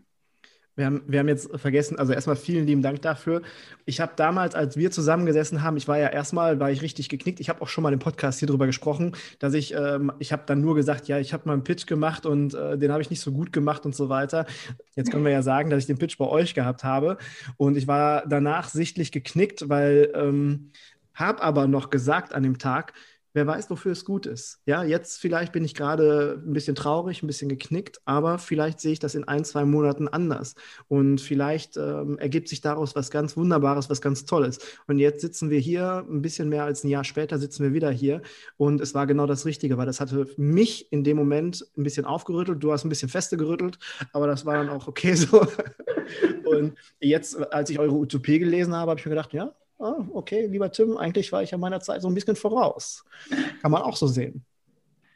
Wir 0.75 0.88
haben, 0.88 1.03
wir 1.05 1.19
haben 1.19 1.27
jetzt 1.27 1.55
vergessen, 1.59 1.99
also 1.99 2.13
erstmal 2.13 2.36
vielen 2.36 2.65
lieben 2.65 2.81
Dank 2.81 3.01
dafür. 3.03 3.43
Ich 3.86 4.01
habe 4.01 4.13
damals, 4.15 4.55
als 4.55 4.75
wir 4.75 4.89
zusammengesessen 4.89 5.62
haben, 5.62 5.77
ich 5.77 5.88
war 5.88 5.99
ja 5.99 6.07
erstmal, 6.07 6.59
war 6.59 6.71
ich 6.71 6.81
richtig 6.81 7.09
geknickt. 7.09 7.39
Ich 7.39 7.49
habe 7.49 7.62
auch 7.62 7.67
schon 7.67 7.83
mal 7.83 7.93
im 7.93 7.99
Podcast 7.99 8.39
hier 8.39 8.47
drüber 8.47 8.65
gesprochen, 8.65 9.15
dass 9.38 9.53
ich, 9.53 9.75
ähm, 9.75 10.12
ich 10.17 10.31
habe 10.31 10.43
dann 10.47 10.62
nur 10.62 10.73
gesagt, 10.73 11.07
ja, 11.07 11.19
ich 11.19 11.31
habe 11.31 11.43
mal 11.45 11.53
einen 11.53 11.63
Pitch 11.63 11.86
gemacht 11.86 12.25
und 12.25 12.55
äh, 12.55 12.77
den 12.77 12.91
habe 12.91 13.03
ich 13.03 13.12
nicht 13.12 13.21
so 13.21 13.31
gut 13.31 13.53
gemacht 13.53 13.86
und 13.86 13.95
so 13.95 14.09
weiter. 14.09 14.47
Jetzt 14.95 15.12
können 15.12 15.25
wir 15.25 15.31
ja 15.31 15.43
sagen, 15.43 15.69
dass 15.69 15.79
ich 15.79 15.88
den 15.88 15.99
Pitch 15.99 16.17
bei 16.17 16.25
euch 16.25 16.55
gehabt 16.55 16.83
habe 16.83 17.17
und 17.57 17.77
ich 17.77 17.88
war 17.88 18.23
danach 18.27 18.67
sichtlich 18.69 19.12
geknickt, 19.12 19.69
weil 19.69 20.12
ähm, 20.15 20.71
habe 21.13 21.43
aber 21.43 21.67
noch 21.67 21.91
gesagt 21.91 22.33
an 22.33 22.41
dem 22.41 22.57
Tag, 22.57 22.93
wer 23.33 23.47
weiß, 23.47 23.69
wofür 23.69 23.91
es 23.91 24.05
gut 24.05 24.25
ist. 24.25 24.61
Ja, 24.65 24.83
jetzt 24.83 25.19
vielleicht 25.19 25.51
bin 25.51 25.65
ich 25.65 25.73
gerade 25.73 26.41
ein 26.45 26.53
bisschen 26.53 26.75
traurig, 26.75 27.23
ein 27.23 27.27
bisschen 27.27 27.49
geknickt, 27.49 28.01
aber 28.05 28.37
vielleicht 28.37 28.79
sehe 28.79 28.93
ich 28.93 28.99
das 28.99 29.15
in 29.15 29.27
ein, 29.27 29.43
zwei 29.43 29.65
Monaten 29.65 30.07
anders. 30.07 30.55
Und 30.87 31.19
vielleicht 31.19 31.77
ähm, 31.77 32.17
ergibt 32.19 32.47
sich 32.47 32.61
daraus 32.61 32.95
was 32.95 33.11
ganz 33.11 33.35
Wunderbares, 33.35 33.89
was 33.89 34.01
ganz 34.01 34.25
Tolles. 34.25 34.59
Und 34.87 34.99
jetzt 34.99 35.21
sitzen 35.21 35.49
wir 35.49 35.59
hier, 35.59 36.05
ein 36.09 36.21
bisschen 36.21 36.49
mehr 36.49 36.63
als 36.63 36.83
ein 36.83 36.89
Jahr 36.89 37.03
später 37.03 37.39
sitzen 37.39 37.63
wir 37.63 37.73
wieder 37.73 37.91
hier. 37.91 38.21
Und 38.57 38.81
es 38.81 38.93
war 38.93 39.07
genau 39.07 39.25
das 39.25 39.45
Richtige, 39.45 39.77
weil 39.77 39.85
das 39.85 39.99
hatte 39.99 40.27
mich 40.37 40.91
in 40.91 41.03
dem 41.03 41.17
Moment 41.17 41.65
ein 41.77 41.83
bisschen 41.83 42.05
aufgerüttelt. 42.05 42.63
Du 42.63 42.71
hast 42.71 42.85
ein 42.85 42.89
bisschen 42.89 43.09
feste 43.09 43.37
gerüttelt, 43.37 43.79
aber 44.13 44.27
das 44.27 44.45
war 44.45 44.55
dann 44.55 44.69
auch 44.69 44.87
okay 44.87 45.15
so. 45.15 45.45
Und 46.45 46.75
jetzt, 46.99 47.37
als 47.51 47.69
ich 47.69 47.79
eure 47.79 47.95
Utopie 47.95 48.37
gelesen 48.37 48.75
habe, 48.75 48.91
habe 48.91 48.99
ich 48.99 49.05
mir 49.05 49.11
gedacht, 49.11 49.33
ja, 49.33 49.55
ah, 49.79 49.95
okay, 50.13 50.47
lieber 50.47 50.71
Tim, 50.71 50.97
eigentlich 50.97 51.31
war 51.31 51.43
ich 51.43 51.51
ja 51.51 51.57
meiner 51.57 51.79
Zeit 51.79 52.01
so 52.01 52.07
ein 52.07 52.13
bisschen 52.13 52.36
voraus. 52.36 53.03
Kann 53.62 53.71
man 53.71 53.81
auch 53.81 53.95
so 53.95 54.07
sehen. 54.07 54.45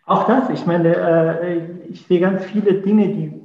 Auch 0.06 0.26
das, 0.26 0.50
ich 0.50 0.65
meine, 0.65 0.96
äh, 0.96 1.60
ich 1.89 2.06
sehe 2.08 2.20
ganz 2.20 2.43
viele 2.46 2.76
Dinge, 2.76 3.08
die 3.10 3.41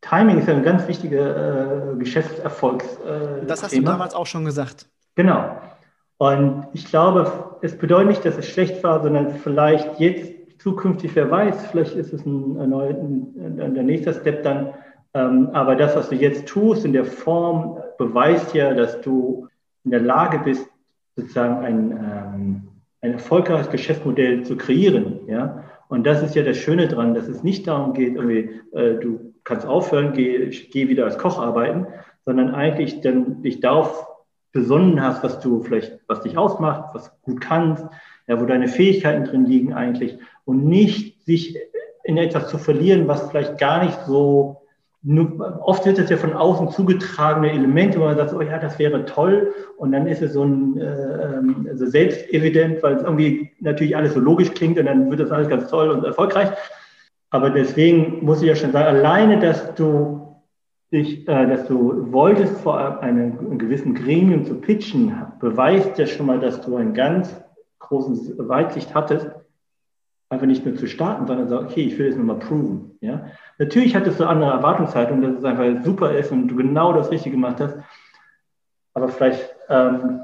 Timing 0.00 0.38
ist 0.38 0.48
ja 0.48 0.54
ein 0.54 0.62
ganz 0.62 0.86
wichtiger 0.86 1.92
äh, 1.92 1.96
Geschäftserfolgs. 1.96 2.86
Äh, 2.98 3.46
das 3.46 3.62
hast 3.62 3.70
Thema. 3.70 3.86
du 3.86 3.92
damals 3.92 4.14
auch 4.14 4.26
schon 4.26 4.44
gesagt. 4.44 4.86
Genau. 5.14 5.58
Und 6.18 6.68
ich 6.72 6.86
glaube, 6.86 7.56
es 7.62 7.76
bedeutet 7.76 8.08
nicht, 8.08 8.24
dass 8.24 8.36
es 8.36 8.46
schlecht 8.46 8.82
war, 8.84 9.02
sondern 9.02 9.34
vielleicht 9.34 9.98
jetzt 9.98 10.60
zukünftig, 10.60 11.14
wer 11.14 11.30
weiß, 11.30 11.66
vielleicht 11.66 11.94
ist 11.96 12.12
es 12.12 12.24
ein, 12.24 12.58
ein, 12.60 12.72
ein, 12.72 13.60
ein 13.60 13.74
der 13.74 13.82
nächste 13.82 14.14
Step 14.14 14.42
dann. 14.42 14.74
Ähm, 15.14 15.50
aber 15.52 15.76
das, 15.76 15.96
was 15.96 16.08
du 16.08 16.16
jetzt 16.16 16.46
tust 16.46 16.84
in 16.84 16.92
der 16.92 17.04
Form, 17.04 17.78
beweist 17.98 18.54
ja, 18.54 18.72
dass 18.74 19.00
du 19.00 19.48
in 19.84 19.90
der 19.90 20.00
Lage 20.00 20.38
bist, 20.38 20.66
sozusagen 21.16 21.64
ein, 21.64 21.90
ähm, 21.92 22.62
ein 23.00 23.12
erfolgreiches 23.12 23.70
Geschäftsmodell 23.70 24.44
zu 24.44 24.56
kreieren. 24.56 25.20
Ja? 25.28 25.64
Und 25.88 26.06
das 26.06 26.22
ist 26.22 26.34
ja 26.34 26.42
das 26.42 26.56
Schöne 26.56 26.88
dran, 26.88 27.14
dass 27.14 27.28
es 27.28 27.42
nicht 27.42 27.66
darum 27.66 27.92
geht, 27.92 28.16
irgendwie, 28.16 28.60
äh, 28.72 28.98
du 28.98 29.34
kannst 29.44 29.66
aufhören, 29.66 30.12
geh, 30.14 30.48
geh 30.48 30.88
wieder 30.88 31.04
als 31.04 31.18
Koch 31.18 31.38
arbeiten, 31.38 31.86
sondern 32.24 32.54
eigentlich 32.54 33.02
dann 33.02 33.42
dich 33.42 33.60
darauf 33.60 34.06
besonnen 34.52 35.02
hast, 35.02 35.22
was 35.22 35.40
du 35.40 35.62
vielleicht, 35.62 35.98
was 36.06 36.22
dich 36.22 36.38
ausmacht, 36.38 36.94
was 36.94 37.10
du 37.10 37.32
gut 37.32 37.40
kannst, 37.40 37.84
ja, 38.26 38.40
wo 38.40 38.46
deine 38.46 38.68
Fähigkeiten 38.68 39.24
drin 39.24 39.44
liegen 39.44 39.74
eigentlich 39.74 40.16
und 40.44 40.64
nicht 40.64 41.24
sich 41.24 41.58
in 42.04 42.16
etwas 42.16 42.48
zu 42.48 42.56
verlieren, 42.58 43.08
was 43.08 43.28
vielleicht 43.28 43.58
gar 43.58 43.84
nicht 43.84 43.98
so 44.06 44.63
nur, 45.06 45.60
oft 45.62 45.84
wird 45.84 45.98
es 45.98 46.08
ja 46.08 46.16
von 46.16 46.32
außen 46.32 46.70
zugetragene 46.70 47.52
Elemente, 47.52 48.00
wo 48.00 48.04
man 48.04 48.16
sagt, 48.16 48.32
oh 48.32 48.40
ja, 48.40 48.58
das 48.58 48.78
wäre 48.78 49.04
toll. 49.04 49.52
Und 49.76 49.92
dann 49.92 50.06
ist 50.06 50.22
es 50.22 50.32
so 50.32 50.44
ein 50.44 50.78
äh, 50.78 51.68
also 51.68 51.86
selbstevident, 51.86 52.82
weil 52.82 52.94
es 52.94 53.02
irgendwie 53.02 53.50
natürlich 53.60 53.94
alles 53.94 54.14
so 54.14 54.20
logisch 54.20 54.52
klingt 54.54 54.78
und 54.78 54.86
dann 54.86 55.10
wird 55.10 55.20
das 55.20 55.30
alles 55.30 55.48
ganz 55.48 55.68
toll 55.68 55.90
und 55.90 56.04
erfolgreich. 56.04 56.48
Aber 57.28 57.50
deswegen 57.50 58.24
muss 58.24 58.40
ich 58.40 58.48
ja 58.48 58.56
schon 58.56 58.72
sagen, 58.72 58.96
alleine, 58.96 59.38
dass 59.38 59.74
du 59.74 60.40
dich, 60.90 61.28
äh, 61.28 61.46
dass 61.48 61.66
du 61.66 62.10
wolltest, 62.10 62.56
vor 62.60 63.02
einem 63.02 63.58
gewissen 63.58 63.94
Gremium 63.94 64.46
zu 64.46 64.54
pitchen, 64.54 65.14
beweist 65.38 65.98
ja 65.98 66.06
schon 66.06 66.26
mal, 66.26 66.40
dass 66.40 66.62
du 66.62 66.76
einen 66.76 66.94
ganz 66.94 67.36
großen 67.80 68.38
Weitsicht 68.48 68.94
hattest 68.94 69.30
einfach 70.34 70.46
nicht 70.46 70.64
mehr 70.64 70.74
zu 70.74 70.86
starten, 70.86 71.26
sondern 71.26 71.48
sagen, 71.48 71.66
okay, 71.66 71.82
ich 71.82 71.98
will 71.98 72.08
es 72.08 72.16
nochmal 72.16 72.38
proven. 72.38 72.98
Ja? 73.00 73.30
Natürlich 73.58 73.94
hattest 73.94 74.20
du 74.20 74.24
andere 74.24 74.50
Erwartungshaltung, 74.50 75.22
dass 75.22 75.38
es 75.38 75.44
einfach 75.44 75.84
super 75.84 76.16
ist 76.16 76.30
und 76.30 76.48
du 76.48 76.56
genau 76.56 76.92
das 76.92 77.10
Richtige 77.10 77.36
gemacht 77.36 77.60
hast. 77.60 77.78
Aber 78.92 79.08
vielleicht 79.08 79.54
ähm, 79.68 80.20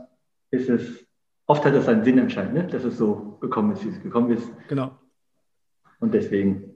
ist 0.50 0.68
es, 0.68 1.06
oft 1.46 1.64
hat 1.64 1.74
es 1.74 1.88
einen 1.88 2.04
Sinn 2.04 2.20
anscheinend, 2.20 2.54
ne? 2.54 2.66
dass 2.66 2.84
es 2.84 2.98
so 2.98 3.38
gekommen 3.40 3.72
ist, 3.72 3.84
wie 3.84 3.88
es 3.88 4.02
gekommen 4.02 4.30
ist. 4.30 4.50
Genau. 4.68 4.98
Und 6.00 6.14
deswegen 6.14 6.74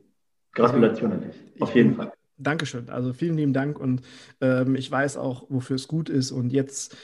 Gratulation 0.52 1.12
an 1.12 1.20
dich. 1.20 1.36
Auf 1.60 1.74
jeden 1.74 1.94
Fall. 1.94 2.12
Dankeschön. 2.36 2.88
Also 2.88 3.12
vielen 3.12 3.36
lieben 3.36 3.52
Dank 3.52 3.78
und 3.78 4.02
ähm, 4.40 4.74
ich 4.74 4.90
weiß 4.90 5.16
auch, 5.16 5.46
wofür 5.48 5.76
es 5.76 5.88
gut 5.88 6.08
ist. 6.08 6.32
Und 6.32 6.52
jetzt 6.52 6.96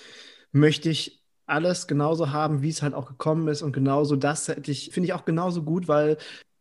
möchte 0.53 0.91
ich 0.91 1.20
alles 1.51 1.87
genauso 1.87 2.31
haben, 2.33 2.63
wie 2.63 2.69
es 2.71 2.83
halt 2.83 2.95
auch 2.95 3.07
gekommen 3.09 3.49
ist. 3.49 3.63
Und 3.63 3.73
genauso 3.73 4.17
das 4.17 4.49
hätte 4.49 4.71
ich, 4.71 4.91
finde 4.93 5.07
ich 5.09 5.13
auch 5.15 5.25
genauso 5.25 5.63
gut, 5.63 5.89
weil 5.89 6.17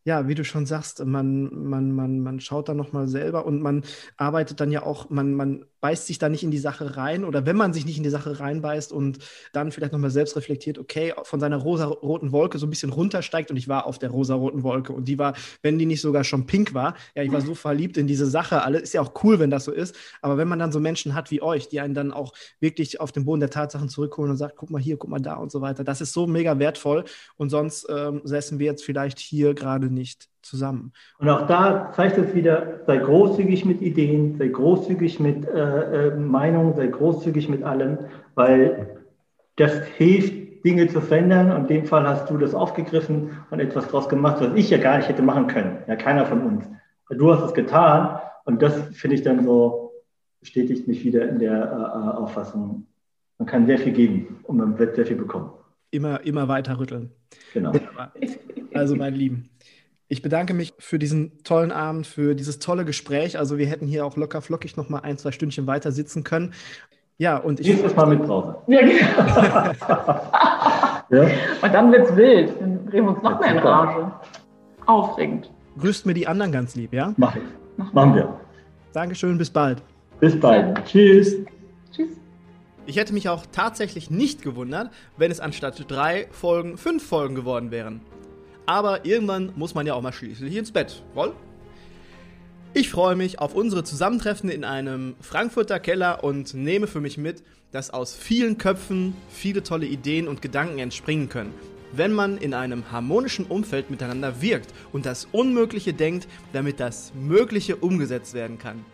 ja, 0.06 0.28
wie 0.28 0.36
du 0.36 0.44
schon 0.44 0.66
sagst, 0.66 1.06
man, 1.06 1.54
man, 1.70 1.92
man, 1.92 2.20
man 2.22 2.40
schaut 2.40 2.70
dann 2.70 2.78
nochmal 2.78 3.08
selber 3.08 3.46
und 3.46 3.62
man 3.62 3.84
arbeitet 4.18 4.60
dann 4.60 4.72
ja 4.72 4.84
auch, 4.84 5.10
man, 5.10 5.34
man 5.36 5.66
beißt 5.82 6.08
sich 6.08 6.18
da 6.20 6.30
nicht 6.30 6.44
in 6.44 6.52
die 6.52 6.58
Sache 6.58 6.98
rein 6.98 7.24
oder 7.24 7.46
wenn 7.46 7.56
man 7.56 7.74
sich 7.74 7.86
nicht 7.86 7.98
in 7.98 8.04
die 8.04 8.10
Sache 8.10 8.40
reinbeißt 8.40 8.92
und 8.92 9.20
dann 9.54 9.72
vielleicht 9.72 9.94
nochmal 9.94 10.10
selbst 10.10 10.36
reflektiert, 10.36 10.78
okay, 10.78 11.14
von 11.24 11.40
seiner 11.40 11.58
rosa-roten 11.58 12.32
Wolke 12.32 12.58
so 12.58 12.68
ein 12.68 12.70
bisschen 12.70 12.92
runtersteigt 12.92 13.52
und 13.52 13.58
ich 13.58 13.68
war 13.68 13.86
auf 13.86 14.00
der 14.00 14.10
rosa-roten 14.10 14.64
Wolke 14.64 14.94
und 14.94 15.08
die 15.08 15.20
war, 15.20 15.34
wenn 15.62 15.80
die 15.80 15.86
nicht 15.86 16.02
sogar 16.02 16.24
schon 16.24 16.46
pink 16.46 16.74
war, 16.74 16.96
ja, 17.16 17.24
ich 17.24 17.32
war 17.32 17.42
so 17.42 17.56
verliebt 17.56 17.98
in 17.98 18.08
diese 18.08 18.26
Sache, 18.26 18.64
alles 18.64 18.82
ist 18.84 18.94
ja 18.94 19.02
auch 19.02 19.14
cool, 19.24 19.40
wenn 19.40 19.50
das 19.50 19.66
so 19.66 19.72
ist, 19.72 19.96
aber 20.22 20.38
wenn 20.38 20.48
man 20.48 20.60
dann 20.60 20.72
so 20.72 20.80
Menschen 20.80 21.16
hat 21.16 21.32
wie 21.32 21.42
euch, 21.42 21.70
die 21.70 21.80
einen 21.80 21.94
dann 21.94 22.12
auch 22.12 22.34
wirklich 22.60 23.00
auf 23.00 23.12
den 23.12 23.26
Boden 23.26 23.40
der 23.40 23.50
Tatsachen 23.50 23.90
zurückholen 23.90 24.32
und 24.32 24.38
sagt, 24.38 24.56
guck 24.58 24.70
mal 24.70 24.82
hier, 24.82 24.98
guck 24.98 25.10
mal 25.10 25.20
da 25.20 25.36
und 25.36 25.52
so 25.52 25.62
weiter, 25.62 25.84
das 25.84 26.02
ist 26.02 26.14
so 26.14 26.28
mega 26.28 26.60
wertvoll 26.60 27.06
und 27.38 27.50
sonst 27.50 27.88
ähm, 27.90 28.22
säßen 28.24 28.60
wir 28.60 28.66
jetzt 28.66 28.84
vielleicht 28.84 29.20
hier 29.20 29.54
gerade 29.54 29.88
nicht 29.88 30.30
zusammen. 30.50 30.92
Und 31.20 31.30
auch 31.30 31.48
da 31.48 31.92
zeigt 31.94 32.18
es 32.18 32.34
wieder, 32.34 32.82
sei 32.88 32.98
großzügig 32.98 33.66
mit 33.66 33.82
Ideen, 33.82 34.38
sei 34.38 34.48
großzügig 34.48 35.20
mit 35.20 35.48
äh, 35.48 36.08
äh, 36.08 36.16
Meinungen, 36.16 36.76
sei 36.76 36.88
großzügig 36.88 37.50
mit 37.50 37.64
allem, 37.64 38.00
weil 38.36 38.98
das 39.56 39.84
hilft, 39.98 40.66
Dinge 40.66 40.88
zu 40.88 41.00
verändern. 41.02 41.52
Und 41.52 41.70
in 41.70 41.82
dem 41.82 41.86
Fall 41.86 42.08
hast 42.08 42.30
du 42.30 42.38
das 42.38 42.54
aufgegriffen 42.54 43.32
und 43.50 43.60
etwas 43.60 43.86
daraus 43.86 44.10
gemacht, 44.10 44.38
was 44.42 44.54
ich 44.56 44.70
ja 44.70 44.78
gar 44.78 44.98
nicht 44.98 45.08
hätte 45.08 45.22
machen 45.22 45.48
können. 45.48 45.78
Ja, 45.88 45.96
keiner 45.96 46.26
von 46.26 46.42
uns. 46.42 46.66
Du 47.10 47.34
hast 47.34 47.44
es 47.44 47.54
getan 47.54 48.20
und 48.46 48.62
das 48.62 48.76
finde 48.94 49.16
ich 49.16 49.24
dann 49.24 49.44
so, 49.44 49.92
bestätigt 50.42 50.88
mich 50.88 51.04
wieder 51.04 51.28
in 51.28 51.40
der 51.40 51.54
äh, 51.54 52.18
Auffassung, 52.18 52.86
man 53.38 53.48
kann 53.48 53.66
sehr 53.66 53.80
viel 53.80 53.94
geben 53.94 54.40
und 54.44 54.58
man 54.58 54.78
wird 54.78 54.96
sehr 54.96 55.06
viel 55.06 55.16
bekommen. 55.16 55.52
Immer, 55.92 56.24
immer 56.26 56.48
weiter 56.48 56.78
rütteln. 56.78 57.12
Genau. 57.54 57.72
Also, 58.74 58.96
meine 58.96 59.16
Lieben, 59.16 59.50
ich 60.10 60.24
bedanke 60.24 60.56
mich 60.56 60.74
für 60.80 60.98
diesen 60.98 61.44
tollen 61.44 61.72
Abend, 61.72 62.08
für 62.08 62.36
dieses 62.36 62.58
tolle 62.58 62.84
Gespräch. 62.84 63.38
Also 63.38 63.60
wir 63.60 63.68
hätten 63.68 63.86
hier 63.86 64.06
auch 64.06 64.18
locker 64.18 64.42
flockig 64.42 64.76
noch 64.76 64.90
mal 64.90 65.00
ein, 65.00 65.20
zwei 65.20 65.32
Stündchen 65.32 65.68
weiter 65.68 65.92
sitzen 65.92 66.24
können. 66.24 66.54
Ja, 67.20 67.38
und 67.38 67.60
ich. 67.60 67.68
Nächstes 67.68 67.96
Mal 67.96 68.08
mit 68.08 68.24
Brause. 68.24 68.56
Ja, 68.68 68.82
genau. 68.82 68.94
ja. 71.24 71.30
Und 71.62 71.74
dann 71.74 71.92
wird's 71.92 72.16
wild. 72.16 72.60
Dann 72.60 72.86
drehen 72.88 73.06
wir 73.06 73.12
uns 73.12 73.22
noch 73.22 73.40
mehr 73.40 73.52
in 73.52 73.60
Rage. 73.60 74.12
Aufregend. 74.88 75.52
Grüßt 75.78 76.08
mir 76.08 76.16
die 76.16 76.28
anderen 76.28 76.52
ganz 76.52 76.76
lieb, 76.76 76.94
ja? 76.94 77.14
Mach 77.18 77.36
ich. 77.36 77.44
Machen 77.94 78.16
wir. 78.16 78.40
Dankeschön, 78.94 79.38
bis 79.38 79.50
bald. 79.50 79.84
Bis 80.20 80.40
bald. 80.40 80.84
Tschüss. 80.86 81.36
Tschüss. 81.92 82.10
Ich 82.86 82.98
hätte 82.98 83.14
mich 83.14 83.30
auch 83.30 83.46
tatsächlich 83.52 84.10
nicht 84.10 84.42
gewundert, 84.42 84.90
wenn 85.18 85.30
es 85.30 85.40
anstatt 85.40 85.86
drei 85.88 86.28
Folgen 86.32 86.78
fünf 86.78 87.08
Folgen 87.08 87.36
geworden 87.36 87.70
wären. 87.70 88.02
Aber 88.70 89.04
irgendwann 89.04 89.52
muss 89.56 89.74
man 89.74 89.88
ja 89.88 89.96
auch 89.96 90.02
mal 90.04 90.14
schließlich 90.14 90.56
ins 90.56 90.72
Bett, 90.72 91.02
woll? 91.16 91.34
Ich 92.76 92.92
freue 92.92 93.16
mich 93.16 93.40
auf 93.40 93.56
unsere 93.56 93.84
Zusammentreffen 93.84 94.48
in 94.48 94.64
einem 94.64 95.16
Frankfurter 95.22 95.80
Keller 95.80 96.24
und 96.24 96.54
nehme 96.54 96.86
für 96.86 97.02
mich 97.02 97.18
mit, 97.18 97.42
dass 97.72 97.90
aus 97.90 98.14
vielen 98.14 98.60
Köpfen 98.60 99.16
viele 99.32 99.64
tolle 99.64 99.88
Ideen 99.88 100.28
und 100.28 100.44
Gedanken 100.44 100.78
entspringen 100.78 101.30
können, 101.30 101.52
wenn 101.94 102.14
man 102.14 102.38
in 102.38 102.54
einem 102.54 102.92
harmonischen 102.92 103.48
Umfeld 103.48 103.90
miteinander 103.90 104.40
wirkt 104.40 104.72
und 104.94 105.08
das 105.08 105.28
Unmögliche 105.32 105.94
denkt, 105.94 106.28
damit 106.54 106.80
das 106.80 107.12
Mögliche 107.16 107.76
umgesetzt 107.76 108.36
werden 108.36 108.60
kann. 108.60 108.86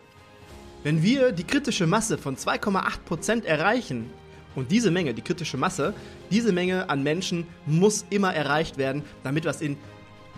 Wenn 0.84 1.04
wir 1.04 1.34
die 1.34 1.44
kritische 1.44 1.86
Masse 1.86 2.18
von 2.18 2.38
2,8% 2.38 3.44
erreichen, 3.44 4.10
und 4.56 4.72
diese 4.72 4.92
Menge, 4.92 5.14
die 5.14 5.22
kritische 5.22 5.58
Masse, 5.58 5.94
diese 6.32 6.52
Menge 6.52 6.90
an 6.90 7.04
Menschen 7.04 7.46
muss 7.66 8.06
immer 8.10 8.34
erreicht 8.34 8.78
werden, 8.78 9.04
damit 9.24 9.46
was 9.46 9.62
in 9.62 9.78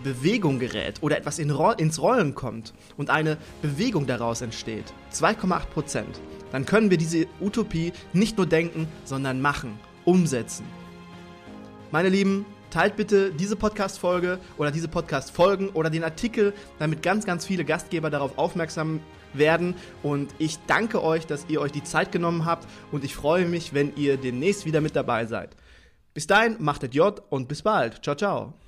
Bewegung 0.02 0.58
gerät 0.58 1.02
oder 1.02 1.16
etwas 1.16 1.38
in 1.38 1.50
Ro 1.50 1.72
ins 1.72 2.00
Rollen 2.00 2.34
kommt 2.34 2.72
und 2.96 3.10
eine 3.10 3.36
Bewegung 3.62 4.06
daraus 4.06 4.42
entsteht. 4.42 4.92
2,8 5.12 5.66
Prozent. 5.66 6.20
Dann 6.52 6.64
können 6.64 6.90
wir 6.90 6.98
diese 6.98 7.26
Utopie 7.40 7.92
nicht 8.12 8.36
nur 8.36 8.46
denken, 8.46 8.86
sondern 9.04 9.40
machen, 9.40 9.78
umsetzen. 10.04 10.64
Meine 11.90 12.08
Lieben, 12.08 12.46
teilt 12.70 12.96
bitte 12.96 13.32
diese 13.32 13.56
Podcast-Folge 13.56 14.38
oder 14.56 14.70
diese 14.70 14.88
Podcast-Folgen 14.88 15.70
oder 15.70 15.90
den 15.90 16.04
Artikel, 16.04 16.52
damit 16.78 17.02
ganz, 17.02 17.24
ganz 17.24 17.46
viele 17.46 17.64
Gastgeber 17.64 18.10
darauf 18.10 18.36
aufmerksam 18.36 19.00
werden. 19.38 19.74
Und 20.02 20.34
ich 20.38 20.58
danke 20.66 21.02
euch, 21.02 21.26
dass 21.26 21.46
ihr 21.48 21.60
euch 21.60 21.72
die 21.72 21.84
Zeit 21.84 22.12
genommen 22.12 22.44
habt 22.44 22.66
und 22.92 23.04
ich 23.04 23.14
freue 23.14 23.46
mich, 23.46 23.74
wenn 23.74 23.94
ihr 23.96 24.16
demnächst 24.16 24.66
wieder 24.66 24.80
mit 24.80 24.96
dabei 24.96 25.26
seid. 25.26 25.56
Bis 26.14 26.26
dahin, 26.26 26.56
macht 26.58 26.82
es 26.82 26.94
J 26.94 27.22
und 27.30 27.48
bis 27.48 27.62
bald. 27.62 28.02
Ciao, 28.02 28.16
ciao. 28.16 28.67